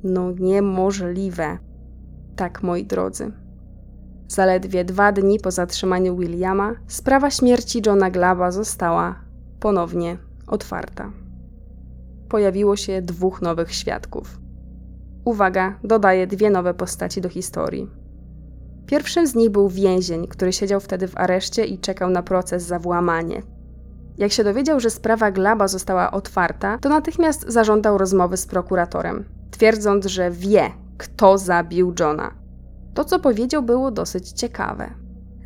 No 0.04 0.30
niemożliwe. 0.30 1.58
Tak, 2.36 2.62
moi 2.62 2.84
drodzy. 2.84 3.32
Zaledwie 4.28 4.84
dwa 4.84 5.12
dni 5.12 5.40
po 5.40 5.50
zatrzymaniu 5.50 6.16
Williama, 6.16 6.74
sprawa 6.86 7.30
śmierci 7.30 7.82
Johna 7.86 8.10
Glaba 8.10 8.50
została 8.50 9.20
ponownie 9.60 10.27
otwarta. 10.50 11.12
Pojawiło 12.28 12.76
się 12.76 13.02
dwóch 13.02 13.42
nowych 13.42 13.74
świadków. 13.74 14.40
Uwaga, 15.24 15.78
dodaję 15.84 16.26
dwie 16.26 16.50
nowe 16.50 16.74
postaci 16.74 17.20
do 17.20 17.28
historii. 17.28 17.90
Pierwszym 18.86 19.26
z 19.26 19.34
nich 19.34 19.50
był 19.50 19.68
więzień, 19.68 20.26
który 20.26 20.52
siedział 20.52 20.80
wtedy 20.80 21.08
w 21.08 21.16
areszcie 21.16 21.64
i 21.64 21.78
czekał 21.78 22.10
na 22.10 22.22
proces 22.22 22.62
za 22.62 22.78
włamanie. 22.78 23.42
Jak 24.18 24.32
się 24.32 24.44
dowiedział, 24.44 24.80
że 24.80 24.90
sprawa 24.90 25.30
Glaba 25.30 25.68
została 25.68 26.10
otwarta, 26.10 26.78
to 26.78 26.88
natychmiast 26.88 27.44
zażądał 27.48 27.98
rozmowy 27.98 28.36
z 28.36 28.46
prokuratorem, 28.46 29.24
twierdząc, 29.50 30.06
że 30.06 30.30
wie, 30.30 30.70
kto 30.98 31.38
zabił 31.38 31.94
Johna. 32.00 32.34
To, 32.94 33.04
co 33.04 33.18
powiedział, 33.18 33.62
było 33.62 33.90
dosyć 33.90 34.32
ciekawe. 34.32 34.90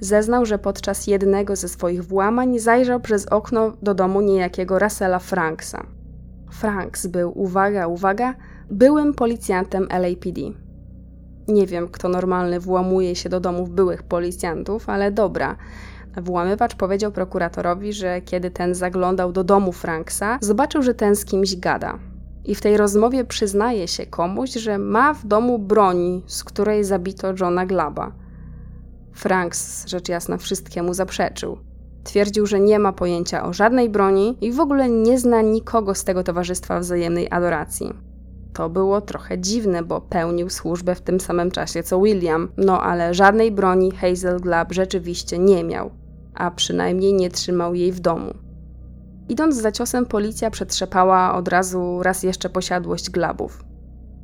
Zeznał, 0.03 0.47
że 0.47 0.59
podczas 0.59 1.07
jednego 1.07 1.57
ze 1.57 1.69
swoich 1.69 2.05
włamań 2.05 2.59
zajrzał 2.59 3.01
przez 3.01 3.27
okno 3.27 3.73
do 3.83 3.95
domu 3.95 4.21
niejakiego 4.21 4.79
Russella 4.79 5.19
Franksa. 5.19 5.87
Franks 6.51 7.07
był, 7.07 7.33
uwaga, 7.41 7.87
uwaga, 7.87 8.35
byłym 8.71 9.15
policjantem 9.15 9.89
LAPD. 9.91 10.41
Nie 11.49 11.67
wiem, 11.67 11.89
kto 11.89 12.09
normalny 12.09 12.61
włamuje 12.61 13.17
się 13.17 13.29
do 13.29 13.41
domów 13.41 13.71
byłych 13.71 14.03
policjantów, 14.03 14.89
ale 14.89 15.13
dobra. 15.13 15.57
Włamywacz 16.17 16.75
powiedział 16.75 17.13
prokuratorowi, 17.13 17.93
że 17.93 18.21
kiedy 18.21 18.51
ten 18.51 18.75
zaglądał 18.75 19.33
do 19.33 19.45
domu 19.45 19.73
Franksa, 19.73 20.39
zobaczył, 20.41 20.83
że 20.83 20.95
ten 20.95 21.17
z 21.17 21.25
kimś 21.25 21.57
gada. 21.57 21.99
I 22.45 22.55
w 22.55 22.61
tej 22.61 22.77
rozmowie 22.77 23.25
przyznaje 23.25 23.89
się 23.89 24.07
komuś, 24.07 24.51
że 24.51 24.79
ma 24.79 25.15
w 25.15 25.27
domu 25.27 25.59
broni, 25.59 26.23
z 26.27 26.45
której 26.45 26.85
zabito 26.85 27.35
Johna 27.41 27.67
Glaba. 27.67 28.22
Franks, 29.13 29.87
rzecz 29.87 30.09
jasna, 30.09 30.37
wszystkiemu 30.37 30.95
zaprzeczył. 30.95 31.59
Twierdził, 32.05 32.47
że 32.47 32.61
nie 32.61 32.79
ma 32.79 32.93
pojęcia 32.93 33.45
o 33.45 33.53
żadnej 33.53 33.91
broni 33.91 34.39
i 34.41 34.53
w 34.53 34.61
ogóle 34.61 34.91
nie 34.91 35.19
zna 35.19 35.43
nikogo 35.43 35.95
z 35.95 36.05
tego 36.05 36.23
towarzystwa 36.23 36.81
wzajemnej 36.81 37.29
adoracji. 37.31 37.93
To 38.53 38.69
było 38.69 39.01
trochę 39.01 39.39
dziwne, 39.39 39.83
bo 39.83 40.01
pełnił 40.01 40.51
służbę 40.51 40.95
w 40.95 41.01
tym 41.01 41.21
samym 41.21 41.51
czasie 41.51 41.83
co 41.83 42.01
William, 42.01 42.49
no 42.57 42.83
ale 42.83 43.15
żadnej 43.15 43.53
broni 43.53 43.91
Hazel 43.91 44.41
Glab 44.41 44.73
rzeczywiście 44.73 45.39
nie 45.39 45.65
miał, 45.65 45.91
a 46.35 46.51
przynajmniej 46.51 47.15
nie 47.15 47.31
trzymał 47.31 47.75
jej 47.75 47.93
w 47.93 48.01
domu. 48.01 48.35
Idąc 49.29 49.57
za 49.57 49.73
ciosem, 49.73 50.07
policja 50.07 50.51
przetrzepała 50.51 51.35
od 51.35 51.49
razu 51.49 52.03
raz 52.03 52.23
jeszcze 52.23 52.49
posiadłość 52.49 53.11
Glabów. 53.11 53.65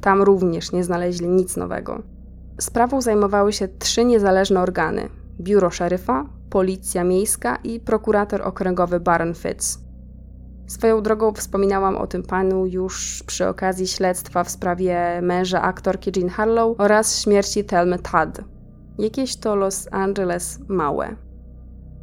Tam 0.01 0.23
również 0.23 0.73
nie 0.73 0.85
znaleźli 0.85 1.29
nic 1.29 1.57
nowego. 1.57 2.03
Sprawą 2.61 3.01
zajmowały 3.01 3.53
się 3.53 3.69
trzy 3.69 4.05
niezależne 4.05 4.61
organy: 4.61 5.09
biuro 5.41 5.71
szeryfa, 5.71 6.27
policja 6.51 7.05
miejska 7.05 7.57
i 7.57 7.81
prokurator 7.81 8.43
okręgowy 8.43 9.01
Baron 9.01 9.35
Fitz. 9.35 9.79
Swoją 10.67 11.03
drogą 11.03 11.33
wspominałam 11.33 11.97
o 11.97 12.07
tym 12.07 12.23
panu 12.23 12.67
już 12.67 13.23
przy 13.27 13.49
okazji 13.49 13.87
śledztwa 13.87 14.45
w 14.45 14.51
sprawie 14.51 15.21
męża 15.23 15.63
aktorki 15.63 16.13
Jean 16.17 16.29
Harlow 16.29 16.81
oraz 16.81 17.23
śmierci 17.23 17.65
Thelmy 17.65 17.99
Todd. 17.99 18.41
Jakieś 18.99 19.37
to 19.37 19.57
Los 19.57 19.89
Angeles 19.91 20.59
małe. 20.69 21.17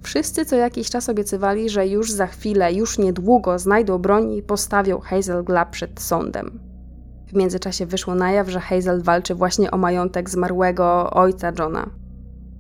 Wszyscy 0.02 0.46
co 0.46 0.56
jakiś 0.56 0.90
czas 0.90 1.10
obiecywali, 1.10 1.70
że 1.70 1.88
już 1.88 2.12
za 2.12 2.28
chwilę, 2.28 2.74
już 2.74 2.98
niedługo 2.98 3.60
znajdą 3.60 3.98
broń 3.98 4.34
i 4.34 4.44
postawią 4.44 5.00
Hazel 5.00 5.44
Glab 5.44 5.70
przed 5.70 6.02
sądem. 6.02 6.60
W 7.28 7.34
międzyczasie 7.34 7.86
wyszło 7.86 8.16
na 8.16 8.32
jaw, 8.32 8.50
że 8.50 8.60
Hazel 8.60 9.02
walczy 9.02 9.36
właśnie 9.36 9.72
o 9.72 9.78
majątek 9.78 10.30
zmarłego 10.30 11.10
ojca 11.12 11.52
Johna. 11.60 11.90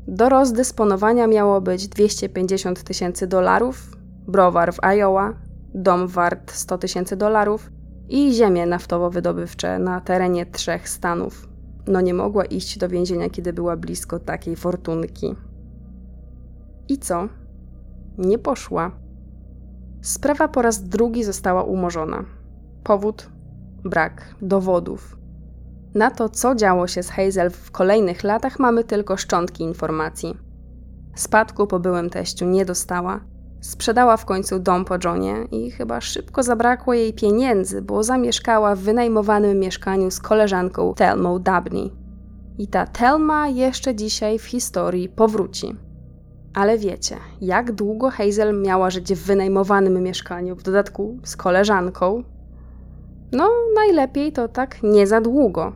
Do 0.07 0.29
rozdysponowania 0.29 1.27
miało 1.27 1.61
być 1.61 1.87
250 1.87 2.83
tysięcy 2.83 3.27
dolarów, 3.27 3.97
browar 4.27 4.73
w 4.73 4.83
Iowa, 4.83 5.33
dom 5.73 6.07
wart 6.07 6.51
100 6.51 6.77
tysięcy 6.77 7.17
dolarów 7.17 7.71
i 8.09 8.33
ziemie 8.33 8.67
naftowo-wydobywcze 8.67 9.79
na 9.79 10.01
terenie 10.01 10.45
trzech 10.45 10.89
stanów. 10.89 11.49
No 11.87 12.01
nie 12.01 12.13
mogła 12.13 12.45
iść 12.45 12.77
do 12.77 12.89
więzienia, 12.89 13.29
kiedy 13.29 13.53
była 13.53 13.77
blisko 13.77 14.19
takiej 14.19 14.55
fortunki. 14.55 15.35
I 16.87 16.97
co? 16.97 17.27
Nie 18.17 18.37
poszła. 18.37 18.91
Sprawa 20.01 20.47
po 20.47 20.61
raz 20.61 20.83
drugi 20.83 21.23
została 21.23 21.63
umorzona. 21.63 22.25
Powód? 22.83 23.34
Brak 23.85 24.35
dowodów. 24.41 25.17
Na 25.95 26.11
to, 26.11 26.29
co 26.29 26.55
działo 26.55 26.87
się 26.87 27.03
z 27.03 27.09
Hazel 27.09 27.49
w 27.51 27.71
kolejnych 27.71 28.23
latach, 28.23 28.59
mamy 28.59 28.83
tylko 28.83 29.17
szczątki 29.17 29.63
informacji. 29.63 30.37
Spadku 31.15 31.67
po 31.67 31.79
byłym 31.79 32.09
teściu 32.09 32.45
nie 32.45 32.65
dostała. 32.65 33.19
Sprzedała 33.61 34.17
w 34.17 34.25
końcu 34.25 34.59
dom 34.59 34.85
po 34.85 34.95
Johnie 35.03 35.35
i 35.51 35.71
chyba 35.71 36.01
szybko 36.01 36.43
zabrakło 36.43 36.93
jej 36.93 37.13
pieniędzy, 37.13 37.81
bo 37.81 38.03
zamieszkała 38.03 38.75
w 38.75 38.79
wynajmowanym 38.79 39.59
mieszkaniu 39.59 40.11
z 40.11 40.19
koleżanką 40.19 40.93
Telmą 40.93 41.39
Dabney. 41.39 41.91
I 42.57 42.67
ta 42.67 42.87
Telma 42.87 43.47
jeszcze 43.47 43.95
dzisiaj 43.95 44.39
w 44.39 44.45
historii 44.45 45.09
powróci. 45.09 45.75
Ale 46.53 46.77
wiecie, 46.77 47.17
jak 47.41 47.71
długo 47.71 48.09
Hazel 48.09 48.61
miała 48.61 48.89
żyć 48.89 49.13
w 49.13 49.25
wynajmowanym 49.25 50.03
mieszkaniu, 50.03 50.55
w 50.55 50.63
dodatku 50.63 51.17
z 51.23 51.37
koleżanką? 51.37 52.23
No, 53.31 53.49
najlepiej 53.75 54.31
to 54.31 54.47
tak 54.47 54.83
nie 54.83 55.07
za 55.07 55.21
długo. 55.21 55.73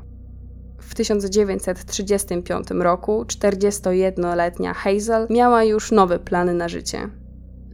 W 0.80 0.96
1935 0.96 2.68
roku 2.72 3.24
41-letnia 3.24 4.74
Hazel 4.74 5.28
miała 5.30 5.64
już 5.64 5.92
nowe 5.92 6.20
plany 6.20 6.54
na 6.54 6.68
życie 6.68 7.10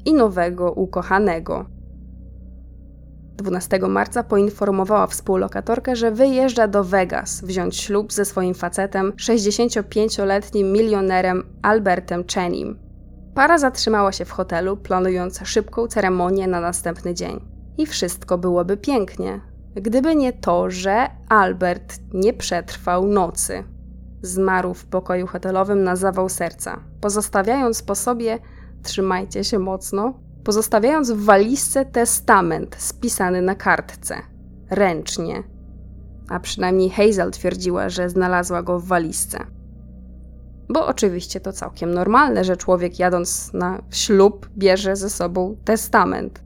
i 0.05 0.13
nowego 0.13 0.71
ukochanego. 0.71 1.65
12 3.35 3.79
marca 3.79 4.23
poinformowała 4.23 5.07
współlokatorkę, 5.07 5.95
że 5.95 6.11
wyjeżdża 6.11 6.67
do 6.67 6.83
Vegas 6.83 7.41
wziąć 7.41 7.77
ślub 7.77 8.13
ze 8.13 8.25
swoim 8.25 8.53
facetem, 8.53 9.11
65-letnim 9.11 10.71
milionerem 10.71 11.43
Albertem 11.61 12.23
Chenim. 12.33 12.79
Para 13.33 13.57
zatrzymała 13.57 14.11
się 14.11 14.25
w 14.25 14.31
hotelu, 14.31 14.77
planując 14.77 15.39
szybką 15.43 15.87
ceremonię 15.87 16.47
na 16.47 16.61
następny 16.61 17.13
dzień. 17.13 17.39
I 17.77 17.85
wszystko 17.85 18.37
byłoby 18.37 18.77
pięknie, 18.77 19.41
gdyby 19.81 20.15
nie 20.15 20.33
to, 20.33 20.69
że 20.69 21.07
Albert 21.29 21.99
nie 22.13 22.33
przetrwał 22.33 23.07
nocy. 23.07 23.63
Zmarł 24.21 24.73
w 24.73 24.85
pokoju 24.85 25.27
hotelowym 25.27 25.83
na 25.83 25.95
zawał 25.95 26.29
serca, 26.29 26.79
pozostawiając 27.01 27.83
po 27.83 27.95
sobie, 27.95 28.39
trzymajcie 28.83 29.43
się 29.43 29.59
mocno, 29.59 30.13
pozostawiając 30.43 31.11
w 31.11 31.25
walizce 31.25 31.85
testament 31.85 32.75
spisany 32.79 33.41
na 33.41 33.55
kartce, 33.55 34.15
ręcznie. 34.69 35.43
A 36.29 36.39
przynajmniej 36.39 36.89
Hazel 36.89 37.31
twierdziła, 37.31 37.89
że 37.89 38.09
znalazła 38.09 38.63
go 38.63 38.79
w 38.79 38.85
walizce. 38.85 39.39
Bo 40.69 40.87
oczywiście 40.87 41.39
to 41.39 41.53
całkiem 41.53 41.93
normalne, 41.93 42.43
że 42.43 42.57
człowiek 42.57 42.99
jadąc 42.99 43.53
na 43.53 43.81
ślub 43.89 44.49
bierze 44.57 44.95
ze 44.95 45.09
sobą 45.09 45.57
testament. 45.65 46.44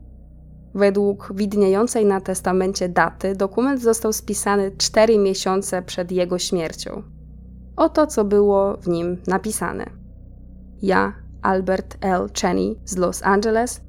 Według 0.74 1.32
widniejącej 1.34 2.06
na 2.06 2.20
testamencie 2.20 2.88
daty 2.88 3.36
dokument 3.36 3.82
został 3.82 4.12
spisany 4.12 4.70
cztery 4.78 5.18
miesiące 5.18 5.82
przed 5.82 6.12
jego 6.12 6.38
śmiercią. 6.38 7.02
Oto 7.76 8.06
co 8.06 8.24
było 8.24 8.76
w 8.76 8.88
nim 8.88 9.16
napisane. 9.26 9.86
Ja, 10.82 11.12
Albert 11.42 11.96
L. 12.00 12.28
Cheney 12.40 12.78
z 12.84 12.96
Los 12.96 13.22
Angeles, 13.22 13.80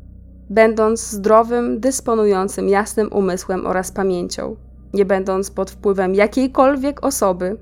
będąc 0.50 1.12
zdrowym, 1.12 1.80
dysponującym 1.80 2.70
jasnym 2.70 3.14
umysłem 3.14 3.66
oraz 3.66 3.92
pamięcią, 3.92 4.56
nie 4.94 5.06
będąc 5.06 5.52
pod 5.52 5.72
wpływem 5.72 6.16
jakiejkolwiek 6.16 7.06
osoby, 7.06 7.58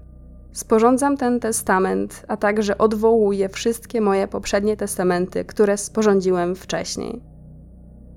Sporządzam 0.51 1.17
ten 1.17 1.39
testament, 1.39 2.25
a 2.27 2.37
także 2.37 2.77
odwołuję 2.77 3.49
wszystkie 3.49 4.01
moje 4.01 4.27
poprzednie 4.27 4.77
testamenty, 4.77 5.45
które 5.45 5.77
sporządziłem 5.77 6.55
wcześniej. 6.55 7.21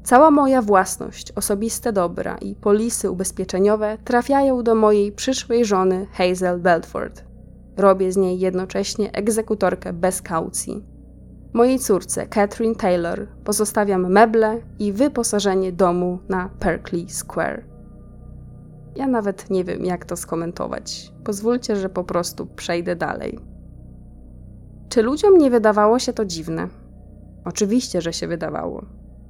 Cała 0.05 0.31
moja 0.31 0.63
własność, 0.63 1.33
osobiste 1.33 1.93
dobra 1.93 2.37
i 2.37 2.55
polisy 2.55 3.11
ubezpieczeniowe 3.11 3.99
trafiają 4.05 4.63
do 4.63 4.75
mojej 4.75 5.13
przyszłej 5.13 5.65
żony 5.65 6.07
Hazel 6.13 6.61
Belford. 6.61 7.25
Robię 7.77 8.13
z 8.13 8.17
niej 8.17 8.41
jednocześnie 8.41 9.13
egzekutorkę 9.13 9.93
bez 9.93 10.23
kaucji. 10.23 10.85
Mojej 11.53 11.79
córce 11.79 12.27
Catherine 12.27 12.75
Taylor 12.75 13.27
pozostawiam 13.45 14.13
meble 14.13 14.61
i 14.79 14.93
wyposażenie 14.93 15.73
domu 15.73 16.19
na 16.29 16.51
Berkeley 16.61 17.09
Square. 17.09 17.65
Ja 18.97 19.07
nawet 19.07 19.51
nie 19.51 19.65
wiem, 19.65 19.85
jak 19.85 20.05
to 20.05 20.17
skomentować. 20.17 21.13
Pozwólcie, 21.25 21.77
że 21.77 21.89
po 21.89 22.05
prostu 22.05 22.47
przejdę 22.47 22.97
dalej. 22.97 23.39
Czy 24.89 25.03
ludziom 25.03 25.39
nie 25.39 25.51
wydawało 25.51 25.99
się 25.99 26.13
to 26.13 26.25
dziwne? 26.25 26.69
Oczywiście, 27.45 28.01
że 28.01 28.13
się 28.13 28.29
wydawało. 28.29 28.85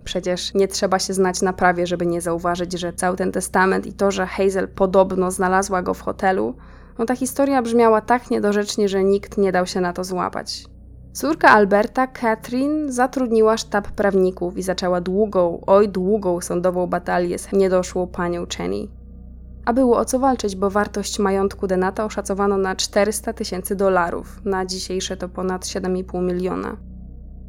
Przecież 0.04 0.54
nie 0.54 0.68
trzeba 0.68 0.98
się 0.98 1.14
znać 1.14 1.42
na 1.42 1.52
prawie, 1.52 1.86
żeby 1.86 2.06
nie 2.06 2.20
zauważyć, 2.20 2.72
że 2.72 2.92
cały 2.92 3.16
ten 3.16 3.32
testament 3.32 3.86
i 3.86 3.92
to, 3.92 4.10
że 4.10 4.26
Hazel 4.26 4.68
podobno 4.68 5.30
znalazła 5.30 5.82
go 5.82 5.94
w 5.94 6.00
hotelu, 6.00 6.54
no 6.98 7.04
ta 7.04 7.16
historia 7.16 7.62
brzmiała 7.62 8.00
tak 8.00 8.30
niedorzecznie, 8.30 8.88
że 8.88 9.04
nikt 9.04 9.38
nie 9.38 9.52
dał 9.52 9.66
się 9.66 9.80
na 9.80 9.92
to 9.92 10.04
złapać. 10.04 10.64
Córka 11.12 11.48
Alberta, 11.48 12.06
Catherine, 12.06 12.92
zatrudniła 12.92 13.56
sztab 13.56 13.88
prawników 13.90 14.56
i 14.56 14.62
zaczęła 14.62 15.00
długą, 15.00 15.60
oj 15.66 15.88
długą 15.88 16.40
sądową 16.40 16.86
batalię 16.86 17.38
z 17.38 17.52
niedoszłą 17.52 18.06
panią 18.06 18.46
Cheney. 18.56 18.88
A 19.64 19.72
było 19.72 19.98
o 19.98 20.04
co 20.04 20.18
walczyć, 20.18 20.56
bo 20.56 20.70
wartość 20.70 21.18
majątku 21.18 21.66
Denata 21.66 22.04
oszacowano 22.04 22.58
na 22.58 22.76
400 22.76 23.32
tysięcy 23.32 23.76
dolarów, 23.76 24.40
na 24.44 24.66
dzisiejsze 24.66 25.16
to 25.16 25.28
ponad 25.28 25.64
7,5 25.64 26.22
miliona. 26.22 26.76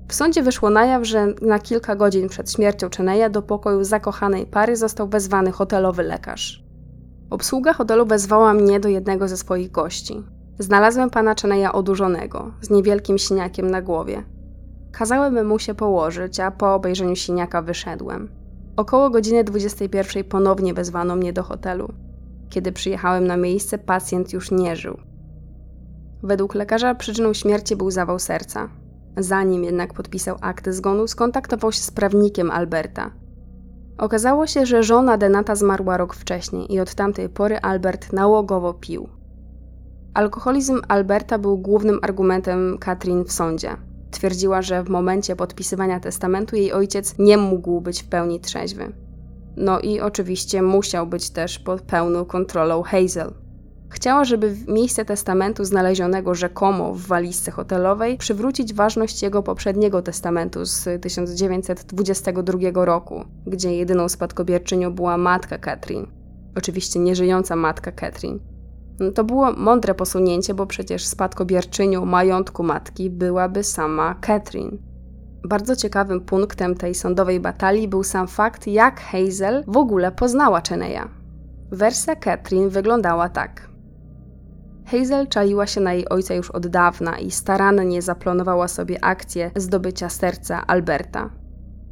W 0.08 0.16
sądzie 0.16 0.44
wyszło 0.44 0.70
na 0.70 0.86
jaw, 0.86 1.06
że 1.06 1.28
na 1.42 1.60
kilka 1.60 1.96
godzin 1.96 2.30
przed 2.30 2.52
śmiercią 2.52 2.88
Cheneya 2.98 3.32
do 3.32 3.42
pokoju 3.42 3.84
zakochanej 3.84 4.46
pary 4.46 4.76
został 4.76 5.08
wezwany 5.08 5.52
hotelowy 5.52 6.04
lekarz. 6.04 6.64
Obsługa 7.30 7.74
hotelu 7.74 8.06
wezwała 8.06 8.54
mnie 8.54 8.80
do 8.80 8.90
jednego 8.90 9.28
ze 9.28 9.38
swoich 9.38 9.72
gości. 9.72 10.24
Znalazłem 10.60 11.10
pana 11.10 11.36
Cheneya 11.42 11.74
odurzonego, 11.74 12.52
z 12.62 12.70
niewielkim 12.70 13.18
siniakiem 13.18 13.72
na 13.72 13.82
głowie. 13.82 14.24
Kazałem 14.92 15.48
mu 15.48 15.60
się 15.60 15.74
położyć, 15.76 16.40
a 16.40 16.52
po 16.52 16.76
obejrzeniu 16.76 17.16
siniaka 17.16 17.62
wyszedłem. 17.62 18.30
Około 18.76 19.10
godziny 19.10 19.44
21 19.44 20.24
ponownie 20.24 20.74
wezwano 20.74 21.16
mnie 21.16 21.34
do 21.34 21.44
hotelu. 21.44 21.94
Kiedy 22.50 22.72
przyjechałem 22.72 23.28
na 23.28 23.38
miejsce, 23.38 23.78
pacjent 23.78 24.34
już 24.34 24.52
nie 24.52 24.76
żył. 24.76 24.98
Według 26.24 26.56
lekarza 26.56 26.96
przyczyną 26.96 27.34
śmierci 27.34 27.76
był 27.76 27.92
zawał 27.92 28.20
serca. 28.20 28.70
Zanim 29.18 29.64
jednak 29.64 29.94
podpisał 29.94 30.38
akt 30.42 30.70
zgonu, 30.70 31.08
skontaktował 31.08 31.72
się 31.72 31.82
z 31.82 31.92
prawnikiem 31.92 32.52
Alberta. 32.52 33.12
Okazało 33.98 34.48
się, 34.48 34.66
że 34.66 34.84
żona 34.84 35.18
Denata 35.18 35.56
zmarła 35.56 35.98
rok 35.98 36.14
wcześniej 36.14 36.74
i 36.74 36.80
od 36.80 36.96
tamtej 36.96 37.30
pory 37.30 37.60
Albert 37.60 38.14
nałogowo 38.14 38.74
pił. 38.74 39.10
Alkoholizm 40.14 40.82
Alberta 40.88 41.38
był 41.38 41.58
głównym 41.58 42.00
argumentem 42.02 42.78
Katrin 42.78 43.24
w 43.24 43.32
sądzie. 43.32 43.78
Twierdziła, 44.12 44.62
że 44.62 44.84
w 44.84 44.90
momencie 44.90 45.36
podpisywania 45.36 46.00
testamentu 46.00 46.56
jej 46.56 46.74
ojciec 46.74 47.16
nie 47.20 47.38
mógł 47.38 47.82
być 47.82 48.04
w 48.04 48.08
pełni 48.08 48.40
trzeźwy. 48.40 48.94
No 49.58 49.80
i 49.80 50.02
oczywiście 50.02 50.62
musiał 50.62 51.08
być 51.08 51.30
też 51.30 51.60
pod 51.60 51.82
pełną 51.82 52.26
kontrolą 52.26 52.84
Hazel. 52.84 53.34
Chciała, 53.94 54.24
żeby 54.26 54.50
w 54.50 54.68
miejsce 54.68 55.06
testamentu 55.06 55.66
znalezionego 55.66 56.36
rzekomo 56.36 56.94
w 56.94 57.02
walizce 57.02 57.52
hotelowej 57.52 58.18
przywrócić 58.18 58.74
ważność 58.74 59.24
jego 59.24 59.44
poprzedniego 59.44 60.02
testamentu 60.02 60.66
z 60.66 61.02
1922 61.02 62.86
roku, 62.86 63.26
gdzie 63.48 63.76
jedyną 63.76 64.10
spadkobierczynią 64.10 64.94
była 64.94 65.18
matka 65.18 65.58
Catherine. 65.58 66.08
Oczywiście 66.58 67.00
nieżyjąca 67.00 67.56
matka 67.56 67.92
Catherine. 67.92 68.40
To 69.16 69.24
było 69.24 69.52
mądre 69.52 69.96
posunięcie, 69.96 70.54
bo 70.54 70.66
przecież 70.66 71.06
spadkobierczynią 71.06 72.06
majątku 72.06 72.64
matki 72.64 73.10
byłaby 73.10 73.64
sama 73.64 74.16
Catherine. 74.16 74.78
Bardzo 75.44 75.76
ciekawym 75.76 76.22
punktem 76.22 76.76
tej 76.76 76.96
sądowej 76.96 77.40
batalii 77.40 77.88
był 77.88 78.04
sam 78.04 78.28
fakt, 78.28 78.68
jak 78.68 79.02
Hazel 79.02 79.64
w 79.68 79.78
ogóle 79.78 80.12
poznała 80.12 80.62
Cheneya. 80.70 81.08
Wersja 81.72 82.16
Catherine 82.16 82.70
wyglądała 82.70 83.30
tak. 83.30 83.73
Hazel 84.86 85.28
czaiła 85.28 85.68
się 85.68 85.82
na 85.82 85.94
jej 85.94 86.10
ojca 86.10 86.34
już 86.34 86.52
od 86.52 86.68
dawna 86.68 87.18
i 87.20 87.32
starannie 87.32 88.02
zaplanowała 88.02 88.68
sobie 88.68 89.04
akcję 89.04 89.52
zdobycia 89.56 90.10
serca 90.10 90.68
Alberta. 90.68 91.30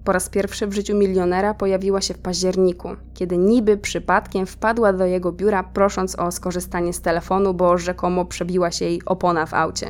Po 0.04 0.12
raz 0.12 0.30
pierwszy 0.30 0.68
w 0.68 0.74
życiu 0.74 0.96
milionera 0.96 1.54
pojawiła 1.54 2.02
się 2.02 2.14
w 2.14 2.20
październiku, 2.20 2.90
kiedy 3.14 3.38
niby 3.38 3.78
przypadkiem 3.78 4.46
wpadła 4.46 4.94
do 4.94 5.06
jego 5.06 5.32
biura 5.32 5.64
prosząc 5.64 6.20
o 6.20 6.32
skorzystanie 6.32 6.94
z 6.94 7.02
telefonu, 7.02 7.54
bo 7.54 7.78
rzekomo 7.78 8.26
przebiła 8.26 8.72
się 8.72 8.86
jej 8.86 9.02
opona 9.06 9.46
w 9.46 9.54
aucie. 9.54 9.88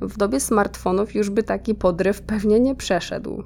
W 0.00 0.16
dobie 0.16 0.40
smartfonów 0.40 1.14
już 1.14 1.30
by 1.30 1.42
taki 1.42 1.74
podryw 1.74 2.22
pewnie 2.22 2.60
nie 2.60 2.74
przeszedł. 2.74 3.42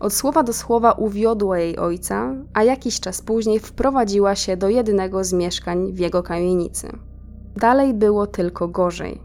Od 0.00 0.12
słowa 0.12 0.42
do 0.42 0.52
słowa 0.52 0.92
uwiodła 0.92 1.58
jej 1.58 1.78
ojca, 1.78 2.34
a 2.54 2.62
jakiś 2.62 3.00
czas 3.00 3.22
później 3.22 3.58
wprowadziła 3.60 4.34
się 4.34 4.56
do 4.56 4.68
jednego 4.68 5.24
z 5.24 5.32
mieszkań 5.32 5.92
w 5.92 5.98
jego 5.98 6.22
kamienicy. 6.22 6.88
Dalej 7.56 7.94
było 7.94 8.26
tylko 8.26 8.68
gorzej. 8.68 9.20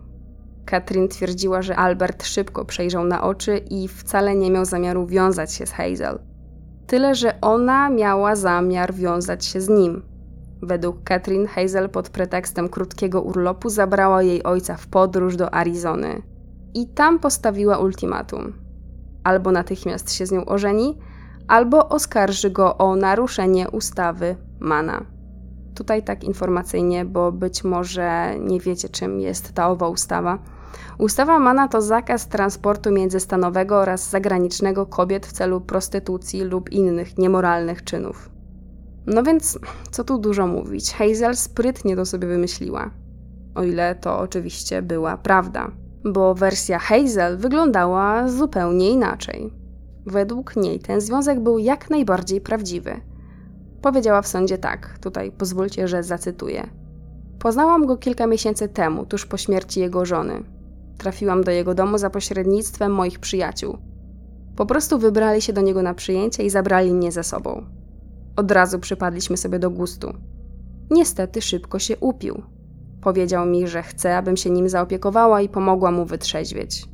Katrin 0.65 1.07
twierdziła, 1.07 1.61
że 1.61 1.75
Albert 1.75 2.25
szybko 2.25 2.65
przejrzał 2.65 3.05
na 3.05 3.23
oczy 3.23 3.57
i 3.57 3.87
wcale 3.87 4.35
nie 4.35 4.51
miał 4.51 4.65
zamiaru 4.65 5.05
wiązać 5.05 5.53
się 5.53 5.65
z 5.65 5.71
Hazel. 5.71 6.19
Tyle, 6.87 7.15
że 7.15 7.41
ona 7.41 7.89
miała 7.89 8.35
zamiar 8.35 8.93
wiązać 8.93 9.45
się 9.45 9.61
z 9.61 9.69
nim. 9.69 10.01
Według 10.61 11.03
Katrin, 11.03 11.47
Hazel 11.47 11.89
pod 11.89 12.09
pretekstem 12.09 12.69
krótkiego 12.69 13.21
urlopu 13.21 13.69
zabrała 13.69 14.23
jej 14.23 14.43
ojca 14.43 14.77
w 14.77 14.87
podróż 14.87 15.35
do 15.35 15.53
Arizony. 15.53 16.21
I 16.73 16.87
tam 16.87 17.19
postawiła 17.19 17.77
ultimatum. 17.77 18.53
Albo 19.23 19.51
natychmiast 19.51 20.13
się 20.13 20.25
z 20.25 20.31
nią 20.31 20.45
ożeni, 20.45 20.97
albo 21.47 21.89
oskarży 21.89 22.49
go 22.49 22.77
o 22.77 22.95
naruszenie 22.95 23.69
ustawy 23.69 24.35
Mana. 24.59 25.16
Tutaj 25.77 26.03
tak 26.03 26.23
informacyjnie, 26.23 27.05
bo 27.05 27.31
być 27.31 27.63
może 27.63 28.39
nie 28.39 28.59
wiecie, 28.59 28.89
czym 28.89 29.19
jest 29.19 29.53
ta 29.53 29.69
owa 29.69 29.87
ustawa. 29.87 30.39
Ustawa 30.97 31.39
Mana 31.39 31.67
to 31.67 31.81
zakaz 31.81 32.27
transportu 32.27 32.91
międzystanowego 32.91 33.77
oraz 33.77 34.09
zagranicznego 34.09 34.85
kobiet 34.85 35.25
w 35.25 35.31
celu 35.31 35.61
prostytucji 35.61 36.41
lub 36.41 36.69
innych 36.69 37.17
niemoralnych 37.17 37.83
czynów. 37.83 38.29
No 39.05 39.23
więc, 39.23 39.59
co 39.91 40.03
tu 40.03 40.17
dużo 40.17 40.47
mówić, 40.47 40.93
Hazel 40.93 41.35
sprytnie 41.35 41.95
to 41.95 42.05
sobie 42.05 42.27
wymyśliła. 42.27 42.91
O 43.55 43.63
ile 43.63 43.95
to 43.95 44.19
oczywiście 44.19 44.81
była 44.81 45.17
prawda, 45.17 45.71
bo 46.05 46.35
wersja 46.35 46.79
Hazel 46.79 47.37
wyglądała 47.37 48.27
zupełnie 48.27 48.89
inaczej. 48.89 49.53
Według 50.05 50.55
niej 50.55 50.79
ten 50.79 51.01
związek 51.01 51.39
był 51.39 51.59
jak 51.59 51.89
najbardziej 51.89 52.41
prawdziwy. 52.41 53.01
Powiedziała 53.87 54.21
w 54.21 54.27
sądzie 54.27 54.57
tak, 54.57 54.99
tutaj 55.01 55.31
pozwólcie, 55.31 55.87
że 55.87 56.03
zacytuję. 56.03 56.69
Poznałam 57.39 57.85
go 57.85 57.97
kilka 57.97 58.27
miesięcy 58.27 58.67
temu, 58.67 59.05
tuż 59.05 59.25
po 59.25 59.37
śmierci 59.37 59.79
jego 59.79 60.05
żony. 60.05 60.43
Trafiłam 60.97 61.43
do 61.43 61.51
jego 61.51 61.75
domu 61.75 61.97
za 61.97 62.09
pośrednictwem 62.09 62.93
moich 62.93 63.19
przyjaciół. 63.19 63.77
Po 64.55 64.65
prostu 64.65 64.99
wybrali 64.99 65.41
się 65.41 65.53
do 65.53 65.61
niego 65.61 65.81
na 65.81 65.93
przyjęcie 65.93 66.43
i 66.43 66.49
zabrali 66.49 66.93
mnie 66.93 67.11
ze 67.11 67.23
sobą. 67.23 67.65
Od 68.35 68.51
razu 68.51 68.79
przypadliśmy 68.79 69.37
sobie 69.37 69.59
do 69.59 69.69
gustu. 69.69 70.13
Niestety 70.91 71.41
szybko 71.41 71.79
się 71.79 71.97
upił. 71.97 72.41
Powiedział 73.01 73.45
mi, 73.45 73.67
że 73.67 73.83
chce, 73.83 74.17
abym 74.17 74.37
się 74.37 74.49
nim 74.49 74.69
zaopiekowała 74.69 75.41
i 75.41 75.49
pomogła 75.49 75.91
mu 75.91 76.05
wytrzeźwieć. 76.05 76.85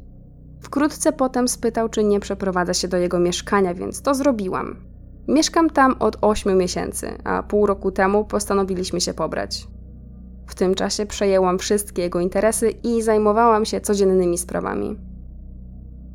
Wkrótce 0.62 1.14
potem 1.14 1.48
spytał, 1.48 1.90
czy 1.90 2.04
nie 2.04 2.20
przeprowadza 2.20 2.74
się 2.74 2.88
do 2.88 2.98
jego 2.98 3.20
mieszkania, 3.20 3.74
więc 3.74 4.02
to 4.02 4.16
zrobiłam. 4.16 4.93
Mieszkam 5.28 5.70
tam 5.70 5.96
od 6.00 6.18
8 6.22 6.58
miesięcy, 6.58 7.18
a 7.24 7.44
pół 7.44 7.66
roku 7.66 7.92
temu 7.92 8.26
postanowiliśmy 8.26 9.02
się 9.02 9.14
pobrać. 9.14 9.68
W 10.48 10.56
tym 10.56 10.76
czasie 10.76 11.06
przejęłam 11.06 11.60
wszystkie 11.60 12.02
jego 12.02 12.20
interesy 12.20 12.70
i 12.70 13.02
zajmowałam 13.02 13.66
się 13.66 13.82
codziennymi 13.82 14.38
sprawami. 14.38 14.98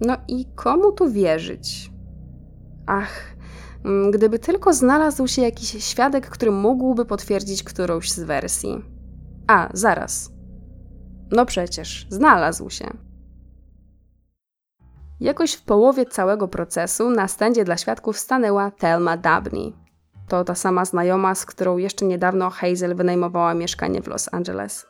No 0.00 0.16
i 0.28 0.46
komu 0.54 0.92
tu 0.92 1.10
wierzyć? 1.10 1.92
Ach, 2.86 3.36
mm, 3.84 4.10
gdyby 4.10 4.38
tylko 4.38 4.74
znalazł 4.74 5.26
się 5.26 5.42
jakiś 5.42 5.84
świadek, 5.84 6.30
który 6.30 6.50
mógłby 6.50 7.04
potwierdzić 7.04 7.62
którąś 7.62 8.10
z 8.12 8.20
wersji. 8.20 8.84
A, 9.46 9.68
zaraz. 9.72 10.32
No 11.30 11.46
przecież, 11.46 12.06
znalazł 12.10 12.70
się. 12.70 13.07
Jakoś 15.20 15.52
w 15.52 15.62
połowie 15.62 16.06
całego 16.06 16.48
procesu 16.48 17.10
na 17.10 17.28
stędzie 17.28 17.64
dla 17.64 17.76
świadków 17.76 18.18
stanęła 18.18 18.70
Thelma 18.70 19.16
Dabney, 19.16 19.74
to 20.28 20.44
ta 20.44 20.54
sama 20.54 20.84
znajoma, 20.84 21.34
z 21.34 21.46
którą 21.46 21.76
jeszcze 21.76 22.04
niedawno 22.04 22.50
Hazel 22.50 22.94
wynajmowała 22.94 23.54
mieszkanie 23.54 24.02
w 24.02 24.06
Los 24.06 24.28
Angeles. 24.34 24.86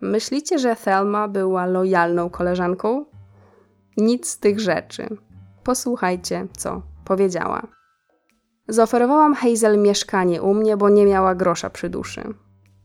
Myślicie, 0.00 0.58
że 0.58 0.76
Thelma 0.76 1.28
była 1.28 1.66
lojalną 1.66 2.30
koleżanką? 2.30 3.04
Nic 3.96 4.28
z 4.28 4.38
tych 4.38 4.60
rzeczy. 4.60 5.08
Posłuchajcie, 5.64 6.46
co 6.56 6.82
powiedziała. 7.04 7.62
Zaoferowałam 8.68 9.34
Hazel 9.34 9.78
mieszkanie 9.78 10.42
u 10.42 10.54
mnie, 10.54 10.76
bo 10.76 10.88
nie 10.88 11.06
miała 11.06 11.34
grosza 11.34 11.70
przy 11.70 11.88
duszy. 11.88 12.34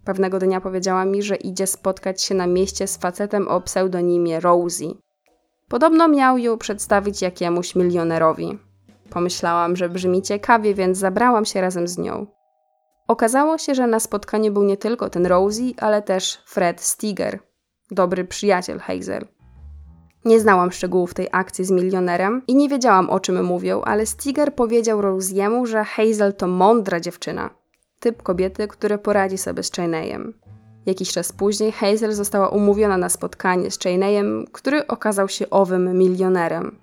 Pewnego 0.06 0.40
dnia 0.40 0.62
powiedziała 0.62 1.06
mi, 1.06 1.24
że 1.24 1.36
idzie 1.36 1.68
spotkać 1.68 2.22
się 2.22 2.36
na 2.36 2.48
mieście 2.48 2.88
z 2.88 2.98
facetem 2.98 3.48
o 3.48 3.62
pseudonimie 3.62 4.40
Rosie. 4.40 4.94
Podobno 5.70 6.08
miał 6.08 6.38
ją 6.38 6.58
przedstawić 6.58 7.22
jakiemuś 7.22 7.76
milionerowi. 7.76 8.60
Pomyślałam, 9.10 9.76
że 9.76 9.90
brzmi 9.90 10.22
ciekawie, 10.22 10.74
więc 10.74 10.98
zabrałam 10.98 11.46
się 11.46 11.62
razem 11.62 11.88
z 11.88 11.98
nią. 11.98 12.28
Okazało 13.08 13.58
się, 13.58 13.76
że 13.76 13.88
na 13.88 14.00
spotkaniu 14.00 14.54
był 14.54 14.64
nie 14.64 14.78
tylko 14.78 15.10
ten 15.10 15.26
Rosie, 15.26 15.74
ale 15.78 16.02
też 16.02 16.44
Fred 16.46 16.82
Stiger, 16.82 17.40
dobry 17.92 18.26
przyjaciel 18.26 18.80
Hazel. 18.80 19.26
Nie 20.26 20.40
znałam 20.40 20.72
szczegółów 20.72 21.14
tej 21.14 21.28
akcji 21.32 21.66
z 21.66 21.72
milionerem 21.72 22.42
i 22.48 22.56
nie 22.56 22.70
wiedziałam 22.70 23.10
o 23.10 23.20
czym 23.20 23.46
mówią, 23.46 23.82
ale 23.82 24.06
Stiger 24.06 24.56
powiedział 24.56 25.02
Rosiemu, 25.02 25.66
że 25.66 25.84
Hazel 25.84 26.34
to 26.34 26.48
mądra 26.48 27.00
dziewczyna. 27.00 27.50
Typ 28.00 28.24
kobiety, 28.24 28.68
który 28.68 28.98
poradzi 28.98 29.38
sobie 29.38 29.64
z 29.64 29.72
Cheneyem. 29.72 30.34
Jakiś 30.88 31.12
czas 31.12 31.32
później 31.32 31.72
Hazel 31.72 32.14
została 32.14 32.50
umówiona 32.50 32.98
na 32.98 33.10
spotkanie 33.10 33.72
z 33.72 33.80
Cheneyem, 33.80 34.46
który 34.52 34.88
okazał 34.88 35.30
się 35.30 35.50
owym 35.50 35.98
milionerem. 35.98 36.76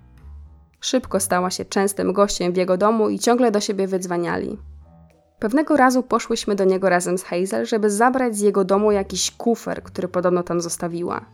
Szybko 0.81 1.19
stała 1.19 1.49
się 1.49 1.65
częstym 1.65 2.13
gościem 2.13 2.53
w 2.53 2.57
jego 2.57 2.77
domu 2.77 3.09
i 3.09 3.19
ciągle 3.19 3.51
do 3.51 3.59
siebie 3.59 3.87
wydzwaniali. 3.87 4.57
Pewnego 5.39 5.77
razu 5.77 6.03
poszłyśmy 6.03 6.55
do 6.55 6.63
niego 6.63 6.89
razem 6.89 7.17
z 7.17 7.23
Hazel, 7.23 7.65
żeby 7.65 7.89
zabrać 7.89 8.37
z 8.37 8.41
jego 8.41 8.63
domu 8.63 8.91
jakiś 8.91 9.31
kufer, 9.31 9.83
który 9.83 10.07
podobno 10.07 10.43
tam 10.43 10.61
zostawiła. 10.61 11.25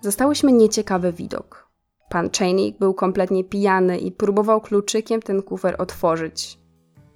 Zostałyśmy 0.00 0.52
nieciekawy 0.52 1.12
widok. 1.12 1.70
Pan 2.08 2.30
Cheney 2.30 2.76
był 2.80 2.94
kompletnie 2.94 3.44
pijany 3.44 3.98
i 3.98 4.12
próbował 4.12 4.60
kluczykiem 4.60 5.22
ten 5.22 5.42
kufer 5.42 5.74
otworzyć. 5.78 6.58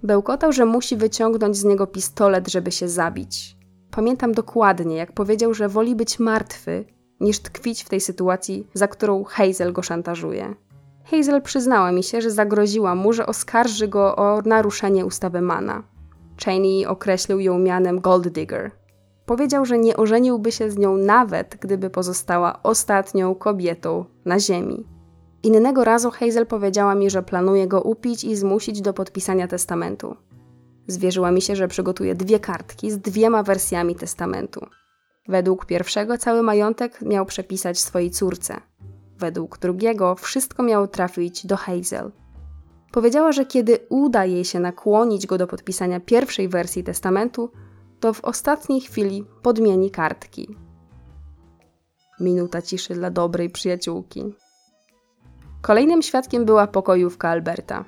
Bełkotał, 0.03 0.51
że 0.51 0.65
musi 0.65 0.97
wyciągnąć 0.97 1.57
z 1.57 1.63
niego 1.63 1.87
pistolet, 1.87 2.47
żeby 2.47 2.71
się 2.71 2.89
zabić. 2.89 3.60
Pamiętam 3.91 4.31
dokładnie, 4.31 4.95
jak 4.95 5.11
powiedział, 5.11 5.53
że 5.53 5.69
woli 5.69 5.95
być 5.95 6.19
martwy, 6.19 6.85
niż 7.19 7.39
tkwić 7.39 7.83
w 7.83 7.89
tej 7.89 8.01
sytuacji, 8.01 8.67
za 8.73 8.87
którą 8.87 9.23
Hazel 9.23 9.73
go 9.73 9.81
szantażuje. 9.81 10.55
Hazel 11.11 11.41
przyznała 11.41 11.91
mi 11.91 12.03
się, 12.03 12.21
że 12.21 12.31
zagroziła 12.31 12.95
mu, 12.95 13.13
że 13.13 13.25
oskarży 13.25 13.87
go 13.87 14.15
o 14.15 14.41
naruszenie 14.45 15.05
ustawy 15.05 15.41
Mana. 15.41 15.83
Cheney 16.45 16.85
określił 16.85 17.39
ją 17.39 17.59
mianem 17.59 17.99
Gold 17.99 18.27
Digger. 18.27 18.71
Powiedział, 19.25 19.65
że 19.65 19.77
nie 19.77 19.97
ożeniłby 19.97 20.51
się 20.51 20.71
z 20.71 20.77
nią 20.77 20.97
nawet, 20.97 21.57
gdyby 21.61 21.89
pozostała 21.89 22.63
ostatnią 22.63 23.35
kobietą 23.35 24.05
na 24.25 24.39
ziemi. 24.39 24.85
Innego 25.43 25.83
razu 25.83 26.11
Hazel 26.11 26.45
powiedziała 26.45 26.95
mi, 26.95 27.09
że 27.09 27.23
planuje 27.23 27.67
go 27.67 27.81
upić 27.81 28.23
i 28.23 28.35
zmusić 28.35 28.81
do 28.81 28.93
podpisania 28.93 29.47
testamentu. 29.47 30.15
Zwierzyła 30.87 31.31
mi 31.31 31.41
się, 31.41 31.55
że 31.55 31.67
przygotuje 31.67 32.15
dwie 32.15 32.39
kartki 32.39 32.91
z 32.91 32.99
dwiema 32.99 33.43
wersjami 33.43 33.95
testamentu. 33.95 34.65
Według 35.27 35.65
pierwszego 35.65 36.17
cały 36.17 36.43
majątek 36.43 37.01
miał 37.01 37.25
przepisać 37.25 37.79
swojej 37.79 38.11
córce– 38.11 38.61
według 39.21 39.57
drugiego 39.57 40.15
wszystko 40.15 40.63
miało 40.63 40.87
trafić 40.87 41.45
do 41.45 41.57
Hazel. 41.57 42.11
Powiedziała, 42.91 43.31
że 43.31 43.45
kiedy 43.45 43.79
uda 43.89 44.25
jej 44.25 44.45
się 44.45 44.59
nakłonić 44.59 45.27
go 45.27 45.37
do 45.37 45.47
podpisania 45.47 45.99
pierwszej 45.99 46.47
wersji 46.47 46.83
testamentu, 46.83 47.51
to 47.99 48.13
w 48.13 48.23
ostatniej 48.23 48.81
chwili 48.81 49.25
podmieni 49.41 49.91
kartki. 49.91 50.55
Minuta 52.19 52.61
ciszy 52.61 52.93
dla 52.93 53.09
dobrej 53.11 53.49
przyjaciółki. 53.49 54.33
Kolejnym 55.61 56.01
świadkiem 56.01 56.45
była 56.45 56.67
pokojówka 56.67 57.29
Alberta. 57.29 57.85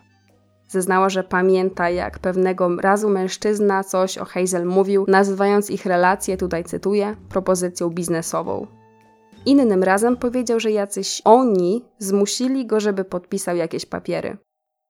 Zeznała, 0.73 1.09
że 1.09 1.23
pamięta, 1.23 1.89
jak 1.89 2.19
pewnego 2.19 2.75
razu 2.81 3.09
mężczyzna 3.09 3.83
coś 3.83 4.17
o 4.17 4.25
Hazel 4.25 4.65
mówił, 4.65 5.05
nazywając 5.07 5.69
ich 5.69 5.85
relację, 5.85 6.37
tutaj 6.37 6.63
cytuję, 6.63 7.15
propozycją 7.29 7.89
biznesową. 7.89 8.67
Innym 9.45 9.83
razem 9.83 10.17
powiedział, 10.17 10.59
że 10.59 10.71
jacyś 10.71 11.21
oni 11.25 11.85
zmusili 11.99 12.65
go, 12.65 12.79
żeby 12.79 13.05
podpisał 13.05 13.55
jakieś 13.55 13.85
papiery. 13.85 14.37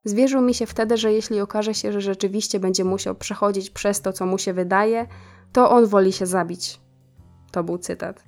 Zwierzył 0.06 0.42
mi 0.42 0.54
się 0.54 0.66
wtedy, 0.66 0.98
że 0.98 1.14
jeśli 1.14 1.42
okaże 1.42 1.74
się, 1.74 1.92
że 1.92 2.02
rzeczywiście 2.02 2.60
będzie 2.60 2.84
musiał 2.84 3.16
przechodzić 3.16 3.70
przez 3.70 4.02
to, 4.02 4.14
co 4.14 4.26
mu 4.26 4.38
się 4.38 4.54
wydaje, 4.54 5.08
to 5.54 5.70
on 5.70 5.86
woli 5.86 6.14
się 6.14 6.26
zabić. 6.26 6.80
To 7.52 7.64
był 7.64 7.78
cytat. 7.78 8.24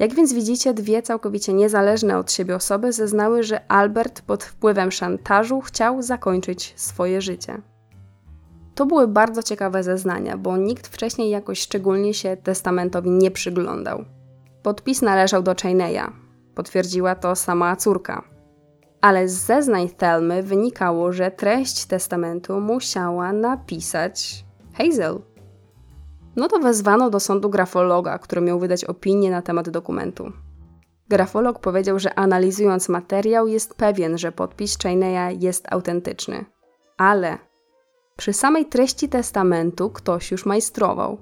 Jak 0.00 0.14
więc 0.14 0.32
widzicie, 0.32 0.74
dwie 0.74 1.02
całkowicie 1.02 1.52
niezależne 1.52 2.18
od 2.18 2.32
siebie 2.32 2.56
osoby 2.56 2.92
zeznały, 2.92 3.42
że 3.42 3.70
Albert 3.70 4.22
pod 4.22 4.44
wpływem 4.44 4.92
szantażu 4.92 5.60
chciał 5.60 6.02
zakończyć 6.02 6.72
swoje 6.76 7.20
życie. 7.20 7.60
To 8.74 8.86
były 8.86 9.08
bardzo 9.08 9.42
ciekawe 9.42 9.82
zeznania, 9.82 10.38
bo 10.38 10.56
nikt 10.56 10.86
wcześniej 10.86 11.30
jakoś 11.30 11.60
szczególnie 11.60 12.14
się 12.14 12.36
testamentowi 12.36 13.10
nie 13.10 13.30
przyglądał. 13.30 14.04
Podpis 14.62 15.02
należał 15.02 15.42
do 15.42 15.54
Chaineya. 15.62 16.12
Potwierdziła 16.54 17.14
to 17.14 17.36
sama 17.36 17.76
córka. 17.76 18.24
Ale 19.00 19.28
z 19.28 19.32
zeznań 19.32 19.88
Thelmy 19.88 20.42
wynikało, 20.42 21.12
że 21.12 21.30
treść 21.30 21.84
testamentu 21.84 22.60
musiała 22.60 23.32
napisać 23.32 24.44
Hazel. 24.78 25.29
No 26.40 26.48
to 26.48 26.58
wezwano 26.58 27.10
do 27.10 27.20
sądu 27.20 27.50
grafologa, 27.50 28.18
który 28.18 28.40
miał 28.40 28.58
wydać 28.58 28.84
opinię 28.84 29.30
na 29.30 29.42
temat 29.42 29.70
dokumentu. 29.70 30.32
Grafolog 31.08 31.58
powiedział, 31.58 31.98
że 31.98 32.18
analizując 32.18 32.88
materiał 32.88 33.46
jest 33.46 33.74
pewien, 33.74 34.18
że 34.18 34.32
podpis 34.32 34.78
Chaineya 34.78 35.38
jest 35.38 35.72
autentyczny. 35.72 36.44
Ale 36.96 37.38
przy 38.16 38.32
samej 38.32 38.66
treści 38.66 39.08
testamentu 39.08 39.90
ktoś 39.90 40.30
już 40.30 40.46
majstrował. 40.46 41.18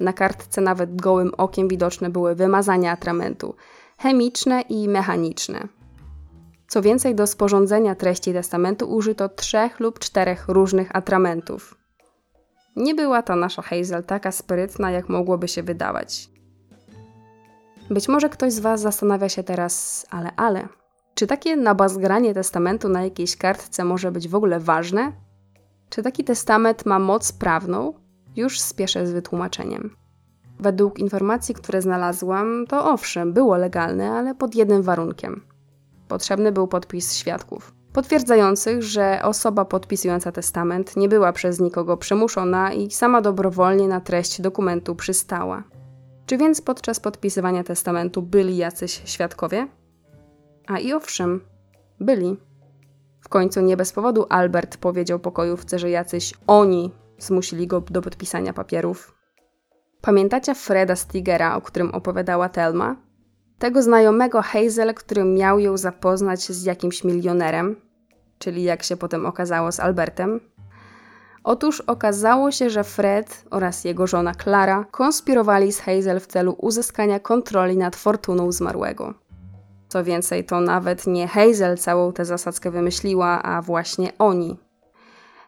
Na 0.00 0.12
kartce 0.12 0.60
nawet 0.60 1.00
gołym 1.00 1.32
okiem 1.36 1.68
widoczne 1.68 2.10
były 2.10 2.34
wymazania 2.34 2.92
atramentu, 2.92 3.54
chemiczne 3.98 4.60
i 4.60 4.88
mechaniczne. 4.88 5.68
Co 6.68 6.82
więcej, 6.82 7.14
do 7.14 7.26
sporządzenia 7.26 7.94
treści 7.94 8.32
testamentu 8.32 8.90
użyto 8.90 9.28
trzech 9.28 9.80
lub 9.80 9.98
czterech 9.98 10.48
różnych 10.48 10.96
atramentów. 10.96 11.85
Nie 12.76 12.94
była 12.94 13.22
ta 13.22 13.36
nasza 13.36 13.62
Hazel 13.62 14.04
taka 14.04 14.32
sprytna, 14.32 14.90
jak 14.90 15.08
mogłoby 15.08 15.48
się 15.48 15.62
wydawać. 15.62 16.30
Być 17.90 18.08
może 18.08 18.28
ktoś 18.28 18.52
z 18.52 18.58
Was 18.58 18.80
zastanawia 18.80 19.28
się 19.28 19.42
teraz, 19.42 20.06
ale, 20.10 20.30
ale, 20.36 20.68
czy 21.14 21.26
takie 21.26 21.56
nabazgranie 21.56 22.34
testamentu 22.34 22.88
na 22.88 23.04
jakiejś 23.04 23.36
kartce 23.36 23.84
może 23.84 24.12
być 24.12 24.28
w 24.28 24.34
ogóle 24.34 24.60
ważne? 24.60 25.12
Czy 25.88 26.02
taki 26.02 26.24
testament 26.24 26.86
ma 26.86 26.98
moc 26.98 27.32
prawną? 27.32 27.94
Już 28.36 28.60
spieszę 28.60 29.06
z 29.06 29.12
wytłumaczeniem. 29.12 29.96
Według 30.60 30.98
informacji, 30.98 31.54
które 31.54 31.82
znalazłam, 31.82 32.64
to 32.68 32.92
owszem, 32.92 33.32
było 33.32 33.56
legalne, 33.56 34.10
ale 34.10 34.34
pod 34.34 34.54
jednym 34.54 34.82
warunkiem. 34.82 35.42
Potrzebny 36.08 36.52
był 36.52 36.68
podpis 36.68 37.14
świadków 37.14 37.75
potwierdzających, 37.96 38.82
że 38.82 39.20
osoba 39.22 39.64
podpisująca 39.64 40.32
testament 40.32 40.96
nie 40.96 41.08
była 41.08 41.32
przez 41.32 41.60
nikogo 41.60 41.96
przymuszona 41.96 42.72
i 42.72 42.90
sama 42.90 43.20
dobrowolnie 43.20 43.88
na 43.88 44.00
treść 44.00 44.40
dokumentu 44.40 44.94
przystała. 44.94 45.62
Czy 46.26 46.38
więc 46.38 46.60
podczas 46.60 47.00
podpisywania 47.00 47.64
testamentu 47.64 48.22
byli 48.22 48.56
jacyś 48.56 49.02
świadkowie? 49.04 49.68
A 50.66 50.78
i 50.78 50.92
owszem, 50.92 51.40
byli. 52.00 52.36
W 53.20 53.28
końcu 53.28 53.60
nie 53.60 53.76
bez 53.76 53.92
powodu 53.92 54.26
Albert 54.28 54.76
powiedział 54.76 55.18
pokojówce, 55.18 55.78
że 55.78 55.90
jacyś 55.90 56.34
oni 56.46 56.92
zmusili 57.18 57.66
go 57.66 57.80
do 57.80 58.02
podpisania 58.02 58.52
papierów. 58.52 59.14
Pamiętacie 60.00 60.54
Freda 60.54 60.96
Stigera, 60.96 61.56
o 61.56 61.60
którym 61.60 61.90
opowiadała 61.90 62.48
Telma? 62.48 62.96
Tego 63.58 63.82
znajomego 63.82 64.42
Hazel, 64.42 64.94
który 64.94 65.24
miał 65.24 65.58
ją 65.58 65.76
zapoznać 65.76 66.40
z 66.40 66.64
jakimś 66.64 67.04
milionerem, 67.04 67.85
czyli 68.38 68.62
jak 68.62 68.82
się 68.82 68.96
potem 68.96 69.26
okazało 69.26 69.72
z 69.72 69.80
Albertem. 69.80 70.40
Otóż 71.44 71.80
okazało 71.80 72.50
się, 72.50 72.70
że 72.70 72.84
Fred 72.84 73.44
oraz 73.50 73.84
jego 73.84 74.06
żona 74.06 74.34
Clara 74.34 74.84
konspirowali 74.90 75.72
z 75.72 75.80
Hazel 75.80 76.20
w 76.20 76.26
celu 76.26 76.56
uzyskania 76.58 77.20
kontroli 77.20 77.76
nad 77.76 77.96
fortuną 77.96 78.52
zmarłego. 78.52 79.14
Co 79.88 80.04
więcej, 80.04 80.44
to 80.44 80.60
nawet 80.60 81.06
nie 81.06 81.28
Hazel 81.28 81.78
całą 81.78 82.12
tę 82.12 82.24
zasadzkę 82.24 82.70
wymyśliła, 82.70 83.42
a 83.42 83.62
właśnie 83.62 84.12
oni. 84.18 84.58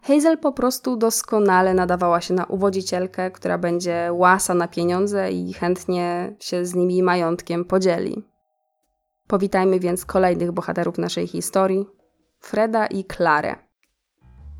Hazel 0.02 0.38
po 0.38 0.52
prostu 0.52 0.96
doskonale 0.96 1.74
nadawała 1.74 2.20
się 2.20 2.34
na 2.34 2.44
uwodzicielkę, 2.44 3.30
która 3.30 3.58
będzie 3.58 4.10
łasa 4.12 4.54
na 4.54 4.68
pieniądze 4.68 5.32
i 5.32 5.52
chętnie 5.52 6.36
się 6.40 6.64
z 6.64 6.74
nimi 6.74 7.02
majątkiem 7.02 7.64
podzieli. 7.64 8.24
Powitajmy 9.26 9.80
więc 9.80 10.04
kolejnych 10.04 10.52
bohaterów 10.52 10.98
naszej 10.98 11.26
historii, 11.26 11.86
Freda 12.40 12.86
i 12.86 13.04
Klarę. 13.04 13.56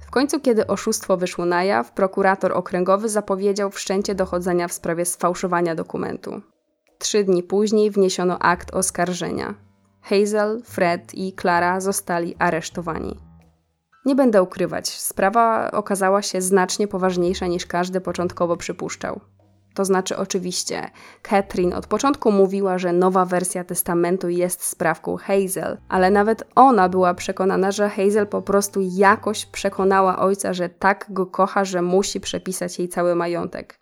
W 0.00 0.10
końcu, 0.10 0.40
kiedy 0.40 0.66
oszustwo 0.66 1.16
wyszło 1.16 1.44
na 1.44 1.64
jaw, 1.64 1.92
prokurator 1.92 2.52
okręgowy 2.52 3.08
zapowiedział 3.08 3.70
wszczęcie 3.70 4.14
dochodzenia 4.14 4.68
w 4.68 4.72
sprawie 4.72 5.04
sfałszowania 5.04 5.74
dokumentu. 5.74 6.42
Trzy 6.98 7.24
dni 7.24 7.42
później 7.42 7.90
wniesiono 7.90 8.38
akt 8.38 8.74
oskarżenia. 8.74 9.54
Hazel, 10.02 10.62
Fred 10.64 11.14
i 11.14 11.32
Klara 11.32 11.80
zostali 11.80 12.36
aresztowani. 12.38 13.16
Nie 14.04 14.14
będę 14.14 14.42
ukrywać, 14.42 14.88
sprawa 14.88 15.70
okazała 15.70 16.22
się 16.22 16.40
znacznie 16.40 16.88
poważniejsza 16.88 17.46
niż 17.46 17.66
każdy 17.66 18.00
początkowo 18.00 18.56
przypuszczał. 18.56 19.20
To 19.78 19.84
znaczy, 19.84 20.16
oczywiście, 20.16 20.90
Catherine 21.22 21.74
od 21.74 21.86
początku 21.86 22.32
mówiła, 22.32 22.78
że 22.78 22.92
nowa 22.92 23.24
wersja 23.24 23.64
testamentu 23.64 24.28
jest 24.28 24.62
sprawką 24.62 25.16
Hazel, 25.16 25.78
ale 25.88 26.10
nawet 26.10 26.44
ona 26.54 26.88
była 26.88 27.14
przekonana, 27.14 27.72
że 27.72 27.88
Hazel 27.88 28.26
po 28.26 28.42
prostu 28.42 28.80
jakoś 28.82 29.46
przekonała 29.46 30.18
ojca, 30.18 30.52
że 30.52 30.68
tak 30.68 31.06
go 31.10 31.26
kocha, 31.26 31.64
że 31.64 31.82
musi 31.82 32.20
przepisać 32.20 32.78
jej 32.78 32.88
cały 32.88 33.14
majątek. 33.14 33.78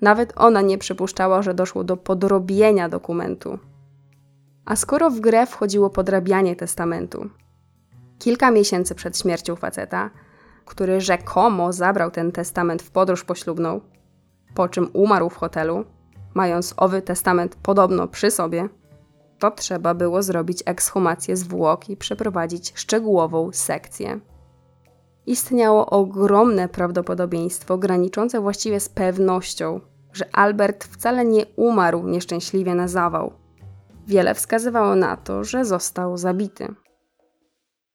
Nawet 0.00 0.32
ona 0.36 0.60
nie 0.60 0.78
przypuszczała, 0.78 1.42
że 1.42 1.54
doszło 1.54 1.84
do 1.84 1.96
podrobienia 1.96 2.88
dokumentu. 2.88 3.58
A 4.64 4.76
skoro 4.76 5.10
w 5.10 5.20
grę 5.20 5.46
wchodziło 5.46 5.90
podrabianie 5.90 6.56
testamentu, 6.56 7.30
kilka 8.18 8.50
miesięcy 8.50 8.94
przed 8.94 9.18
śmiercią 9.18 9.56
faceta, 9.56 10.10
który 10.64 11.00
rzekomo 11.00 11.72
zabrał 11.72 12.10
ten 12.10 12.32
testament 12.32 12.82
w 12.82 12.90
podróż 12.90 13.24
poślubną, 13.24 13.80
po 14.54 14.68
czym 14.68 14.90
umarł 14.92 15.30
w 15.30 15.36
hotelu, 15.36 15.84
mając 16.34 16.74
owy 16.76 17.02
testament 17.02 17.56
podobno 17.62 18.08
przy 18.08 18.30
sobie, 18.30 18.68
to 19.38 19.50
trzeba 19.50 19.94
było 19.94 20.22
zrobić 20.22 20.62
ekshumację 20.66 21.36
zwłok 21.36 21.88
i 21.90 21.96
przeprowadzić 21.96 22.72
szczegółową 22.74 23.50
sekcję. 23.52 24.20
Istniało 25.26 25.86
ogromne 25.86 26.68
prawdopodobieństwo, 26.68 27.78
graniczące 27.78 28.40
właściwie 28.40 28.80
z 28.80 28.88
pewnością, 28.88 29.80
że 30.12 30.24
Albert 30.32 30.84
wcale 30.84 31.24
nie 31.24 31.46
umarł 31.56 32.08
nieszczęśliwie 32.08 32.74
na 32.74 32.88
zawał. 32.88 33.32
Wiele 34.06 34.34
wskazywało 34.34 34.94
na 34.94 35.16
to, 35.16 35.44
że 35.44 35.64
został 35.64 36.16
zabity. 36.16 36.74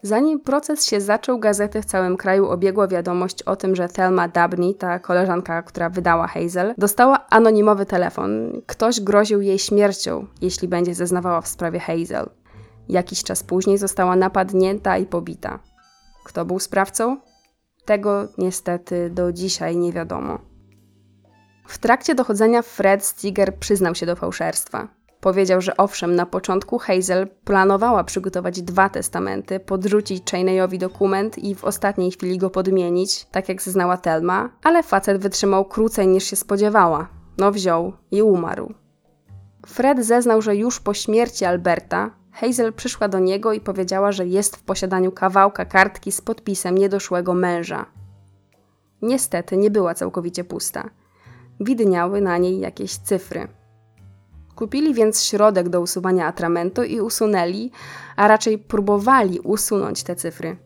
Zanim 0.06 0.40
proces 0.40 0.86
się 0.86 1.02
zaczął, 1.02 1.40
gazety 1.40 1.82
w 1.82 1.86
całym 1.86 2.18
kraju 2.18 2.50
obiegła 2.50 2.88
wiadomość 2.88 3.44
o 3.44 3.56
tym, 3.56 3.76
że 3.76 3.90
Thelma 3.90 4.28
Dabney, 4.28 4.76
ta 4.76 5.00
koleżanka, 5.00 5.64
która 5.64 5.90
wydała 5.90 6.28
Hazel, 6.28 6.74
dostała 6.78 7.26
anonimowy 7.30 7.86
telefon. 7.86 8.62
Ktoś 8.66 9.02
groził 9.02 9.42
jej 9.42 9.60
śmiercią, 9.60 10.28
jeśli 10.42 10.68
będzie 10.68 10.94
zeznawała 10.94 11.42
w 11.42 11.48
sprawie 11.48 11.80
Hazel. 11.80 12.30
Jakiś 12.90 13.24
czas 13.24 13.44
później 13.44 13.78
została 13.78 14.16
napadnięta 14.16 14.98
i 14.98 15.06
pobita. 15.06 15.60
Kto 16.24 16.46
był 16.46 16.60
sprawcą? 16.60 17.18
Tego 17.86 18.28
niestety 18.38 19.10
do 19.10 19.34
dzisiaj 19.34 19.78
nie 19.78 19.94
wiadomo. 19.94 20.40
W 21.68 21.78
trakcie 21.78 22.16
dochodzenia 22.16 22.62
Fred 22.62 23.06
Stiger 23.06 23.56
przyznał 23.56 23.96
się 23.96 24.06
do 24.06 24.16
fałszerstwa. 24.16 24.88
Powiedział, 25.26 25.62
że 25.62 25.78
owszem, 25.78 26.16
na 26.16 26.26
początku 26.26 26.78
Hazel 26.78 27.28
planowała 27.44 28.04
przygotować 28.04 28.62
dwa 28.62 28.90
testamenty, 28.90 29.60
podrzucić 29.60 30.32
Chaineyowi 30.32 30.80
dokument 30.80 31.38
i 31.38 31.56
w 31.56 31.64
ostatniej 31.64 32.12
chwili 32.12 32.38
go 32.38 32.50
podmienić, 32.50 33.26
tak 33.26 33.50
jak 33.50 33.62
zeznała 33.62 33.98
Telma, 33.98 34.50
ale 34.64 34.84
facet 34.84 35.22
wytrzymał 35.22 35.66
krócej 35.66 36.08
niż 36.08 36.24
się 36.24 36.36
spodziewała. 36.36 37.08
No 37.38 37.52
wziął 37.52 37.94
i 38.12 38.22
umarł. 38.22 38.74
Fred 39.68 40.06
zeznał, 40.06 40.42
że 40.42 40.56
już 40.56 40.80
po 40.80 40.94
śmierci 40.94 41.46
Alberta 41.46 42.12
Hazel 42.32 42.74
przyszła 42.74 43.08
do 43.08 43.20
niego 43.20 43.54
i 43.54 43.62
powiedziała, 43.62 44.12
że 44.12 44.26
jest 44.26 44.56
w 44.56 44.64
posiadaniu 44.64 45.12
kawałka 45.12 45.66
kartki 45.66 46.12
z 46.12 46.22
podpisem 46.22 46.78
niedoszłego 46.78 47.34
męża. 47.34 47.86
Niestety 49.02 49.58
nie 49.58 49.72
była 49.72 49.94
całkowicie 49.94 50.44
pusta. 50.44 50.90
Widniały 51.60 52.22
na 52.22 52.38
niej 52.38 52.60
jakieś 52.60 52.98
cyfry. 52.98 53.48
Kupili 54.56 54.94
więc 54.94 55.24
środek 55.24 55.70
do 55.70 55.82
usuwania 55.82 56.28
atramentu 56.28 56.84
i 56.84 57.02
usunęli, 57.02 57.72
a 58.16 58.28
raczej 58.28 58.58
próbowali 58.58 59.40
usunąć 59.40 60.04
te 60.04 60.16
cyfry. 60.16 60.58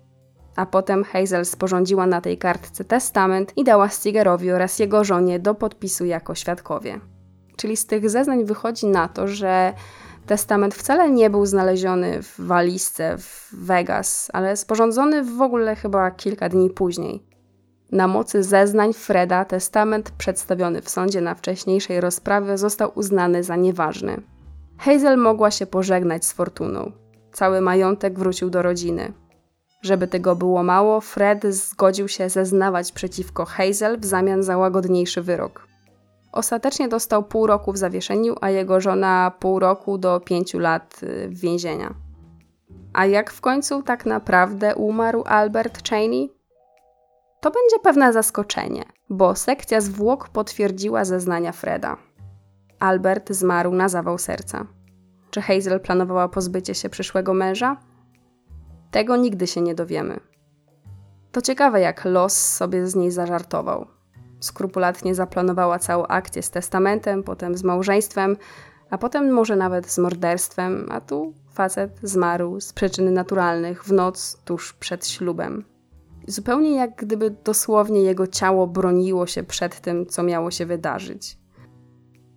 A 0.56 0.66
potem 0.66 1.04
Hazel 1.04 1.46
sporządziła 1.46 2.06
na 2.06 2.22
tej 2.22 2.38
kartce 2.38 2.84
testament 2.84 3.54
i 3.58 3.64
dała 3.64 3.90
Stigerowi 3.90 4.52
oraz 4.52 4.80
jego 4.80 5.04
żonie 5.04 5.40
do 5.40 5.56
podpisu 5.56 6.06
jako 6.06 6.36
świadkowie. 6.36 7.00
Czyli 7.56 7.78
z 7.78 7.86
tych 7.86 8.10
zeznań 8.10 8.46
wychodzi 8.46 8.86
na 8.88 9.08
to, 9.08 9.28
że 9.28 9.74
testament 10.26 10.76
wcale 10.76 11.12
nie 11.12 11.30
był 11.30 11.46
znaleziony 11.46 12.24
w 12.24 12.36
walizce 12.40 13.18
w 13.18 13.50
Vegas, 13.54 14.30
ale 14.34 14.58
sporządzony 14.58 15.24
w 15.24 15.42
ogóle 15.42 15.76
chyba 15.76 16.12
kilka 16.12 16.50
dni 16.50 16.70
później. 16.70 17.29
Na 17.92 18.08
mocy 18.08 18.44
zeznań 18.44 18.94
Freda 18.94 19.46
testament 19.46 20.12
przedstawiony 20.12 20.82
w 20.82 20.90
sądzie 20.90 21.22
na 21.22 21.36
wcześniejszej 21.36 22.02
rozprawie 22.02 22.58
został 22.58 22.92
uznany 22.96 23.44
za 23.44 23.56
nieważny. 23.56 24.22
Hazel 24.78 25.18
mogła 25.18 25.52
się 25.52 25.66
pożegnać 25.66 26.26
z 26.26 26.34
fortuną. 26.34 26.92
Cały 27.32 27.62
majątek 27.62 28.20
wrócił 28.20 28.50
do 28.50 28.62
rodziny. 28.62 29.14
Żeby 29.82 30.08
tego 30.08 30.36
było 30.36 30.64
mało, 30.64 31.02
Fred 31.02 31.46
zgodził 31.46 32.08
się 32.08 32.30
zeznawać 32.30 32.92
przeciwko 32.92 33.46
Hazel 33.46 34.00
w 34.00 34.06
zamian 34.06 34.44
za 34.44 34.58
łagodniejszy 34.58 35.22
wyrok. 35.22 35.68
Ostatecznie 36.32 36.88
dostał 36.88 37.24
pół 37.24 37.48
roku 37.48 37.72
w 37.72 37.78
zawieszeniu, 37.78 38.36
a 38.42 38.50
jego 38.50 38.82
żona 38.82 39.32
pół 39.40 39.60
roku 39.60 39.98
do 39.98 40.20
pięciu 40.20 40.60
lat 40.60 41.00
y, 41.04 41.30
w 41.30 41.40
więzienia. 41.40 41.94
A 42.94 43.06
jak 43.06 43.32
w 43.32 43.42
końcu 43.42 43.84
tak 43.84 44.06
naprawdę 44.06 44.76
umarł 44.76 45.24
Albert 45.26 45.90
Cheney? 45.90 46.39
To 47.42 47.52
będzie 47.52 47.80
pewne 47.84 48.14
zaskoczenie, 48.14 48.84
bo 49.10 49.36
sekcja 49.36 49.82
zwłok 49.82 50.30
potwierdziła 50.30 51.06
zeznania 51.06 51.52
Freda. 51.52 51.98
Albert 52.80 53.32
zmarł 53.32 53.74
na 53.74 53.90
zawał 53.90 54.18
serca. 54.18 54.68
Czy 55.32 55.42
Hazel 55.42 55.80
planowała 55.80 56.30
pozbycie 56.30 56.76
się 56.76 56.90
przyszłego 56.90 57.34
męża? 57.34 57.78
Tego 58.92 59.16
nigdy 59.16 59.48
się 59.48 59.62
nie 59.62 59.76
dowiemy. 59.76 60.20
To 61.32 61.42
ciekawe, 61.42 61.82
jak 61.82 62.06
los 62.06 62.56
sobie 62.56 62.88
z 62.88 62.96
niej 62.96 63.12
zażartował. 63.12 63.88
Skrupulatnie 64.40 65.16
zaplanowała 65.16 65.80
całą 65.80 66.08
akcję 66.08 66.44
z 66.44 66.50
testamentem, 66.50 67.24
potem 67.24 67.58
z 67.58 67.64
małżeństwem, 67.64 68.38
a 68.90 68.98
potem 68.98 69.32
może 69.32 69.56
nawet 69.56 69.92
z 69.92 69.98
morderstwem, 69.98 70.88
a 70.92 71.02
tu 71.02 71.34
facet 71.54 72.00
zmarł 72.04 72.60
z 72.60 72.74
przyczyn 72.74 73.14
naturalnych 73.14 73.84
w 73.84 73.92
noc 73.92 74.42
tuż 74.46 74.74
przed 74.74 75.08
ślubem. 75.08 75.66
Zupełnie 76.30 76.76
jak 76.76 76.96
gdyby 76.96 77.36
dosłownie 77.44 78.02
jego 78.02 78.28
ciało 78.28 78.68
broniło 78.68 79.28
się 79.28 79.44
przed 79.44 79.82
tym, 79.82 80.06
co 80.06 80.24
miało 80.24 80.52
się 80.52 80.66
wydarzyć. 80.66 81.38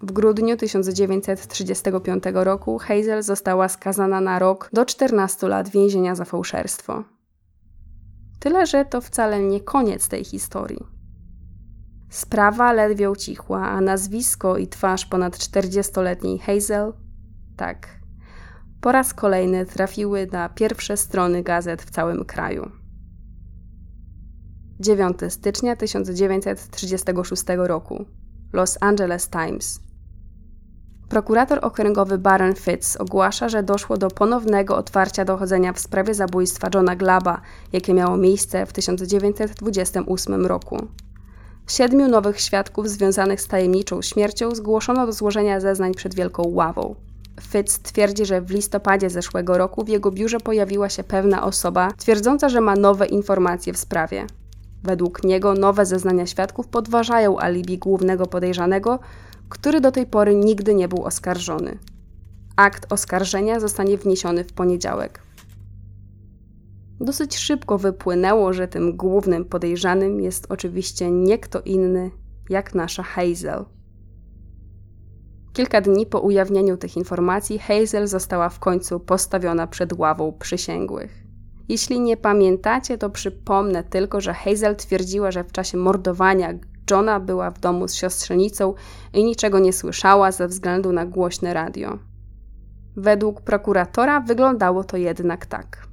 W 0.01 0.13
grudniu 0.13 0.57
1935 0.57 2.25
roku 2.33 2.79
Hazel 2.79 3.23
została 3.23 3.69
skazana 3.69 4.21
na 4.21 4.39
rok 4.39 4.71
do 4.73 4.85
14 4.85 5.49
lat 5.49 5.69
więzienia 5.69 6.15
za 6.15 6.25
fałszerstwo. 6.25 7.05
Tyle, 8.41 8.67
że 8.67 8.85
to 8.85 9.01
wcale 9.01 9.43
nie 9.43 9.61
koniec 9.61 10.09
tej 10.09 10.25
historii. 10.25 10.87
Sprawa 12.11 12.73
ledwie 12.73 13.11
ucichła, 13.11 13.69
a 13.69 13.81
nazwisko 13.81 14.57
i 14.57 14.69
twarz 14.69 15.07
ponad 15.07 15.37
40-letniej 15.37 16.39
Hazel, 16.39 16.93
tak, 17.57 17.89
po 18.81 18.93
raz 18.93 19.15
kolejny 19.15 19.67
trafiły 19.67 20.29
na 20.33 20.49
pierwsze 20.49 20.97
strony 20.97 21.43
gazet 21.43 21.83
w 21.83 21.91
całym 21.91 22.25
kraju. 22.25 22.82
9 24.83 25.19
stycznia 25.29 25.77
1936 25.77 27.43
roku. 27.57 28.05
Los 28.53 28.79
Angeles 28.81 29.29
Times. 29.29 29.81
Prokurator 31.09 31.59
okręgowy 31.63 32.19
Baron 32.19 32.55
Fitz 32.55 32.97
ogłasza, 32.99 33.49
że 33.49 33.63
doszło 33.63 33.97
do 33.97 34.09
ponownego 34.09 34.77
otwarcia 34.77 35.25
dochodzenia 35.25 35.73
w 35.73 35.79
sprawie 35.79 36.15
zabójstwa 36.15 36.69
Johna 36.75 36.97
Glaba, 36.97 37.41
jakie 37.73 37.95
miało 37.95 38.17
miejsce 38.17 38.67
w 38.67 38.73
1928 38.73 40.47
roku. 40.47 40.87
Siedmiu 41.69 42.09
nowych 42.09 42.41
świadków 42.41 42.89
związanych 42.89 43.41
z 43.41 43.49
tajemniczą 43.49 44.03
śmiercią 44.03 44.55
zgłoszono 44.55 45.07
do 45.07 45.13
złożenia 45.13 45.61
zeznań 45.61 45.95
przed 45.95 46.15
Wielką 46.15 46.43
Ławą. 46.47 46.95
Fitz 47.41 47.79
twierdzi, 47.79 48.27
że 48.27 48.41
w 48.41 48.51
listopadzie 48.51 49.11
zeszłego 49.11 49.59
roku 49.59 49.85
w 49.85 49.89
jego 49.89 50.11
biurze 50.11 50.41
pojawiła 50.41 50.89
się 50.89 51.05
pewna 51.05 51.45
osoba, 51.45 51.93
twierdząca, 51.97 52.49
że 52.49 52.61
ma 52.61 52.77
nowe 52.77 53.07
informacje 53.07 53.73
w 53.73 53.79
sprawie. 53.79 54.27
Według 54.83 55.25
niego 55.25 55.55
nowe 55.55 55.87
zeznania 55.87 56.27
świadków 56.27 56.69
podważają 56.69 57.39
alibi 57.39 57.79
głównego 57.79 58.27
podejrzanego, 58.27 58.99
który 59.49 59.81
do 59.81 59.93
tej 59.93 60.07
pory 60.07 60.35
nigdy 60.35 60.75
nie 60.75 60.89
był 60.89 61.05
oskarżony. 61.05 61.79
Akt 62.57 62.93
oskarżenia 62.93 63.61
zostanie 63.61 63.99
wniesiony 63.99 64.45
w 64.45 64.53
poniedziałek. 64.53 65.23
Dosyć 67.01 67.39
szybko 67.39 67.79
wypłynęło, 67.79 68.53
że 68.53 68.69
tym 68.69 68.97
głównym 68.97 69.45
podejrzanym 69.45 70.21
jest 70.21 70.47
oczywiście 70.49 71.11
nie 71.11 71.39
kto 71.39 71.61
inny 71.61 72.11
jak 72.51 72.75
nasza 72.75 73.03
Hazel. 73.03 73.65
Kilka 75.53 75.81
dni 75.81 76.07
po 76.07 76.21
ujawnieniu 76.21 76.77
tych 76.77 76.97
informacji 76.97 77.59
Hazel 77.59 78.07
została 78.07 78.49
w 78.49 78.59
końcu 78.59 79.01
postawiona 79.01 79.67
przed 79.67 79.93
ławą 79.93 80.33
przysięgłych. 80.33 81.22
Jeśli 81.69 82.01
nie 82.01 82.17
pamiętacie, 82.17 82.99
to 82.99 83.11
przypomnę 83.11 83.85
tylko, 83.85 84.21
że 84.21 84.35
Hazel 84.35 84.77
twierdziła, 84.77 85.31
że 85.31 85.45
w 85.45 85.53
czasie 85.53 85.79
mordowania 85.79 86.55
Johna 86.91 87.21
była 87.21 87.51
w 87.51 87.61
domu 87.61 87.89
z 87.89 87.95
siostrzenicą 87.95 88.75
i 89.15 89.25
niczego 89.25 89.59
nie 89.59 89.73
słyszała 89.73 90.33
ze 90.33 90.49
względu 90.49 90.93
na 90.93 91.07
głośne 91.07 91.55
radio. 91.55 91.99
Według 92.97 93.41
prokuratora 93.41 94.21
wyglądało 94.21 94.85
to 94.85 94.97
jednak 94.97 95.47
tak. 95.47 95.89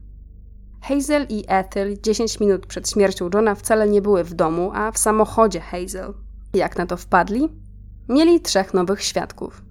Hazel 0.81 1.25
i 1.29 1.43
Ethel 1.47 1.97
10 2.01 2.39
minut 2.39 2.65
przed 2.65 2.89
śmiercią 2.89 3.29
Johna 3.33 3.55
wcale 3.55 3.87
nie 3.87 4.01
były 4.01 4.23
w 4.23 4.33
domu, 4.33 4.71
a 4.73 4.91
w 4.91 4.97
samochodzie 4.97 5.59
Hazel. 5.59 6.13
Jak 6.53 6.77
na 6.77 6.85
to 6.85 6.97
wpadli? 6.97 7.49
Mieli 8.09 8.41
trzech 8.41 8.73
nowych 8.73 9.03
świadków. 9.03 9.68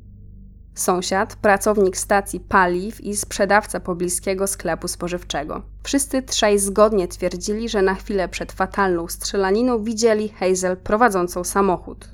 Sąsiad, 0.79 1.37
pracownik 1.37 1.97
stacji 1.97 2.41
paliw 2.41 3.01
i 3.01 3.17
sprzedawca 3.17 3.81
pobliskiego 3.81 4.47
sklepu 4.47 4.89
spożywczego. 4.89 5.63
Wszyscy 5.83 6.23
trzej 6.23 6.59
zgodnie 6.59 7.09
twierdzili, 7.09 7.69
że 7.69 7.83
na 7.83 7.95
chwilę 7.95 8.29
przed 8.29 8.53
fatalną 8.53 9.09
strzelaniną 9.09 9.83
widzieli 9.83 10.29
Hazel 10.29 10.77
prowadzącą 10.77 11.45
samochód. 11.45 12.09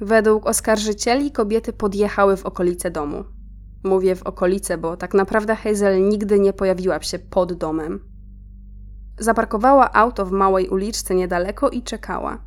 Według 0.00 0.46
oskarżycieli 0.46 1.30
kobiety 1.32 1.72
podjechały 1.72 2.36
w 2.36 2.46
okolice 2.46 2.90
domu. 2.90 3.24
Mówię 3.84 4.16
w 4.16 4.22
okolice, 4.22 4.78
bo 4.78 4.96
tak 4.96 5.14
naprawdę 5.14 5.56
Hazel 5.56 6.08
nigdy 6.08 6.38
nie 6.38 6.52
pojawiła 6.52 7.02
się 7.02 7.18
pod 7.18 7.52
domem. 7.52 8.00
Zaparkowała 9.18 9.92
auto 9.92 10.26
w 10.26 10.32
małej 10.32 10.68
uliczce 10.68 11.14
niedaleko 11.14 11.70
i 11.70 11.82
czekała. 11.82 12.45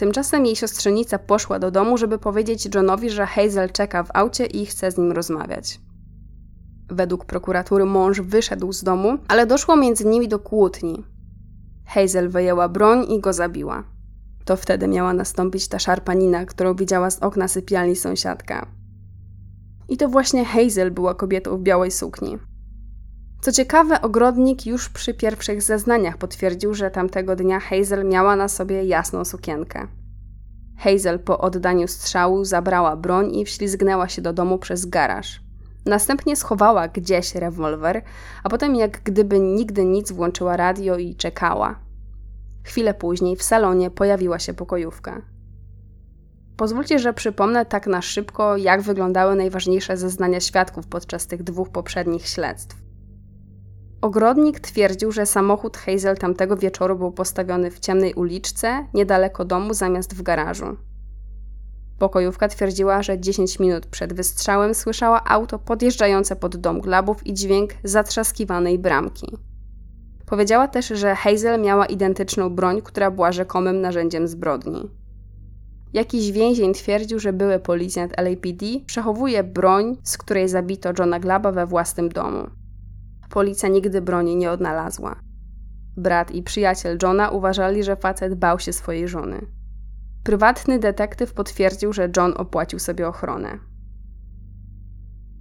Tymczasem 0.00 0.46
jej 0.46 0.56
siostrzenica 0.56 1.18
poszła 1.18 1.58
do 1.58 1.70
domu, 1.70 1.98
żeby 1.98 2.18
powiedzieć 2.18 2.68
Johnowi, 2.74 3.10
że 3.10 3.26
Hazel 3.26 3.70
czeka 3.70 4.02
w 4.02 4.10
aucie 4.14 4.46
i 4.46 4.66
chce 4.66 4.90
z 4.90 4.98
nim 4.98 5.12
rozmawiać. 5.12 5.80
Według 6.88 7.24
prokuratury 7.24 7.84
mąż 7.84 8.20
wyszedł 8.20 8.72
z 8.72 8.82
domu, 8.82 9.18
ale 9.28 9.46
doszło 9.46 9.76
między 9.76 10.06
nimi 10.06 10.28
do 10.28 10.38
kłótni. 10.38 11.04
Hazel 11.86 12.28
wyjęła 12.28 12.68
broń 12.68 13.06
i 13.12 13.20
go 13.20 13.32
zabiła. 13.32 13.84
To 14.44 14.56
wtedy 14.56 14.88
miała 14.88 15.12
nastąpić 15.12 15.68
ta 15.68 15.78
szarpanina, 15.78 16.44
którą 16.44 16.74
widziała 16.74 17.10
z 17.10 17.18
okna 17.18 17.48
sypialni 17.48 17.96
sąsiadka. 17.96 18.66
I 19.88 19.96
to 19.96 20.08
właśnie 20.08 20.44
Hazel 20.44 20.90
była 20.90 21.14
kobietą 21.14 21.56
w 21.56 21.62
białej 21.62 21.90
sukni. 21.90 22.38
Co 23.40 23.52
ciekawe, 23.52 24.02
ogrodnik 24.02 24.66
już 24.66 24.88
przy 24.88 25.14
pierwszych 25.14 25.62
zeznaniach 25.62 26.18
potwierdził, 26.18 26.74
że 26.74 26.90
tamtego 26.90 27.36
dnia 27.36 27.60
Hazel 27.60 28.04
miała 28.04 28.36
na 28.36 28.48
sobie 28.48 28.84
jasną 28.84 29.24
sukienkę. 29.24 29.88
Hazel 30.78 31.18
po 31.18 31.38
oddaniu 31.38 31.88
strzału 31.88 32.44
zabrała 32.44 32.96
broń 32.96 33.34
i 33.36 33.44
wślizgnęła 33.44 34.08
się 34.08 34.22
do 34.22 34.32
domu 34.32 34.58
przez 34.58 34.86
garaż. 34.86 35.40
Następnie 35.86 36.36
schowała 36.36 36.88
gdzieś 36.88 37.34
rewolwer, 37.34 38.02
a 38.44 38.48
potem 38.48 38.76
jak 38.76 39.02
gdyby 39.02 39.40
nigdy 39.40 39.84
nic 39.84 40.12
włączyła 40.12 40.56
radio 40.56 40.96
i 40.96 41.14
czekała. 41.14 41.80
Chwilę 42.64 42.94
później 42.94 43.36
w 43.36 43.42
salonie 43.42 43.90
pojawiła 43.90 44.38
się 44.38 44.54
pokojówka. 44.54 45.22
Pozwólcie, 46.56 46.98
że 46.98 47.12
przypomnę 47.12 47.66
tak 47.66 47.86
na 47.86 48.02
szybko, 48.02 48.56
jak 48.56 48.82
wyglądały 48.82 49.36
najważniejsze 49.36 49.96
zeznania 49.96 50.40
świadków 50.40 50.86
podczas 50.86 51.26
tych 51.26 51.42
dwóch 51.42 51.68
poprzednich 51.68 52.26
śledztw. 52.26 52.79
Ogrodnik 54.00 54.60
twierdził, 54.60 55.12
że 55.12 55.26
samochód 55.26 55.76
Hazel 55.76 56.16
tamtego 56.16 56.56
wieczoru 56.56 56.96
był 56.96 57.12
postawiony 57.12 57.70
w 57.70 57.80
ciemnej 57.80 58.14
uliczce, 58.14 58.86
niedaleko 58.94 59.44
domu, 59.44 59.74
zamiast 59.74 60.14
w 60.14 60.22
garażu. 60.22 60.76
Pokojówka 61.98 62.48
twierdziła, 62.48 63.02
że 63.02 63.20
10 63.20 63.58
minut 63.58 63.86
przed 63.86 64.12
wystrzałem 64.12 64.74
słyszała 64.74 65.24
auto 65.24 65.58
podjeżdżające 65.58 66.36
pod 66.36 66.56
dom 66.56 66.80
Glabów 66.80 67.26
i 67.26 67.34
dźwięk 67.34 67.70
zatrzaskiwanej 67.84 68.78
bramki. 68.78 69.26
Powiedziała 70.26 70.68
też, 70.68 70.88
że 70.88 71.14
Hazel 71.14 71.60
miała 71.60 71.86
identyczną 71.86 72.50
broń, 72.50 72.82
która 72.82 73.10
była 73.10 73.32
rzekomym 73.32 73.80
narzędziem 73.80 74.28
zbrodni. 74.28 74.90
Jakiś 75.92 76.32
więzień 76.32 76.74
twierdził, 76.74 77.18
że 77.18 77.32
były 77.32 77.58
policjant 77.58 78.12
LAPD 78.18 78.66
przechowuje 78.86 79.44
broń, 79.44 79.96
z 80.02 80.18
której 80.18 80.48
zabito 80.48 80.92
Johna 80.98 81.20
Glaba 81.20 81.52
we 81.52 81.66
własnym 81.66 82.08
domu. 82.08 82.59
Policja 83.30 83.68
nigdy 83.68 84.02
broni 84.02 84.36
nie 84.36 84.50
odnalazła. 84.50 85.20
Brat 85.96 86.30
i 86.30 86.42
przyjaciel 86.42 86.98
Johna 87.02 87.30
uważali, 87.30 87.84
że 87.84 87.96
facet 87.96 88.34
bał 88.34 88.58
się 88.58 88.72
swojej 88.72 89.08
żony. 89.08 89.46
Prywatny 90.24 90.78
detektyw 90.78 91.32
potwierdził, 91.32 91.92
że 91.92 92.10
John 92.16 92.34
opłacił 92.36 92.78
sobie 92.78 93.08
ochronę. 93.08 93.58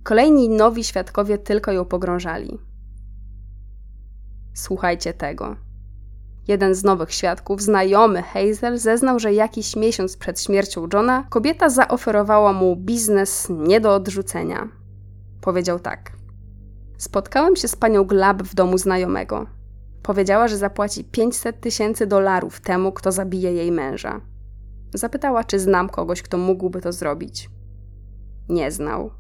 Kolejni 0.04 0.50
nowi 0.50 0.84
świadkowie 0.84 1.38
tylko 1.38 1.72
ją 1.72 1.86
pogrążali. 1.86 2.60
Słuchajcie 4.54 5.14
tego. 5.14 5.56
Jeden 6.48 6.76
z 6.76 6.84
nowych 6.84 7.14
świadków, 7.14 7.62
znajomy 7.62 8.24
Hazel, 8.24 8.78
zeznał, 8.78 9.20
że 9.20 9.34
jakiś 9.34 9.76
miesiąc 9.76 10.18
przed 10.18 10.42
śmiercią 10.42 10.88
Johna 10.94 11.28
kobieta 11.30 11.70
zaoferowała 11.70 12.54
mu 12.54 12.76
biznes 12.76 13.48
nie 13.50 13.82
do 13.82 13.96
odrzucenia. 13.96 14.68
Powiedział 15.42 15.80
tak. 15.80 16.19
Spotkałem 17.00 17.56
się 17.56 17.68
z 17.68 17.76
panią 17.76 18.04
Glab 18.04 18.44
w 18.44 18.56
domu 18.56 18.78
znajomego. 18.78 19.48
Powiedziała, 20.04 20.48
że 20.48 20.58
zapłaci 20.58 21.04
500 21.04 21.62
tysięcy 21.62 22.08
dolarów 22.08 22.62
temu, 22.62 22.92
kto 22.92 23.12
zabije 23.12 23.54
jej 23.54 23.72
męża. 23.72 24.22
Zapytała, 24.94 25.44
czy 25.44 25.60
znam 25.60 25.90
kogoś, 25.90 26.22
kto 26.22 26.38
mógłby 26.38 26.82
to 26.82 26.92
zrobić. 26.92 27.50
Nie 28.50 28.72
znał. 28.72 29.12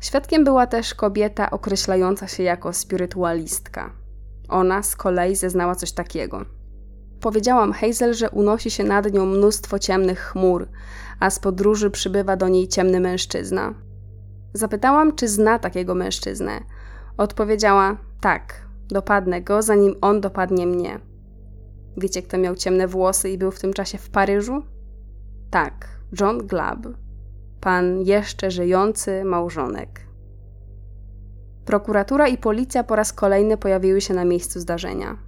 Świadkiem 0.00 0.44
była 0.44 0.66
też 0.66 0.94
kobieta 0.94 1.50
określająca 1.50 2.28
się 2.28 2.42
jako 2.42 2.72
spirytualistka. 2.72 3.92
Ona 4.48 4.82
z 4.82 4.96
kolei 4.96 5.36
zeznała 5.36 5.74
coś 5.74 5.92
takiego. 5.92 6.44
Powiedziałam 7.20 7.72
Hazel, 7.72 8.14
że 8.14 8.30
unosi 8.30 8.70
się 8.70 8.84
nad 8.84 9.12
nią 9.12 9.26
mnóstwo 9.26 9.78
ciemnych 9.78 10.20
chmur, 10.20 10.68
a 11.20 11.30
z 11.30 11.38
podróży 11.38 11.90
przybywa 11.90 12.36
do 12.36 12.48
niej 12.48 12.68
ciemny 12.68 13.00
mężczyzna. 13.00 13.74
Zapytałam, 14.52 15.14
czy 15.16 15.28
zna 15.28 15.58
takiego 15.58 15.94
mężczyznę. 15.94 16.60
Odpowiedziała: 17.16 17.96
Tak, 18.20 18.68
dopadnę 18.88 19.42
go, 19.42 19.62
zanim 19.62 19.94
on 20.00 20.20
dopadnie 20.20 20.66
mnie. 20.66 21.00
Wiecie, 21.96 22.22
kto 22.22 22.38
miał 22.38 22.54
ciemne 22.54 22.86
włosy 22.86 23.30
i 23.30 23.38
był 23.38 23.50
w 23.50 23.60
tym 23.60 23.72
czasie 23.72 23.98
w 23.98 24.10
Paryżu? 24.10 24.62
Tak, 25.50 25.88
John 26.20 26.46
Glab, 26.46 26.86
pan 27.60 28.02
jeszcze 28.02 28.50
żyjący 28.50 29.24
małżonek. 29.24 30.06
Prokuratura 31.64 32.28
i 32.28 32.38
policja 32.38 32.84
po 32.84 32.96
raz 32.96 33.12
kolejny 33.12 33.56
pojawiły 33.56 34.00
się 34.00 34.14
na 34.14 34.24
miejscu 34.24 34.60
zdarzenia. 34.60 35.18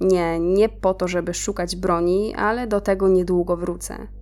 Nie, 0.00 0.40
nie 0.40 0.68
po 0.68 0.94
to, 0.94 1.08
żeby 1.08 1.34
szukać 1.34 1.76
broni, 1.76 2.34
ale 2.34 2.66
do 2.66 2.80
tego 2.80 3.08
niedługo 3.08 3.56
wrócę. 3.56 4.17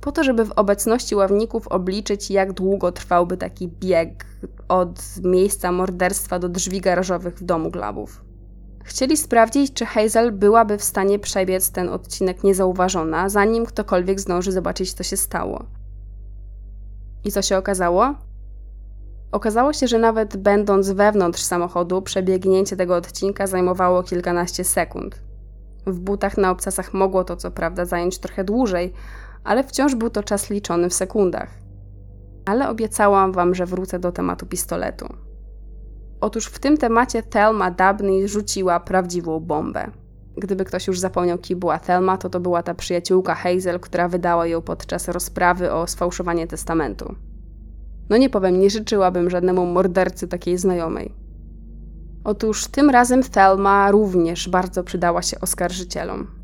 Po 0.00 0.12
to, 0.12 0.24
żeby 0.24 0.44
w 0.44 0.52
obecności 0.52 1.14
ławników 1.14 1.68
obliczyć, 1.68 2.30
jak 2.30 2.52
długo 2.52 2.92
trwałby 2.92 3.36
taki 3.36 3.68
bieg 3.68 4.26
od 4.68 5.00
miejsca 5.24 5.72
morderstwa 5.72 6.38
do 6.38 6.48
drzwi 6.48 6.80
garażowych 6.80 7.38
w 7.38 7.44
domu 7.44 7.70
Glabów. 7.70 8.24
Chcieli 8.84 9.16
sprawdzić, 9.16 9.72
czy 9.72 9.86
Hazel 9.86 10.32
byłaby 10.32 10.78
w 10.78 10.84
stanie 10.84 11.18
przebiec 11.18 11.70
ten 11.70 11.88
odcinek 11.88 12.44
niezauważona, 12.44 13.28
zanim 13.28 13.66
ktokolwiek 13.66 14.20
zdąży 14.20 14.52
zobaczyć, 14.52 14.92
co 14.92 15.02
się 15.02 15.16
stało. 15.16 15.64
I 17.24 17.32
co 17.32 17.42
się 17.42 17.58
okazało? 17.58 18.14
Okazało 19.32 19.72
się, 19.72 19.88
że 19.88 19.98
nawet 19.98 20.36
będąc 20.36 20.90
wewnątrz 20.90 21.42
samochodu, 21.42 22.02
przebiegnięcie 22.02 22.76
tego 22.76 22.96
odcinka 22.96 23.46
zajmowało 23.46 24.02
kilkanaście 24.02 24.64
sekund. 24.64 25.22
W 25.86 26.00
butach 26.00 26.36
na 26.36 26.50
obcasach 26.50 26.94
mogło 26.94 27.24
to 27.24 27.36
co 27.36 27.50
prawda 27.50 27.84
zająć 27.84 28.18
trochę 28.18 28.44
dłużej, 28.44 28.92
ale 29.48 29.64
wciąż 29.64 29.94
był 29.94 30.10
to 30.10 30.22
czas 30.22 30.50
liczony 30.50 30.88
w 30.88 30.94
sekundach. 30.94 31.50
Ale 32.46 32.68
obiecałam 32.68 33.32
wam, 33.32 33.54
że 33.54 33.66
wrócę 33.66 33.98
do 33.98 34.12
tematu 34.12 34.46
pistoletu. 34.46 35.06
Otóż 36.20 36.46
w 36.46 36.58
tym 36.58 36.76
temacie 36.76 37.22
Thelma 37.22 37.70
Dabney 37.70 38.28
rzuciła 38.28 38.80
prawdziwą 38.80 39.40
bombę. 39.40 39.90
Gdyby 40.36 40.64
ktoś 40.64 40.86
już 40.86 41.00
zapomniał, 41.00 41.38
kim 41.38 41.58
była 41.58 41.78
Thelma, 41.78 42.18
to 42.18 42.30
to 42.30 42.40
była 42.40 42.62
ta 42.62 42.74
przyjaciółka 42.74 43.34
Hazel, 43.34 43.80
która 43.80 44.08
wydała 44.08 44.46
ją 44.46 44.62
podczas 44.62 45.08
rozprawy 45.08 45.72
o 45.72 45.86
sfałszowanie 45.86 46.46
testamentu. 46.46 47.14
No 48.10 48.16
nie 48.16 48.30
powiem, 48.30 48.60
nie 48.60 48.70
życzyłabym 48.70 49.30
żadnemu 49.30 49.66
mordercy 49.66 50.28
takiej 50.28 50.58
znajomej. 50.58 51.14
Otóż 52.24 52.66
tym 52.66 52.90
razem 52.90 53.22
Thelma 53.22 53.90
również 53.90 54.48
bardzo 54.48 54.84
przydała 54.84 55.22
się 55.22 55.40
oskarżycielom. 55.40 56.37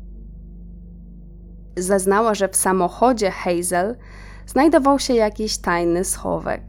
Zaznała, 1.77 2.33
że 2.33 2.47
w 2.49 2.55
samochodzie 2.55 3.31
Hazel 3.31 3.95
znajdował 4.47 4.99
się 4.99 5.13
jakiś 5.13 5.57
tajny 5.57 6.03
schowek. 6.03 6.61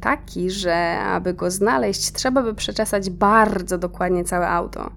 Taki, 0.00 0.50
że 0.50 0.98
aby 0.98 1.34
go 1.34 1.50
znaleźć, 1.50 2.12
trzeba 2.12 2.42
by 2.42 2.54
przeczesać 2.54 3.10
bardzo 3.10 3.78
dokładnie 3.78 4.24
całe 4.24 4.48
auto. 4.48 4.90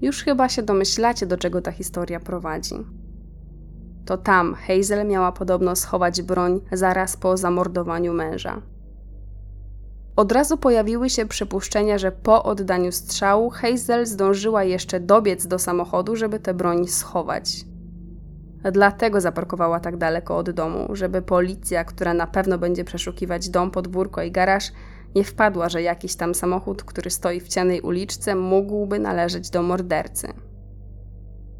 Już 0.00 0.24
chyba 0.24 0.48
się 0.48 0.62
domyślacie, 0.62 1.26
do 1.26 1.36
czego 1.36 1.60
ta 1.60 1.72
historia 1.72 2.20
prowadzi. 2.20 2.74
To 4.06 4.18
tam 4.18 4.54
Hazel 4.54 5.06
miała 5.06 5.32
podobno 5.32 5.76
schować 5.76 6.22
broń 6.22 6.60
zaraz 6.72 7.16
po 7.16 7.36
zamordowaniu 7.36 8.12
męża. 8.12 8.62
Od 10.16 10.32
razu 10.32 10.56
pojawiły 10.56 11.10
się 11.10 11.26
przypuszczenia, 11.26 11.98
że 11.98 12.12
po 12.12 12.42
oddaniu 12.42 12.92
strzału 12.92 13.50
Hazel 13.50 14.06
zdążyła 14.06 14.64
jeszcze 14.64 15.00
dobiec 15.00 15.46
do 15.46 15.58
samochodu, 15.58 16.16
żeby 16.16 16.40
tę 16.40 16.54
broń 16.54 16.86
schować. 16.86 17.64
Dlatego 18.72 19.20
zaparkowała 19.20 19.80
tak 19.80 19.96
daleko 19.96 20.36
od 20.36 20.50
domu, 20.50 20.88
żeby 20.92 21.22
policja, 21.22 21.84
która 21.84 22.14
na 22.14 22.26
pewno 22.26 22.58
będzie 22.58 22.84
przeszukiwać 22.84 23.48
dom, 23.48 23.70
podwórko 23.70 24.22
i 24.22 24.30
garaż, 24.30 24.72
nie 25.14 25.24
wpadła, 25.24 25.68
że 25.68 25.82
jakiś 25.82 26.16
tam 26.16 26.34
samochód, 26.34 26.84
który 26.84 27.10
stoi 27.10 27.40
w 27.40 27.48
ciemnej 27.48 27.80
uliczce, 27.80 28.34
mógłby 28.34 28.98
należeć 28.98 29.50
do 29.50 29.62
mordercy. 29.62 30.28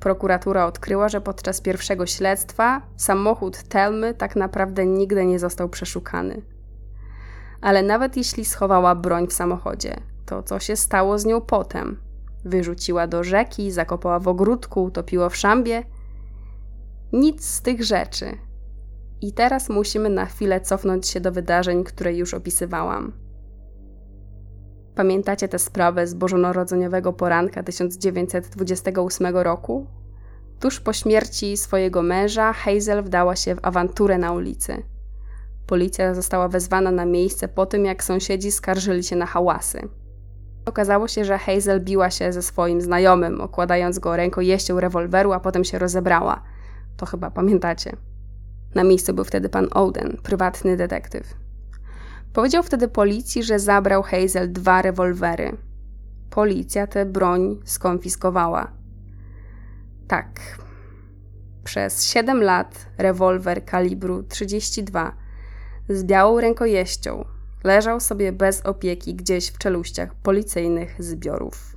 Prokuratura 0.01 0.67
odkryła, 0.67 1.09
że 1.09 1.21
podczas 1.21 1.61
pierwszego 1.61 2.07
śledztwa 2.07 2.83
samochód 2.97 3.63
Telmy 3.63 4.15
tak 4.15 4.37
naprawdę 4.37 4.87
nigdy 4.87 5.27
nie 5.27 5.39
został 5.39 5.69
przeszukany. 5.69 6.43
Ale 7.61 7.83
nawet 7.83 8.17
jeśli 8.17 8.45
schowała 8.45 8.95
broń 8.95 9.27
w 9.27 9.33
samochodzie, 9.33 9.97
to 10.27 10.43
co 10.43 10.59
się 10.59 10.77
stało 10.77 11.19
z 11.19 11.25
nią 11.25 11.41
potem? 11.41 12.01
Wyrzuciła 12.45 13.07
do 13.07 13.25
rzeki, 13.25 13.71
zakopała 13.71 14.19
w 14.19 14.29
ogródku, 14.29 14.83
utopiła 14.83 15.29
w 15.29 15.37
szambie? 15.37 15.83
Nic 17.15 17.45
z 17.45 17.63
tych 17.63 17.85
rzeczy. 17.85 18.27
I 19.21 19.33
teraz 19.33 19.69
musimy 19.69 20.11
na 20.11 20.27
chwilę 20.27 20.61
cofnąć 20.61 21.09
się 21.09 21.21
do 21.21 21.33
wydarzeń, 21.33 21.85
które 21.85 22.15
już 22.15 22.35
opisywałam. 22.35 23.13
Pamiętacie 24.95 25.49
tę 25.49 25.59
sprawę 25.59 26.07
z 26.07 26.15
bożonarodzeniowego 26.15 27.13
poranka 27.13 27.63
1928 27.63 29.37
roku? 29.37 29.87
Tuż 30.61 30.81
po 30.81 30.93
śmierci 30.93 31.57
swojego 31.57 32.03
męża, 32.03 32.53
Hazel 32.53 33.03
wdała 33.03 33.37
się 33.37 33.55
w 33.55 33.59
awanturę 33.63 34.19
na 34.19 34.33
ulicy. 34.33 34.83
Policja 35.67 36.15
została 36.15 36.49
wezwana 36.49 36.91
na 36.91 37.07
miejsce 37.07 37.49
po 37.49 37.67
tym, 37.67 37.85
jak 37.85 38.05
sąsiedzi 38.05 38.53
skarżyli 38.53 39.05
się 39.05 39.17
na 39.17 39.27
hałasy. 39.27 39.89
Okazało 40.67 41.09
się, 41.09 41.25
że 41.25 41.39
Hazel 41.39 41.81
biła 41.81 42.11
się 42.11 42.33
ze 42.33 42.43
swoim 42.43 42.81
znajomym, 42.81 43.41
okładając 43.41 43.99
go 43.99 44.17
rękojeścią 44.17 44.81
rewolweru, 44.81 45.33
a 45.33 45.41
potem 45.41 45.65
się 45.65 45.79
rozebrała. 45.79 46.54
Chyba 47.07 47.31
pamiętacie. 47.31 47.97
Na 48.75 48.85
miejscu 48.85 49.15
był 49.15 49.25
wtedy 49.25 49.49
pan 49.49 49.69
Oden, 49.71 50.17
prywatny 50.23 50.77
detektyw. 50.77 51.35
Powiedział 52.33 52.63
wtedy 52.63 52.89
policji, 52.89 53.43
że 53.43 53.59
zabrał 53.59 54.03
Hazel 54.03 54.53
dwa 54.53 54.83
rewolwery. 54.83 55.57
Policja 56.31 56.87
tę 56.87 57.07
broń 57.07 57.61
skonfiskowała. 57.65 58.73
Tak. 60.09 60.59
Przez 61.65 62.05
7 62.05 62.43
lat 62.43 62.87
rewolwer 62.99 63.65
kalibru 63.65 64.23
32 64.23 65.17
z 65.89 66.05
białą 66.05 66.41
rękojeścią 66.41 67.25
leżał 67.65 68.01
sobie 68.01 68.33
bez 68.33 68.61
opieki 68.61 69.15
gdzieś 69.15 69.49
w 69.49 69.59
czeluściach 69.59 70.15
policyjnych 70.15 70.97
zbiorów. 70.99 71.74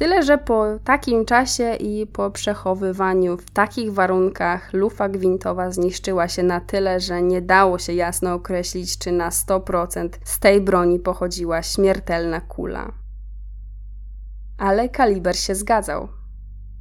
Tyle, 0.00 0.22
że 0.22 0.38
po 0.38 0.64
takim 0.84 1.24
czasie 1.24 1.74
i 1.74 2.06
po 2.06 2.30
przechowywaniu 2.30 3.36
w 3.36 3.50
takich 3.50 3.92
warunkach 3.92 4.72
lufa 4.72 5.08
gwintowa 5.08 5.70
zniszczyła 5.70 6.28
się 6.28 6.42
na 6.42 6.60
tyle, 6.60 7.00
że 7.00 7.22
nie 7.22 7.42
dało 7.42 7.78
się 7.78 7.92
jasno 7.92 8.34
określić, 8.34 8.98
czy 8.98 9.12
na 9.12 9.30
100% 9.30 10.08
z 10.24 10.38
tej 10.38 10.60
broni 10.60 10.98
pochodziła 10.98 11.62
śmiertelna 11.62 12.40
kula. 12.40 12.92
Ale 14.58 14.88
kaliber 14.88 15.38
się 15.38 15.54
zgadzał. 15.54 16.08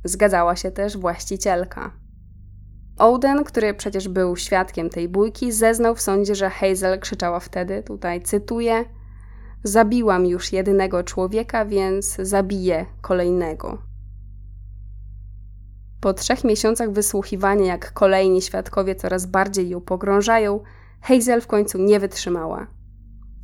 Zgadzała 0.03 0.55
się 0.55 0.71
też 0.71 0.97
właścicielka. 0.97 1.91
Oden, 2.97 3.43
który 3.43 3.73
przecież 3.73 4.07
był 4.07 4.35
świadkiem 4.35 4.89
tej 4.89 5.09
bójki, 5.09 5.51
zeznał 5.51 5.95
w 5.95 6.01
sądzie, 6.01 6.35
że 6.35 6.49
Hazel 6.49 6.99
krzyczała 6.99 7.39
wtedy, 7.39 7.83
tutaj 7.83 8.21
cytuję, 8.21 8.85
Zabiłam 9.63 10.25
już 10.25 10.53
jednego 10.53 11.03
człowieka, 11.03 11.65
więc 11.65 12.15
zabiję 12.15 12.85
kolejnego. 13.01 13.77
Po 16.01 16.13
trzech 16.13 16.43
miesiącach 16.43 16.91
wysłuchiwania, 16.91 17.65
jak 17.65 17.93
kolejni 17.93 18.41
świadkowie 18.41 18.95
coraz 18.95 19.25
bardziej 19.25 19.69
ją 19.69 19.81
pogrążają, 19.81 20.59
Hazel 21.01 21.41
w 21.41 21.47
końcu 21.47 21.77
nie 21.77 21.99
wytrzymała. 21.99 22.67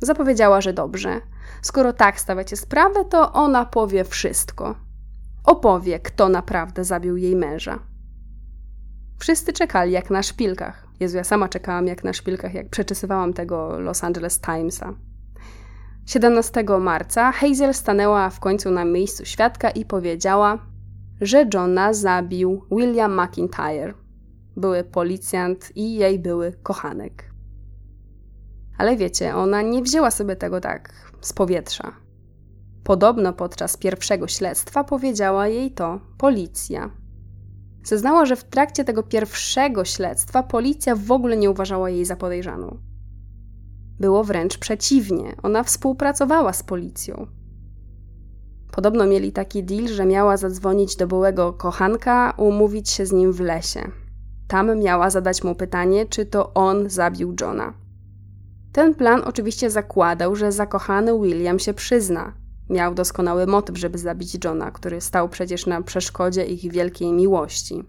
Zapowiedziała, 0.02 0.60
że 0.60 0.72
dobrze. 0.72 1.20
Skoro 1.62 1.92
tak 1.92 2.20
stawiacie 2.20 2.56
sprawę, 2.56 3.04
to 3.04 3.32
ona 3.32 3.64
powie 3.64 4.04
wszystko. 4.04 4.74
Opowie, 5.44 6.00
kto 6.00 6.28
naprawdę 6.28 6.84
zabił 6.84 7.16
jej 7.16 7.36
męża. 7.36 7.78
Wszyscy 9.18 9.52
czekali 9.52 9.92
jak 9.92 10.10
na 10.10 10.22
szpilkach. 10.22 10.86
Jezu, 11.00 11.16
ja 11.16 11.24
sama 11.24 11.48
czekałam 11.48 11.86
jak 11.86 12.04
na 12.04 12.12
szpilkach, 12.12 12.54
jak 12.54 12.68
przeczesywałam 12.68 13.32
tego 13.32 13.80
Los 13.80 14.04
Angeles 14.04 14.40
Timesa. 14.40 14.94
17 16.06 16.64
marca 16.80 17.32
Hazel 17.32 17.74
stanęła 17.74 18.30
w 18.30 18.40
końcu 18.40 18.70
na 18.70 18.84
miejscu 18.84 19.24
świadka 19.24 19.70
i 19.70 19.84
powiedziała, 19.84 20.58
że 21.20 21.46
Johna 21.54 21.92
zabił 21.92 22.62
William 22.70 23.20
McIntyre, 23.20 23.94
były 24.56 24.84
policjant 24.84 25.76
i 25.76 25.94
jej 25.94 26.18
były 26.18 26.52
kochanek. 26.62 27.30
Ale 28.78 28.96
wiecie, 28.96 29.36
ona 29.36 29.62
nie 29.62 29.82
wzięła 29.82 30.10
sobie 30.10 30.36
tego 30.36 30.60
tak 30.60 30.92
z 31.20 31.32
powietrza. 31.32 31.92
Podobno 32.84 33.32
podczas 33.32 33.76
pierwszego 33.76 34.28
śledztwa 34.28 34.84
powiedziała 34.84 35.48
jej 35.48 35.70
to 35.70 36.00
policja. 36.18 36.90
Zeznała, 37.84 38.26
że 38.26 38.36
w 38.36 38.44
trakcie 38.44 38.84
tego 38.84 39.02
pierwszego 39.02 39.84
śledztwa 39.84 40.42
policja 40.42 40.96
w 40.96 41.12
ogóle 41.12 41.36
nie 41.36 41.50
uważała 41.50 41.90
jej 41.90 42.04
za 42.04 42.16
podejrzaną. 42.16 42.78
Było 44.00 44.24
wręcz 44.24 44.58
przeciwnie, 44.58 45.36
ona 45.42 45.62
współpracowała 45.62 46.52
z 46.52 46.62
policją. 46.62 47.26
Podobno 48.72 49.06
mieli 49.06 49.32
taki 49.32 49.64
deal, 49.64 49.88
że 49.88 50.06
miała 50.06 50.36
zadzwonić 50.36 50.96
do 50.96 51.06
byłego 51.06 51.52
kochanka, 51.52 52.34
umówić 52.36 52.90
się 52.90 53.06
z 53.06 53.12
nim 53.12 53.32
w 53.32 53.40
lesie. 53.40 53.90
Tam 54.48 54.78
miała 54.78 55.10
zadać 55.10 55.44
mu 55.44 55.54
pytanie, 55.54 56.06
czy 56.06 56.26
to 56.26 56.54
on 56.54 56.90
zabił 56.90 57.34
Johna. 57.40 57.74
Ten 58.72 58.94
plan 58.94 59.22
oczywiście 59.24 59.70
zakładał, 59.70 60.36
że 60.36 60.52
zakochany 60.52 61.20
William 61.20 61.58
się 61.58 61.74
przyzna. 61.74 62.32
Miał 62.70 62.94
doskonały 62.94 63.46
motyw, 63.46 63.78
żeby 63.78 63.98
zabić 63.98 64.44
Johna, 64.44 64.70
który 64.70 65.00
stał 65.00 65.28
przecież 65.28 65.66
na 65.66 65.82
przeszkodzie 65.82 66.44
ich 66.44 66.72
wielkiej 66.72 67.12
miłości. 67.12 67.84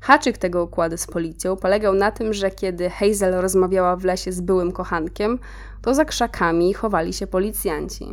Haczyk 0.00 0.38
tego 0.38 0.64
układu 0.64 0.96
z 0.96 1.06
policją 1.06 1.56
polegał 1.56 1.94
na 1.94 2.10
tym, 2.10 2.32
że 2.34 2.50
kiedy 2.50 2.90
Hazel 2.90 3.34
rozmawiała 3.34 3.96
w 3.96 4.04
lesie 4.04 4.32
z 4.32 4.40
byłym 4.40 4.72
kochankiem, 4.72 5.38
to 5.82 5.94
za 5.94 6.04
krzakami 6.04 6.74
chowali 6.74 7.12
się 7.12 7.26
policjanci. 7.26 8.06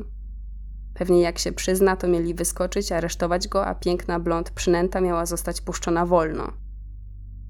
Pewnie 0.93 1.21
jak 1.21 1.39
się 1.39 1.51
przyzna, 1.51 1.95
to 1.95 2.07
mieli 2.07 2.33
wyskoczyć, 2.33 2.91
aresztować 2.91 3.47
go, 3.47 3.65
a 3.65 3.75
piękna 3.75 4.19
blond 4.19 4.49
przynęta 4.49 5.01
miała 5.01 5.25
zostać 5.25 5.61
puszczona 5.61 6.05
wolno. 6.05 6.51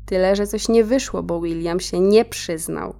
Tyle, 0.05 0.35
że 0.35 0.47
coś 0.47 0.69
nie 0.69 0.83
wyszło, 0.83 1.23
bo 1.23 1.41
William 1.41 1.79
się 1.79 1.99
nie 1.99 2.25
przyznał. 2.25 2.95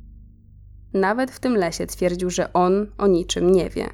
Nawet 0.94 1.32
w 1.32 1.40
tym 1.40 1.56
lesie 1.56 1.88
twierdził, 1.88 2.30
że 2.30 2.54
on 2.54 2.88
o 2.98 3.08
niczym 3.08 3.52
nie 3.52 3.70
wie. 3.70 3.90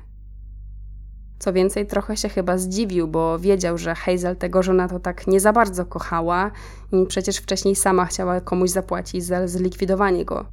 Co 1.43 1.53
więcej, 1.53 1.87
trochę 1.87 2.17
się 2.17 2.29
chyba 2.29 2.57
zdziwił, 2.57 3.07
bo 3.07 3.39
wiedział, 3.39 3.77
że 3.77 3.95
Hazel 3.95 4.35
tego 4.35 4.63
żona 4.63 4.87
to 4.87 4.99
tak 4.99 5.27
nie 5.27 5.39
za 5.39 5.53
bardzo 5.53 5.85
kochała 5.85 6.51
i 6.91 7.05
przecież 7.07 7.37
wcześniej 7.37 7.75
sama 7.75 8.05
chciała 8.05 8.41
komuś 8.41 8.69
zapłacić 8.69 9.25
za 9.25 9.47
zlikwidowanie 9.47 10.25
go. 10.25 10.45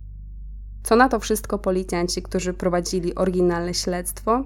Co 0.83 0.97
na 0.97 1.09
to 1.09 1.21
wszystko 1.21 1.59
policjanci, 1.59 2.23
którzy 2.23 2.55
prowadzili 2.55 3.15
oryginalne 3.15 3.75
śledztwo? 3.75 4.45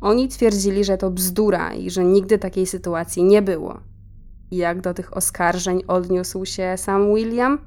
Oni 0.00 0.28
twierdzili, 0.28 0.84
że 0.84 0.98
to 0.98 1.10
bzdura 1.10 1.74
i 1.74 1.90
że 1.90 2.04
nigdy 2.04 2.38
takiej 2.38 2.66
sytuacji 2.66 3.24
nie 3.24 3.42
było. 3.42 3.80
Jak 4.50 4.80
do 4.80 4.94
tych 4.94 5.16
oskarżeń 5.16 5.82
odniósł 5.86 6.44
się 6.44 6.74
sam 6.76 7.14
William? 7.14 7.58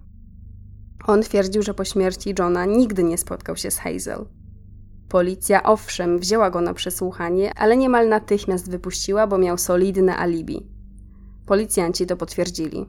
On 1.08 1.22
twierdził, 1.22 1.62
że 1.62 1.74
po 1.74 1.86
śmierci 1.86 2.36
Johna 2.40 2.66
nigdy 2.66 3.04
nie 3.04 3.18
spotkał 3.18 3.56
się 3.56 3.72
z 3.72 3.78
Hazel. 3.78 4.26
Policja 5.12 5.64
owszem 5.64 6.20
wzięła 6.20 6.49
go 6.49 6.62
na 6.62 6.74
przesłuchanie, 6.74 7.53
ale 7.55 7.78
niemal 7.78 8.09
natychmiast 8.09 8.72
wypuściła, 8.72 9.28
bo 9.28 9.38
miał 9.38 9.57
solidne 9.57 10.18
alibi. 10.18 10.70
Policjanci 11.45 12.05
to 12.05 12.18
potwierdzili. 12.18 12.86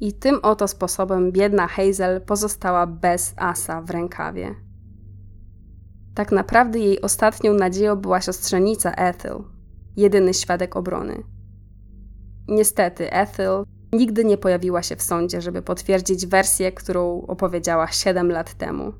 I 0.00 0.12
tym 0.12 0.38
oto 0.42 0.68
sposobem 0.68 1.32
biedna 1.32 1.66
Hazel 1.66 2.20
pozostała 2.20 2.86
bez 2.86 3.34
asa 3.36 3.82
w 3.82 3.90
rękawie. 3.90 4.54
Tak 6.14 6.32
naprawdę 6.32 6.78
jej 6.78 7.00
ostatnią 7.00 7.54
nadzieją 7.54 7.96
była 7.96 8.20
siostrzenica 8.20 8.92
Ethel, 8.92 9.36
jedyny 9.96 10.34
świadek 10.34 10.76
obrony. 10.76 11.22
Niestety, 12.48 13.12
Ethel 13.12 13.64
nigdy 13.92 14.24
nie 14.24 14.38
pojawiła 14.38 14.82
się 14.82 14.96
w 14.96 15.02
sądzie, 15.02 15.40
żeby 15.40 15.62
potwierdzić 15.62 16.26
wersję, 16.26 16.72
którą 16.72 17.22
opowiedziała 17.26 17.88
7 17.88 18.30
lat 18.30 18.54
temu. 18.54 18.92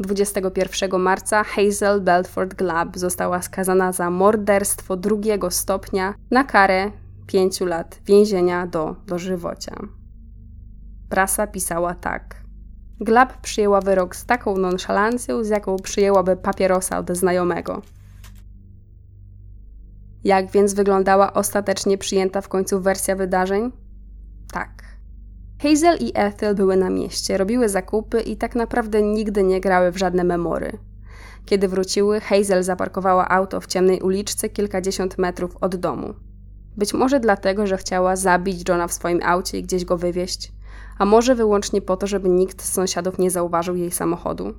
21 0.00 1.00
marca 1.00 1.44
Hazel 1.44 2.00
Belford 2.00 2.54
Glab 2.54 2.98
została 2.98 3.42
skazana 3.42 3.92
za 3.92 4.10
morderstwo 4.10 4.96
drugiego 4.96 5.50
stopnia 5.50 6.14
na 6.30 6.44
karę 6.44 6.90
5 7.26 7.60
lat 7.60 8.00
więzienia 8.06 8.66
do 8.66 8.96
dożywocia. 9.06 9.76
Prasa 11.08 11.46
pisała 11.46 11.94
tak. 11.94 12.42
Glab 13.00 13.40
przyjęła 13.40 13.80
wyrok 13.80 14.16
z 14.16 14.26
taką 14.26 14.56
nonszalancją, 14.56 15.44
z 15.44 15.48
jaką 15.48 15.76
przyjęłaby 15.76 16.36
papierosa 16.36 16.98
od 16.98 17.10
znajomego. 17.10 17.82
Jak 20.24 20.50
więc 20.50 20.74
wyglądała 20.74 21.32
ostatecznie 21.32 21.98
przyjęta 21.98 22.40
w 22.40 22.48
końcu 22.48 22.80
wersja 22.80 23.16
wydarzeń? 23.16 23.72
Tak. 24.52 24.87
Hazel 25.62 25.98
i 26.00 26.12
Ethel 26.14 26.54
były 26.54 26.76
na 26.76 26.90
mieście, 26.90 27.38
robiły 27.38 27.68
zakupy 27.68 28.20
i 28.20 28.36
tak 28.36 28.54
naprawdę 28.54 29.02
nigdy 29.02 29.42
nie 29.42 29.60
grały 29.60 29.92
w 29.92 29.98
żadne 29.98 30.24
memory. 30.24 30.78
Kiedy 31.44 31.68
wróciły, 31.68 32.20
Hazel 32.20 32.62
zaparkowała 32.62 33.28
auto 33.28 33.60
w 33.60 33.66
ciemnej 33.66 34.00
uliczce 34.00 34.48
kilkadziesiąt 34.48 35.18
metrów 35.18 35.56
od 35.60 35.76
domu. 35.76 36.14
Być 36.76 36.94
może 36.94 37.20
dlatego, 37.20 37.66
że 37.66 37.76
chciała 37.76 38.16
zabić 38.16 38.68
Johna 38.68 38.86
w 38.86 38.92
swoim 38.92 39.20
aucie 39.24 39.58
i 39.58 39.62
gdzieś 39.62 39.84
go 39.84 39.96
wywieźć, 39.96 40.52
a 40.98 41.04
może 41.04 41.34
wyłącznie 41.34 41.82
po 41.82 41.96
to, 41.96 42.06
żeby 42.06 42.28
nikt 42.28 42.62
z 42.62 42.72
sąsiadów 42.72 43.18
nie 43.18 43.30
zauważył 43.30 43.76
jej 43.76 43.90
samochodu. 43.90 44.54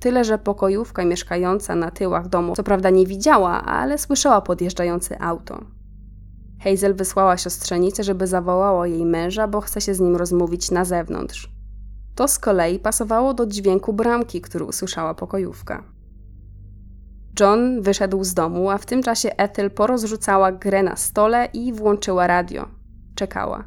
Tyle, 0.00 0.24
że 0.24 0.38
pokojówka 0.38 1.04
mieszkająca 1.04 1.74
na 1.74 1.90
tyłach 1.90 2.28
domu 2.28 2.56
co 2.56 2.62
prawda 2.62 2.90
nie 2.90 3.06
widziała, 3.06 3.64
ale 3.64 3.98
słyszała 3.98 4.40
podjeżdżające 4.40 5.22
auto. 5.22 5.64
Hazel 6.64 6.94
wysłała 6.94 7.36
siostrzenicę, 7.36 8.04
żeby 8.04 8.26
zawołała 8.26 8.86
jej 8.86 9.06
męża, 9.06 9.48
bo 9.48 9.60
chce 9.60 9.80
się 9.80 9.94
z 9.94 10.00
nim 10.00 10.16
rozmówić 10.16 10.70
na 10.70 10.84
zewnątrz. 10.84 11.50
To 12.14 12.28
z 12.28 12.38
kolei 12.38 12.78
pasowało 12.78 13.34
do 13.34 13.46
dźwięku 13.46 13.92
bramki, 13.92 14.40
który 14.40 14.64
usłyszała 14.64 15.14
pokojówka. 15.14 15.84
John 17.40 17.82
wyszedł 17.82 18.24
z 18.24 18.34
domu, 18.34 18.70
a 18.70 18.78
w 18.78 18.86
tym 18.86 19.02
czasie 19.02 19.36
Ethel 19.36 19.70
porozrzucała 19.70 20.52
grę 20.52 20.82
na 20.82 20.96
stole 20.96 21.48
i 21.52 21.72
włączyła 21.72 22.26
radio. 22.26 22.68
Czekała. 23.14 23.64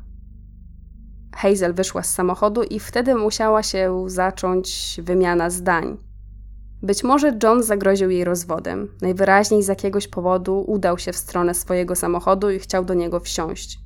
Hazel 1.35 1.73
wyszła 1.73 2.03
z 2.03 2.13
samochodu 2.13 2.63
i 2.63 2.79
wtedy 2.79 3.15
musiała 3.15 3.63
się 3.63 4.03
zacząć 4.07 4.99
wymiana 5.03 5.49
zdań. 5.49 5.97
Być 6.83 7.03
może 7.03 7.37
John 7.43 7.63
zagroził 7.63 8.09
jej 8.09 8.23
rozwodem. 8.23 8.87
Najwyraźniej 9.01 9.63
z 9.63 9.67
jakiegoś 9.67 10.07
powodu 10.07 10.63
udał 10.67 10.97
się 10.97 11.11
w 11.11 11.17
stronę 11.17 11.53
swojego 11.53 11.95
samochodu 11.95 12.49
i 12.49 12.59
chciał 12.59 12.85
do 12.85 12.93
niego 12.93 13.19
wsiąść. 13.19 13.79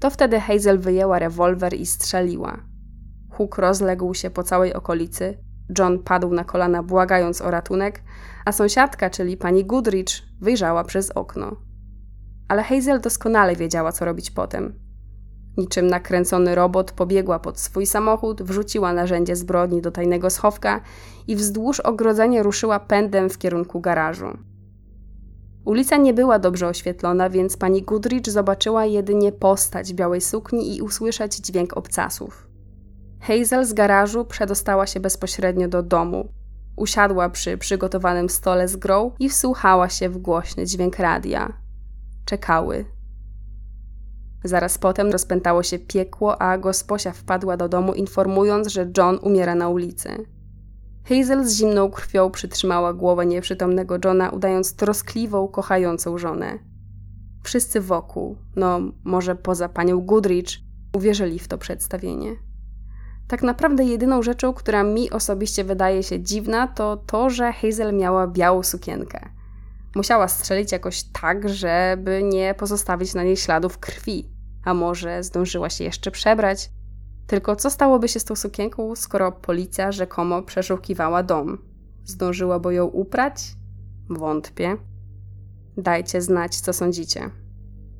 To 0.00 0.10
wtedy 0.10 0.40
Hazel 0.40 0.78
wyjęła 0.78 1.18
rewolwer 1.18 1.74
i 1.74 1.86
strzeliła. 1.86 2.58
Huk 3.30 3.58
rozległ 3.58 4.14
się 4.14 4.30
po 4.30 4.42
całej 4.42 4.74
okolicy. 4.74 5.38
John 5.78 6.02
padł 6.02 6.34
na 6.34 6.44
kolana, 6.44 6.82
błagając 6.82 7.42
o 7.42 7.50
ratunek, 7.50 8.02
a 8.44 8.52
sąsiadka, 8.52 9.10
czyli 9.10 9.36
pani 9.36 9.64
Goodrich, 9.64 10.22
wyjrzała 10.40 10.84
przez 10.84 11.10
okno. 11.10 11.56
Ale 12.48 12.62
Hazel 12.62 13.00
doskonale 13.00 13.56
wiedziała, 13.56 13.92
co 13.92 14.04
robić 14.04 14.30
potem. 14.30 14.85
Niczym 15.56 15.86
nakręcony 15.86 16.54
robot 16.54 16.92
pobiegła 16.92 17.38
pod 17.38 17.60
swój 17.60 17.86
samochód, 17.86 18.42
wrzuciła 18.42 18.92
narzędzie 18.92 19.36
zbrodni 19.36 19.82
do 19.82 19.90
tajnego 19.90 20.30
schowka 20.30 20.80
i 21.26 21.36
wzdłuż 21.36 21.80
ogrodzenia 21.80 22.42
ruszyła 22.42 22.80
pędem 22.80 23.30
w 23.30 23.38
kierunku 23.38 23.80
garażu. 23.80 24.38
Ulica 25.64 25.96
nie 25.96 26.14
była 26.14 26.38
dobrze 26.38 26.68
oświetlona, 26.68 27.30
więc 27.30 27.56
pani 27.56 27.82
Goodrich 27.82 28.30
zobaczyła 28.30 28.84
jedynie 28.84 29.32
postać 29.32 29.94
białej 29.94 30.20
sukni 30.20 30.76
i 30.76 30.82
usłyszeć 30.82 31.36
dźwięk 31.36 31.76
obcasów. 31.76 32.48
Hazel 33.20 33.64
z 33.64 33.72
garażu 33.72 34.24
przedostała 34.24 34.86
się 34.86 35.00
bezpośrednio 35.00 35.68
do 35.68 35.82
domu. 35.82 36.28
Usiadła 36.76 37.30
przy 37.30 37.58
przygotowanym 37.58 38.28
stole 38.28 38.68
z 38.68 38.76
grą 38.76 39.10
i 39.18 39.28
wsłuchała 39.28 39.88
się 39.88 40.08
w 40.08 40.18
głośny 40.18 40.66
dźwięk 40.66 40.98
radia. 40.98 41.52
Czekały. 42.24 42.95
Zaraz 44.48 44.78
potem 44.78 45.10
rozpętało 45.10 45.62
się 45.62 45.78
piekło, 45.78 46.42
a 46.42 46.58
gosposia 46.58 47.12
wpadła 47.12 47.56
do 47.56 47.68
domu, 47.68 47.94
informując, 47.94 48.68
że 48.68 48.90
John 48.98 49.18
umiera 49.22 49.54
na 49.54 49.68
ulicy. 49.68 50.26
Hazel 51.08 51.44
z 51.44 51.54
zimną 51.56 51.90
krwią 51.90 52.30
przytrzymała 52.30 52.92
głowę 52.92 53.26
nieprzytomnego 53.26 53.98
Johna, 54.04 54.30
udając 54.30 54.76
troskliwą, 54.76 55.48
kochającą 55.48 56.18
żonę. 56.18 56.58
Wszyscy 57.42 57.80
wokół, 57.80 58.36
no 58.56 58.80
może 59.04 59.34
poza 59.34 59.68
panią 59.68 60.00
Goodrich, 60.00 60.46
uwierzyli 60.96 61.38
w 61.38 61.48
to 61.48 61.58
przedstawienie. 61.58 62.36
Tak 63.28 63.42
naprawdę 63.42 63.84
jedyną 63.84 64.22
rzeczą, 64.22 64.52
która 64.54 64.82
mi 64.82 65.10
osobiście 65.10 65.64
wydaje 65.64 66.02
się 66.02 66.20
dziwna, 66.20 66.68
to 66.68 66.96
to, 66.96 67.30
że 67.30 67.52
Hazel 67.52 67.94
miała 67.94 68.26
białą 68.26 68.62
sukienkę. 68.62 69.28
Musiała 69.94 70.28
strzelić 70.28 70.72
jakoś 70.72 71.02
tak, 71.02 71.48
żeby 71.48 72.22
nie 72.22 72.54
pozostawić 72.54 73.14
na 73.14 73.22
niej 73.22 73.36
śladów 73.36 73.78
krwi. 73.78 74.35
A 74.66 74.74
może 74.74 75.22
zdążyła 75.22 75.70
się 75.70 75.84
jeszcze 75.84 76.10
przebrać? 76.10 76.70
Tylko 77.26 77.56
co 77.56 77.70
stałoby 77.70 78.08
się 78.08 78.20
z 78.20 78.24
tą 78.24 78.36
sukienką, 78.36 78.96
skoro 78.96 79.32
policja 79.32 79.92
rzekomo 79.92 80.42
przeszukiwała 80.42 81.22
dom? 81.22 81.58
Zdążyłaby 82.04 82.74
ją 82.74 82.86
uprać? 82.86 83.54
Wątpię. 84.10 84.76
Dajcie 85.76 86.22
znać, 86.22 86.60
co 86.60 86.72
sądzicie. 86.72 87.30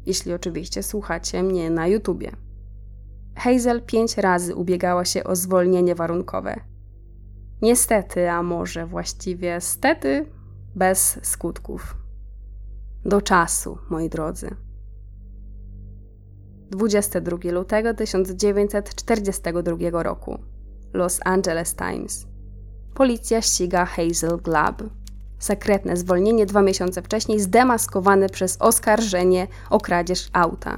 Jeśli 0.06 0.32
oczywiście 0.32 0.82
słuchacie 0.82 1.42
mnie 1.42 1.70
na 1.70 1.86
YouTubie. 1.86 2.32
Hazel 3.36 3.82
pięć 3.82 4.18
razy 4.18 4.54
ubiegała 4.54 5.04
się 5.04 5.24
o 5.24 5.36
zwolnienie 5.36 5.94
warunkowe. 5.94 6.60
Niestety, 7.62 8.30
a 8.30 8.42
może 8.42 8.86
właściwie 8.86 9.60
stety, 9.60 10.26
bez 10.74 11.18
skutków. 11.22 11.96
Do 13.04 13.22
czasu, 13.22 13.78
moi 13.90 14.08
drodzy. 14.08 14.65
22 16.70 17.50
lutego 17.50 17.94
1942 17.94 20.02
roku. 20.02 20.38
Los 20.92 21.20
Angeles 21.24 21.74
Times. 21.74 22.26
Policja 22.94 23.42
ściga 23.42 23.84
Hazel 23.84 24.38
Glab. 24.42 24.82
Sekretne 25.38 25.96
zwolnienie 25.96 26.46
dwa 26.46 26.62
miesiące 26.62 27.02
wcześniej 27.02 27.40
zdemaskowane 27.40 28.28
przez 28.28 28.56
oskarżenie 28.60 29.46
o 29.70 29.80
kradzież 29.80 30.28
auta. 30.32 30.76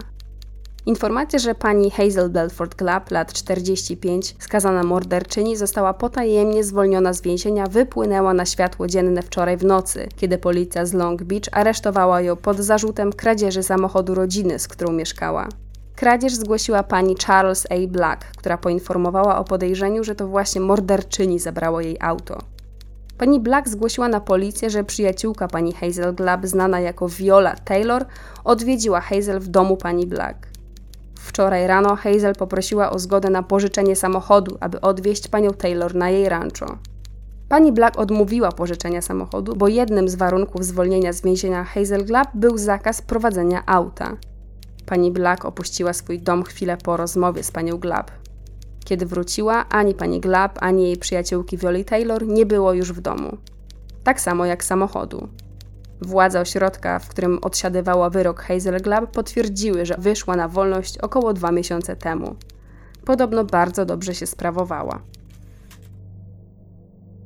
Informacja, 0.86 1.38
że 1.38 1.54
pani 1.54 1.90
Hazel 1.90 2.30
Belford 2.30 2.74
Clapp, 2.74 3.10
lat 3.10 3.32
45, 3.32 4.36
skazana 4.38 4.82
morderczyni, 4.82 5.56
została 5.56 5.94
potajemnie 5.94 6.64
zwolniona 6.64 7.12
z 7.12 7.22
więzienia, 7.22 7.66
wypłynęła 7.66 8.34
na 8.34 8.46
światło 8.46 8.86
dzienne 8.86 9.22
wczoraj 9.22 9.56
w 9.56 9.64
nocy, 9.64 10.08
kiedy 10.16 10.38
policja 10.38 10.86
z 10.86 10.92
Long 10.92 11.22
Beach 11.22 11.48
aresztowała 11.52 12.20
ją 12.20 12.36
pod 12.36 12.58
zarzutem 12.58 13.12
kradzieży 13.12 13.62
samochodu 13.62 14.14
rodziny, 14.14 14.58
z 14.58 14.68
którą 14.68 14.92
mieszkała. 14.92 15.48
Kradzież 15.98 16.34
zgłosiła 16.34 16.82
pani 16.82 17.16
Charles 17.26 17.66
A. 17.70 17.88
Black, 17.88 18.24
która 18.36 18.58
poinformowała 18.58 19.38
o 19.38 19.44
podejrzeniu, 19.44 20.04
że 20.04 20.14
to 20.14 20.28
właśnie 20.28 20.60
morderczyni 20.60 21.38
zabrało 21.38 21.80
jej 21.80 21.96
auto. 22.00 22.38
Pani 23.18 23.40
Black 23.40 23.68
zgłosiła 23.68 24.08
na 24.08 24.20
policję, 24.20 24.70
że 24.70 24.84
przyjaciółka 24.84 25.48
pani 25.48 25.72
Hazel 25.72 26.14
Glab, 26.14 26.46
znana 26.46 26.80
jako 26.80 27.08
Viola 27.08 27.56
Taylor, 27.56 28.06
odwiedziła 28.44 29.00
Hazel 29.00 29.40
w 29.40 29.48
domu 29.48 29.76
pani 29.76 30.06
Black. 30.06 30.48
Wczoraj 31.18 31.66
rano 31.66 31.96
Hazel 31.96 32.34
poprosiła 32.34 32.90
o 32.90 32.98
zgodę 32.98 33.30
na 33.30 33.42
pożyczenie 33.42 33.96
samochodu, 33.96 34.56
aby 34.60 34.80
odwieźć 34.80 35.28
panią 35.28 35.50
Taylor 35.50 35.94
na 35.94 36.10
jej 36.10 36.28
rancho. 36.28 36.78
Pani 37.48 37.72
Black 37.72 37.98
odmówiła 37.98 38.52
pożyczenia 38.52 39.02
samochodu, 39.02 39.56
bo 39.56 39.68
jednym 39.68 40.08
z 40.08 40.14
warunków 40.14 40.64
zwolnienia 40.64 41.12
z 41.12 41.22
więzienia 41.22 41.64
Hazel 41.64 42.04
Glab 42.04 42.28
był 42.34 42.58
zakaz 42.58 43.02
prowadzenia 43.02 43.62
auta. 43.66 44.16
Pani 44.88 45.10
Black 45.12 45.44
opuściła 45.44 45.92
swój 45.92 46.18
dom 46.20 46.42
chwilę 46.42 46.76
po 46.76 46.96
rozmowie 46.96 47.42
z 47.42 47.50
panią 47.50 47.78
Glab. 47.78 48.10
Kiedy 48.84 49.06
wróciła, 49.06 49.68
ani 49.68 49.94
pani 49.94 50.20
Glab, 50.20 50.58
ani 50.62 50.84
jej 50.84 50.96
przyjaciółki 50.96 51.58
Violi 51.58 51.84
Taylor 51.84 52.26
nie 52.26 52.46
było 52.46 52.72
już 52.72 52.92
w 52.92 53.00
domu. 53.00 53.36
Tak 54.04 54.20
samo 54.20 54.46
jak 54.46 54.64
samochodu. 54.64 55.28
Władze 56.00 56.40
ośrodka, 56.40 56.98
w 56.98 57.08
którym 57.08 57.38
odsiadywała 57.42 58.10
wyrok 58.10 58.40
Hazel 58.40 58.82
Glab, 58.82 59.10
potwierdziły, 59.10 59.86
że 59.86 59.96
wyszła 59.98 60.36
na 60.36 60.48
wolność 60.48 60.98
około 60.98 61.32
dwa 61.32 61.52
miesiące 61.52 61.96
temu. 61.96 62.36
Podobno 63.04 63.44
bardzo 63.44 63.84
dobrze 63.84 64.14
się 64.14 64.26
sprawowała. 64.26 65.02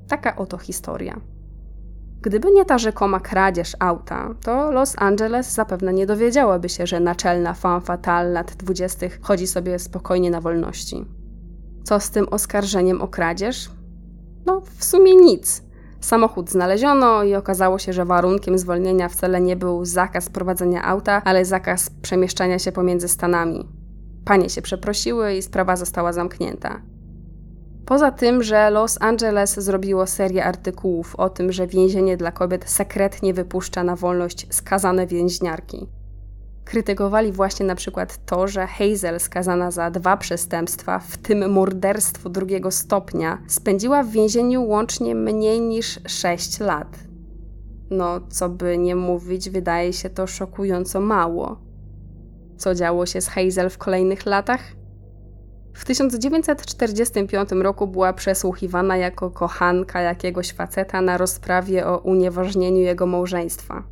Taka 0.09 0.37
oto 0.37 0.59
historia. 0.59 1.21
Gdyby 2.23 2.51
nie 2.51 2.65
ta 2.65 2.79
rzekoma 2.79 3.21
kradzież 3.21 3.77
auta, 3.79 4.35
to 4.45 4.73
Los 4.73 4.95
Angeles 4.99 5.53
zapewne 5.53 5.93
nie 5.93 6.07
dowiedziałaby 6.07 6.69
się, 6.69 6.87
że 6.87 7.01
naczelna 7.01 7.55
fan 7.55 7.81
fatale 7.81 8.31
lat 8.31 8.55
dwudziestych 8.57 9.19
chodzi 9.23 9.47
sobie 9.47 9.79
spokojnie 9.79 10.31
na 10.31 10.41
wolności. 10.41 11.05
Co 11.85 12.01
z 12.01 12.11
tym 12.11 12.29
oskarżeniem 12.31 13.03
o 13.03 13.09
kradzież? 13.09 13.71
No, 14.47 14.63
w 14.79 14.85
sumie 14.85 15.17
nic. 15.17 15.63
Samochód 16.01 16.51
znaleziono 16.51 17.23
i 17.23 17.35
okazało 17.35 17.79
się, 17.79 17.93
że 17.93 18.05
warunkiem 18.05 18.59
zwolnienia 18.59 19.09
wcale 19.09 19.41
nie 19.41 19.57
był 19.57 19.85
zakaz 19.85 20.29
prowadzenia 20.29 20.85
auta, 20.85 21.23
ale 21.25 21.45
zakaz 21.45 21.91
przemieszczania 22.03 22.59
się 22.59 22.73
pomiędzy 22.73 23.09
stanami. 23.09 23.69
Panie 24.25 24.51
się 24.51 24.63
przeprosiły 24.63 25.35
i 25.35 25.43
sprawa 25.43 25.77
została 25.77 26.13
zamknięta. 26.13 26.81
Poza 27.87 28.11
tym, 28.11 28.43
że 28.43 28.71
Los 28.71 28.99
Angeles 29.01 29.55
zrobiło 29.55 30.07
serię 30.07 30.45
artykułów 30.45 31.17
o 31.17 31.31
tym, 31.31 31.53
że 31.53 31.67
więzienie 31.67 32.17
dla 32.17 32.33
kobiet 32.33 32.71
sekretnie 32.71 33.35
wypuszcza 33.35 33.85
na 33.85 33.97
wolność 33.97 34.47
skazane 34.51 35.07
więźniarki. 35.07 35.89
Krytykowali 36.65 37.33
właśnie 37.33 37.67
na 37.67 37.75
przykład 37.75 38.27
to, 38.27 38.49
że 38.49 38.67
Hazel, 38.67 39.21
skazana 39.21 39.71
za 39.71 39.91
dwa 39.91 40.17
przestępstwa, 40.17 40.99
w 40.99 41.17
tym 41.17 41.51
morderstwo 41.51 42.31
drugiego 42.31 42.71
stopnia, 42.71 43.39
spędziła 43.49 44.03
w 44.03 44.11
więzieniu 44.11 44.65
łącznie 44.65 45.15
mniej 45.15 45.61
niż 45.61 46.01
6 46.07 46.61
lat. 46.61 46.99
No, 47.91 48.21
co 48.29 48.49
by 48.49 48.79
nie 48.79 48.97
mówić, 48.97 49.51
wydaje 49.51 49.93
się 49.93 50.11
to 50.11 50.27
szokująco 50.27 51.01
mało. 51.01 51.61
Co 52.57 52.75
działo 52.75 53.07
się 53.07 53.21
z 53.21 53.29
Hazel 53.29 53.71
w 53.71 53.79
kolejnych 53.79 54.27
latach? 54.27 54.82
W 55.75 55.85
1945 55.85 57.53
roku 57.53 57.87
była 57.87 58.13
przesłuchiwana 58.13 58.97
jako 58.97 59.31
kochanka 59.31 60.01
jakiegoś 60.01 60.53
faceta 60.53 61.01
na 61.01 61.19
rozprawie 61.19 61.87
o 61.87 61.99
unieważnieniu 61.99 62.81
jego 62.81 63.07
małżeństwa. 63.07 63.83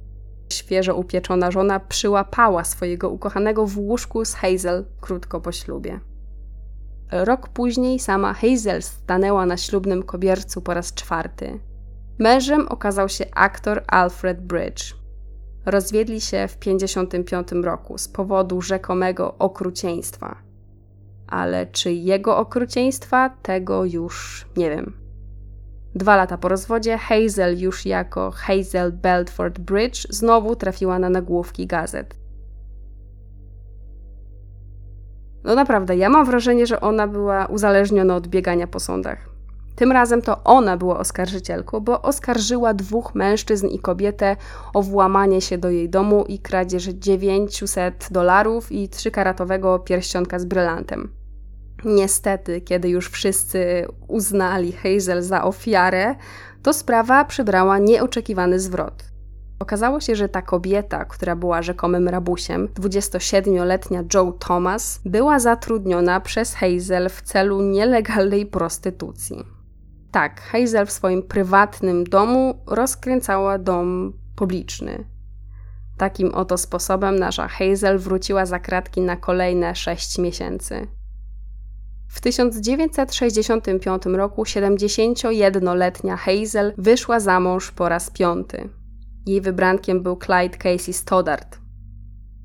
Świeżo 0.52 0.94
upieczona 0.94 1.50
żona 1.50 1.80
przyłapała 1.80 2.64
swojego 2.64 3.10
ukochanego 3.10 3.66
w 3.66 3.78
łóżku 3.78 4.24
z 4.24 4.34
Hazel 4.34 4.84
krótko 5.00 5.40
po 5.40 5.52
ślubie. 5.52 6.00
Rok 7.12 7.48
później 7.48 7.98
sama 7.98 8.34
Hazel 8.34 8.82
stanęła 8.82 9.46
na 9.46 9.56
ślubnym 9.56 10.02
kobiercu 10.02 10.62
po 10.62 10.74
raz 10.74 10.94
czwarty. 10.94 11.60
Mężem 12.18 12.68
okazał 12.68 13.08
się 13.08 13.24
aktor 13.34 13.84
Alfred 13.86 14.40
Bridge. 14.40 14.94
Rozwiedli 15.66 16.20
się 16.20 16.48
w 16.48 16.56
1955 16.56 17.64
roku 17.64 17.98
z 17.98 18.08
powodu 18.08 18.62
rzekomego 18.62 19.38
okrucieństwa. 19.38 20.49
Ale 21.30 21.66
czy 21.66 21.92
jego 21.92 22.36
okrucieństwa, 22.36 23.30
tego 23.42 23.84
już 23.84 24.46
nie 24.56 24.70
wiem. 24.70 24.92
Dwa 25.94 26.16
lata 26.16 26.38
po 26.38 26.48
rozwodzie 26.48 26.98
Hazel 26.98 27.58
już 27.58 27.86
jako 27.86 28.30
Hazel 28.30 28.92
Belford 28.92 29.58
Bridge 29.58 30.06
znowu 30.10 30.56
trafiła 30.56 30.98
na 30.98 31.10
nagłówki 31.10 31.66
gazet. 31.66 32.14
No 35.44 35.54
naprawdę, 35.54 35.96
ja 35.96 36.08
mam 36.08 36.26
wrażenie, 36.26 36.66
że 36.66 36.80
ona 36.80 37.08
była 37.08 37.46
uzależniona 37.46 38.16
od 38.16 38.28
biegania 38.28 38.66
po 38.66 38.80
sądach. 38.80 39.30
Tym 39.76 39.92
razem 39.92 40.22
to 40.22 40.44
ona 40.44 40.76
była 40.76 40.98
oskarżycielką, 40.98 41.80
bo 41.80 42.02
oskarżyła 42.02 42.74
dwóch 42.74 43.14
mężczyzn 43.14 43.66
i 43.66 43.78
kobietę 43.78 44.36
o 44.74 44.82
włamanie 44.82 45.40
się 45.40 45.58
do 45.58 45.70
jej 45.70 45.88
domu 45.88 46.24
i 46.28 46.38
kradzież 46.38 46.84
900 46.84 48.08
dolarów 48.10 48.72
i 48.72 48.88
trzykaratowego 48.88 49.78
pierścionka 49.78 50.38
z 50.38 50.44
brylantem. 50.44 51.19
Niestety, 51.84 52.60
kiedy 52.60 52.88
już 52.88 53.10
wszyscy 53.10 53.86
uznali 54.08 54.72
Hazel 54.72 55.22
za 55.22 55.44
ofiarę, 55.44 56.14
to 56.62 56.72
sprawa 56.72 57.24
przybrała 57.24 57.78
nieoczekiwany 57.78 58.60
zwrot. 58.60 59.04
Okazało 59.58 60.00
się, 60.00 60.16
że 60.16 60.28
ta 60.28 60.42
kobieta, 60.42 61.04
która 61.04 61.36
była 61.36 61.62
rzekomym 61.62 62.08
rabusiem, 62.08 62.68
27-letnia 62.68 64.04
Joe 64.14 64.32
Thomas, 64.32 65.00
była 65.04 65.38
zatrudniona 65.38 66.20
przez 66.20 66.54
Hazel 66.54 67.08
w 67.08 67.22
celu 67.22 67.62
nielegalnej 67.62 68.46
prostytucji. 68.46 69.44
Tak, 70.10 70.40
Hazel 70.40 70.86
w 70.86 70.90
swoim 70.90 71.22
prywatnym 71.22 72.04
domu 72.04 72.62
rozkręcała 72.66 73.58
dom 73.58 74.12
publiczny. 74.36 75.04
Takim 75.96 76.34
oto 76.34 76.58
sposobem 76.58 77.18
nasza 77.18 77.48
Hazel 77.48 77.98
wróciła 77.98 78.46
za 78.46 78.58
kratki 78.58 79.00
na 79.00 79.16
kolejne 79.16 79.74
6 79.74 80.18
miesięcy. 80.18 80.86
W 82.10 82.20
1965 82.20 84.06
roku 84.06 84.42
71-letnia 84.42 86.16
Hazel 86.16 86.72
wyszła 86.78 87.20
za 87.20 87.40
mąż 87.40 87.70
po 87.70 87.88
raz 87.88 88.10
piąty. 88.10 88.68
Jej 89.26 89.40
wybrankiem 89.40 90.02
był 90.02 90.16
Clyde 90.16 90.58
Casey 90.58 90.92
Stoddard. 90.92 91.58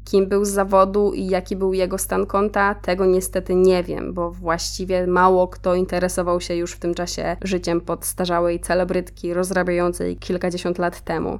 Kim 0.03 0.29
był 0.29 0.45
z 0.45 0.49
zawodu 0.49 1.13
i 1.13 1.27
jaki 1.27 1.55
był 1.55 1.73
jego 1.73 1.97
stan 1.97 2.25
konta, 2.25 2.75
tego 2.75 3.05
niestety 3.05 3.55
nie 3.55 3.83
wiem, 3.83 4.13
bo 4.13 4.31
właściwie 4.31 5.07
mało 5.07 5.47
kto 5.47 5.75
interesował 5.75 6.41
się 6.41 6.55
już 6.55 6.71
w 6.71 6.79
tym 6.79 6.93
czasie 6.93 7.37
życiem 7.43 7.81
podstarzałej 7.81 8.59
celebrytki 8.59 9.33
rozrabiającej 9.33 10.17
kilkadziesiąt 10.17 10.77
lat 10.77 11.01
temu. 11.01 11.39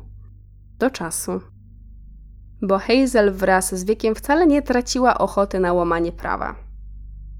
Do 0.79 0.89
czasu. 0.89 1.41
Bo 2.61 2.79
Hazel 2.79 3.33
wraz 3.33 3.75
z 3.75 3.83
wiekiem 3.83 4.15
wcale 4.15 4.47
nie 4.47 4.61
traciła 4.61 5.17
ochoty 5.17 5.59
na 5.59 5.73
łamanie 5.73 6.11
prawa. 6.11 6.64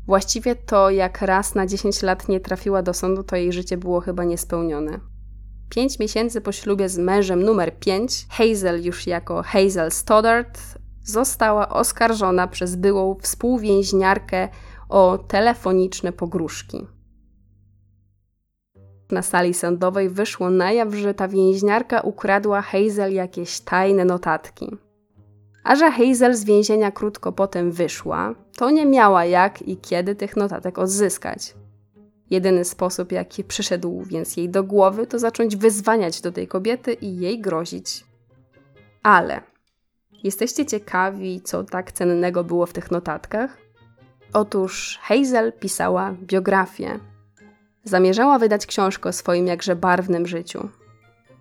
Właściwie 0.08 0.56
to 0.56 0.90
jak 0.90 1.22
raz 1.22 1.56
na 1.56 1.66
10 1.66 2.02
lat 2.02 2.30
nie 2.30 2.40
trafiła 2.40 2.82
do 2.82 2.94
sądu, 2.94 3.24
to 3.24 3.36
jej 3.36 3.54
życie 3.54 3.78
było 3.78 4.02
chyba 4.02 4.24
niespełnione. 4.24 5.00
Pięć 5.70 6.00
miesięcy 6.00 6.42
po 6.42 6.52
ślubie 6.52 6.90
z 6.90 6.98
mężem 6.98 7.44
numer 7.44 7.80
5, 7.80 8.26
Hazel 8.30 8.86
już 8.86 9.08
jako 9.08 9.44
Hazel 9.44 9.92
Stoddard, 9.92 10.60
została 11.04 11.70
oskarżona 11.70 12.48
przez 12.48 12.76
byłą 12.76 13.16
współwięźniarkę 13.22 14.50
o 14.90 15.18
telefoniczne 15.18 16.12
pogróżki. 16.12 16.88
Na 19.12 19.22
sali 19.22 19.54
sądowej 19.54 20.10
wyszło 20.10 20.50
na 20.50 20.72
jaw, 20.72 20.94
że 20.94 21.14
ta 21.14 21.28
więźniarka 21.28 22.02
ukradła 22.02 22.62
Hazel 22.62 23.14
jakieś 23.14 23.60
tajne 23.60 24.06
notatki. 24.06 24.78
A 25.66 25.76
że 25.76 25.92
Hazel 25.92 26.36
z 26.36 26.44
więzienia 26.44 26.92
krótko 26.92 27.32
potem 27.32 27.72
wyszła, 27.72 28.36
to 28.58 28.70
nie 28.70 28.86
miała 28.86 29.26
jak 29.26 29.62
i 29.62 29.78
kiedy 29.78 30.16
tych 30.16 30.38
notatek 30.38 30.78
odzyskać. 30.80 31.56
Jedyny 32.30 32.66
sposób, 32.66 33.12
jaki 33.12 33.44
przyszedł 33.44 34.04
więc 34.04 34.38
jej 34.38 34.50
do 34.50 34.64
głowy, 34.64 35.08
to 35.08 35.20
zacząć 35.20 35.56
wyzwaniać 35.56 36.22
do 36.22 36.32
tej 36.32 36.48
kobiety 36.48 36.94
i 36.94 37.18
jej 37.18 37.42
grozić. 37.42 38.06
Ale 39.04 39.42
jesteście 40.24 40.66
ciekawi, 40.66 41.42
co 41.42 41.64
tak 41.64 41.92
cennego 41.92 42.44
było 42.44 42.66
w 42.66 42.74
tych 42.74 42.92
notatkach? 42.92 43.58
Otóż 44.34 45.00
Hazel 45.02 45.54
pisała 45.54 46.16
biografię. 46.22 47.00
Zamierzała 47.84 48.40
wydać 48.40 48.66
książkę 48.66 49.10
o 49.10 49.14
swoim 49.14 49.48
jakże 49.48 49.76
barwnym 49.76 50.28
życiu. 50.28 50.70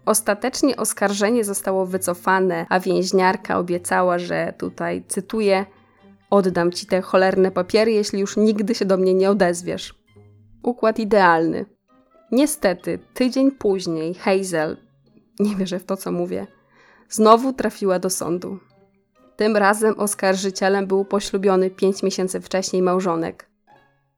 Ostatecznie 0.07 0.77
oskarżenie 0.77 1.45
zostało 1.45 1.87
wycofane, 1.87 2.67
a 2.69 2.81
więźniarka 2.81 3.59
obiecała, 3.59 4.19
że 4.19 4.55
tutaj 4.59 5.05
cytuję: 5.09 5.67
Oddam 6.31 6.73
ci 6.73 6.87
te 6.87 7.03
cholerne 7.03 7.51
papiery, 7.51 7.93
jeśli 7.93 8.21
już 8.21 8.37
nigdy 8.37 8.75
się 8.75 8.85
do 8.85 8.97
mnie 8.97 9.15
nie 9.15 9.31
odezwiesz. 9.31 9.95
Układ 10.63 10.99
idealny. 10.99 11.67
Niestety, 12.33 12.99
tydzień 13.15 13.51
później 13.51 14.15
Hazel, 14.15 14.77
nie 15.41 15.57
wierzę 15.57 15.79
w 15.79 15.85
to, 15.85 15.97
co 15.97 16.13
mówię, 16.13 16.47
znowu 17.09 17.53
trafiła 17.53 17.99
do 17.99 18.11
sądu. 18.11 18.59
Tym 19.37 19.57
razem 19.57 19.95
oskarżycielem 19.99 20.87
był 20.87 21.05
poślubiony 21.05 21.71
pięć 21.71 22.03
miesięcy 22.03 22.41
wcześniej 22.41 22.83
małżonek. 22.83 23.51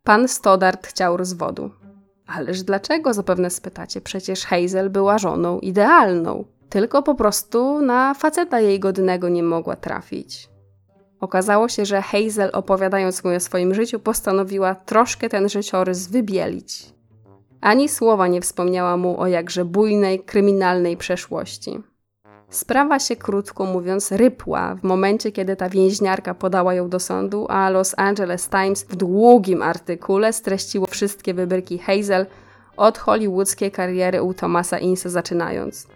Pan 0.03 0.29
Stoddart 0.29 0.87
chciał 0.87 1.17
rozwodu. 1.17 1.71
Ależ 2.27 2.63
dlaczego, 2.63 3.15
zapewne 3.15 3.51
spytacie, 3.51 4.01
przecież 4.01 4.45
Hazel 4.45 4.91
była 4.91 5.19
żoną 5.19 5.59
idealną, 5.59 6.45
tylko 6.69 7.03
po 7.03 7.15
prostu 7.15 7.81
na 7.81 8.15
faceta 8.15 8.61
jej 8.61 8.81
godnego 8.81 9.29
nie 9.29 9.43
mogła 9.43 9.77
trafić. 9.77 10.49
Okazało 11.21 11.69
się, 11.69 11.85
że 11.85 12.03
Hazel, 12.03 12.51
opowiadając 12.53 13.25
mu 13.25 13.31
o 13.31 13.41
swoim 13.41 13.75
życiu, 13.75 14.01
postanowiła 14.01 14.75
troszkę 14.75 15.29
ten 15.29 15.49
życiorys 15.49 16.07
wybielić. 16.07 16.97
Ani 17.61 17.89
słowa 17.89 18.29
nie 18.29 18.41
wspomniała 18.41 18.97
mu 18.97 19.21
o 19.21 19.27
jakże 19.27 19.65
bujnej, 19.65 20.21
kryminalnej 20.21 20.97
przeszłości. 20.97 21.83
Sprawa 22.51 22.99
się, 22.99 23.17
krótko 23.17 23.65
mówiąc, 23.65 24.13
rypła 24.13 24.75
w 24.75 24.83
momencie, 24.85 25.33
kiedy 25.33 25.57
ta 25.57 25.69
więźniarka 25.69 26.35
podała 26.35 26.75
ją 26.75 26.89
do 26.89 27.01
sądu, 27.01 27.47
a 27.49 27.71
Los 27.71 27.95
Angeles 27.97 28.49
Times 28.49 28.85
w 28.85 28.97
długim 28.97 29.63
artykule 29.63 30.33
streściło 30.33 30.87
wszystkie 30.87 31.35
wybryki 31.35 31.79
Hazel 31.79 32.27
od 32.77 32.99
hollywoodzkiej 32.99 33.71
kariery 33.71 34.23
u 34.23 34.35
Thomasa 34.35 34.79
Insa 34.79 35.09
zaczynając. 35.09 35.87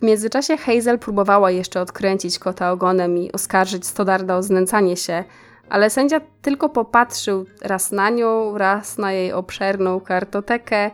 W 0.00 0.02
międzyczasie 0.02 0.56
Hazel 0.56 0.98
próbowała 0.98 1.50
jeszcze 1.50 1.80
odkręcić 1.80 2.38
kota 2.38 2.72
ogonem 2.72 3.18
i 3.18 3.32
oskarżyć 3.32 3.86
Stodarda 3.86 4.36
o 4.36 4.42
znęcanie 4.42 4.96
się, 4.96 5.24
ale 5.68 5.90
sędzia 5.90 6.20
tylko 6.42 6.68
popatrzył 6.68 7.46
raz 7.62 7.92
na 7.92 8.10
nią, 8.10 8.58
raz 8.58 8.98
na 8.98 9.12
jej 9.12 9.32
obszerną 9.32 10.00
kartotekę 10.00 10.90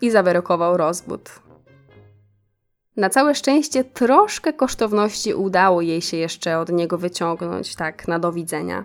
i 0.00 0.10
zawyrokował 0.10 0.76
rozwód. 0.76 1.30
Na 2.96 3.10
całe 3.10 3.34
szczęście 3.34 3.84
troszkę 3.84 4.52
kosztowności 4.52 5.34
udało 5.34 5.80
jej 5.80 6.02
się 6.02 6.16
jeszcze 6.16 6.58
od 6.58 6.68
niego 6.68 6.98
wyciągnąć, 6.98 7.76
tak 7.76 8.08
na 8.08 8.18
do 8.18 8.32
widzenia. 8.32 8.84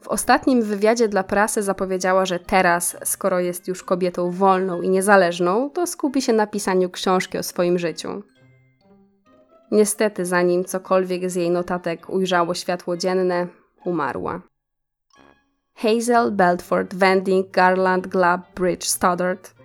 W 0.00 0.08
ostatnim 0.08 0.62
wywiadzie 0.62 1.08
dla 1.08 1.22
prasy 1.22 1.62
zapowiedziała, 1.62 2.26
że 2.26 2.38
teraz, 2.38 2.96
skoro 3.04 3.40
jest 3.40 3.68
już 3.68 3.82
kobietą 3.82 4.30
wolną 4.30 4.82
i 4.82 4.88
niezależną, 4.88 5.70
to 5.70 5.86
skupi 5.86 6.22
się 6.22 6.32
na 6.32 6.46
pisaniu 6.46 6.90
książki 6.90 7.38
o 7.38 7.42
swoim 7.42 7.78
życiu. 7.78 8.22
Niestety, 9.70 10.24
zanim 10.24 10.64
cokolwiek 10.64 11.30
z 11.30 11.34
jej 11.34 11.50
notatek 11.50 12.10
ujrzało 12.10 12.54
światło 12.54 12.96
dzienne, 12.96 13.46
umarła. 13.84 14.40
Hazel 15.74 16.32
Belford 16.32 16.94
Vending 16.94 17.50
Garland 17.50 18.06
Glab 18.06 18.40
Bridge 18.54 18.84
Stoddard 18.84 19.61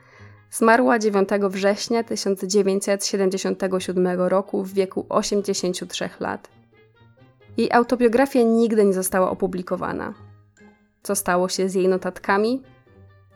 zmarła 0.51 0.99
9 0.99 1.29
września 1.49 2.03
1977 2.03 4.21
roku 4.21 4.63
w 4.63 4.73
wieku 4.73 5.05
83 5.09 6.09
lat. 6.19 6.49
Jej 7.57 7.71
autobiografia 7.71 8.41
nigdy 8.41 8.85
nie 8.85 8.93
została 8.93 9.29
opublikowana. 9.29 10.13
Co 11.03 11.15
stało 11.15 11.49
się 11.49 11.69
z 11.69 11.75
jej 11.75 11.87
notatkami? 11.87 12.63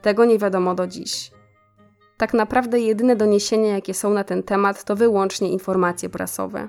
Tego 0.01 0.25
nie 0.25 0.37
wiadomo 0.37 0.75
do 0.75 0.87
dziś. 0.87 1.31
Tak 2.17 2.33
naprawdę 2.33 2.79
jedyne 2.79 3.15
doniesienia, 3.15 3.73
jakie 3.73 3.93
są 3.93 4.13
na 4.13 4.23
ten 4.23 4.43
temat, 4.43 4.83
to 4.83 4.95
wyłącznie 4.95 5.49
informacje 5.49 6.09
prasowe. 6.09 6.67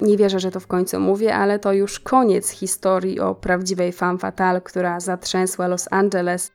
Nie 0.00 0.16
wierzę, 0.16 0.40
że 0.40 0.50
to 0.50 0.60
w 0.60 0.66
końcu 0.66 1.00
mówię, 1.00 1.34
ale 1.34 1.58
to 1.58 1.72
już 1.72 2.00
koniec 2.00 2.50
historii 2.50 3.20
o 3.20 3.34
prawdziwej 3.34 3.92
femme 3.92 4.18
fatale, 4.18 4.60
która 4.60 5.00
zatrzęsła 5.00 5.68
Los 5.68 5.88
Angeles. 5.90 6.52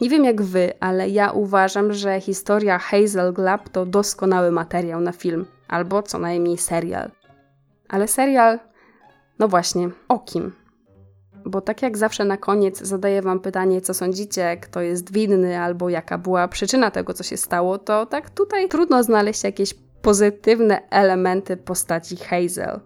Nie 0.00 0.10
wiem 0.10 0.24
jak 0.24 0.42
wy, 0.42 0.72
ale 0.80 1.08
ja 1.08 1.30
uważam, 1.30 1.92
że 1.92 2.20
historia 2.20 2.78
Hazel 2.78 3.32
Glab 3.32 3.68
to 3.68 3.86
doskonały 3.86 4.50
materiał 4.50 5.00
na 5.00 5.12
film, 5.12 5.46
albo 5.68 6.02
co 6.02 6.18
najmniej 6.18 6.58
serial. 6.58 7.10
Ale 7.88 8.08
serial, 8.08 8.58
no 9.38 9.48
właśnie, 9.48 9.88
o 10.08 10.18
kim? 10.18 10.52
Bo 11.44 11.60
tak 11.60 11.82
jak 11.82 11.98
zawsze 11.98 12.24
na 12.24 12.36
koniec 12.36 12.78
zadaję 12.78 13.22
Wam 13.22 13.40
pytanie, 13.40 13.80
co 13.80 13.94
sądzicie, 13.94 14.56
kto 14.56 14.80
jest 14.80 15.12
winny, 15.12 15.60
albo 15.60 15.88
jaka 15.88 16.18
była 16.18 16.48
przyczyna 16.48 16.90
tego, 16.90 17.14
co 17.14 17.22
się 17.22 17.36
stało, 17.36 17.78
to 17.78 18.06
tak 18.06 18.30
tutaj 18.30 18.68
trudno 18.68 19.02
znaleźć 19.02 19.44
jakieś 19.44 19.74
pozytywne 20.02 20.80
elementy 20.90 21.56
postaci 21.56 22.16
Hazel. 22.16 22.80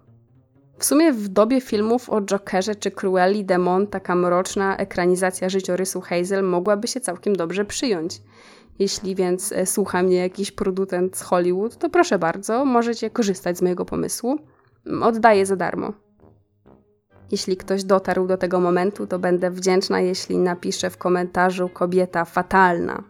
W 0.77 0.85
sumie 0.85 1.13
w 1.13 1.27
dobie 1.27 1.61
filmów 1.61 2.09
o 2.09 2.21
Jokerze 2.21 2.75
czy 2.75 2.91
Cruelli 2.91 3.45
Demon 3.45 3.87
taka 3.87 4.15
mroczna 4.15 4.77
ekranizacja 4.77 5.49
życiorysu 5.49 6.01
Hazel 6.01 6.43
mogłaby 6.43 6.87
się 6.87 6.99
całkiem 6.99 7.35
dobrze 7.35 7.65
przyjąć. 7.65 8.21
Jeśli 8.79 9.15
więc 9.15 9.51
e, 9.51 9.65
słucha 9.65 10.03
mnie 10.03 10.17
jakiś 10.17 10.51
producent 10.51 11.17
z 11.17 11.21
Hollywood, 11.21 11.77
to 11.77 11.89
proszę 11.89 12.19
bardzo, 12.19 12.65
możecie 12.65 13.09
korzystać 13.09 13.57
z 13.57 13.61
mojego 13.61 13.85
pomysłu. 13.85 14.39
Oddaję 15.01 15.45
za 15.45 15.55
darmo. 15.55 15.93
Jeśli 17.31 17.57
ktoś 17.57 17.83
dotarł 17.83 18.27
do 18.27 18.37
tego 18.37 18.59
momentu, 18.59 19.07
to 19.07 19.19
będę 19.19 19.51
wdzięczna, 19.51 19.99
jeśli 19.99 20.37
napisze 20.37 20.89
w 20.89 20.97
komentarzu 20.97 21.69
kobieta 21.69 22.25
fatalna. 22.25 23.03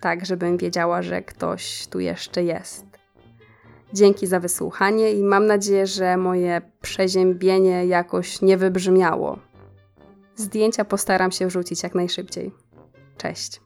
Tak, 0.00 0.26
żebym 0.26 0.56
wiedziała, 0.56 1.02
że 1.02 1.22
ktoś 1.22 1.86
tu 1.86 2.00
jeszcze 2.00 2.42
jest. 2.42 2.91
Dzięki 3.92 4.26
za 4.26 4.40
wysłuchanie 4.40 5.12
i 5.12 5.22
mam 5.24 5.46
nadzieję, 5.46 5.86
że 5.86 6.16
moje 6.16 6.62
przeziębienie 6.80 7.86
jakoś 7.86 8.42
nie 8.42 8.56
wybrzmiało. 8.56 9.38
Zdjęcia 10.36 10.84
postaram 10.84 11.32
się 11.32 11.46
wrzucić 11.46 11.82
jak 11.82 11.94
najszybciej. 11.94 12.52
Cześć. 13.16 13.60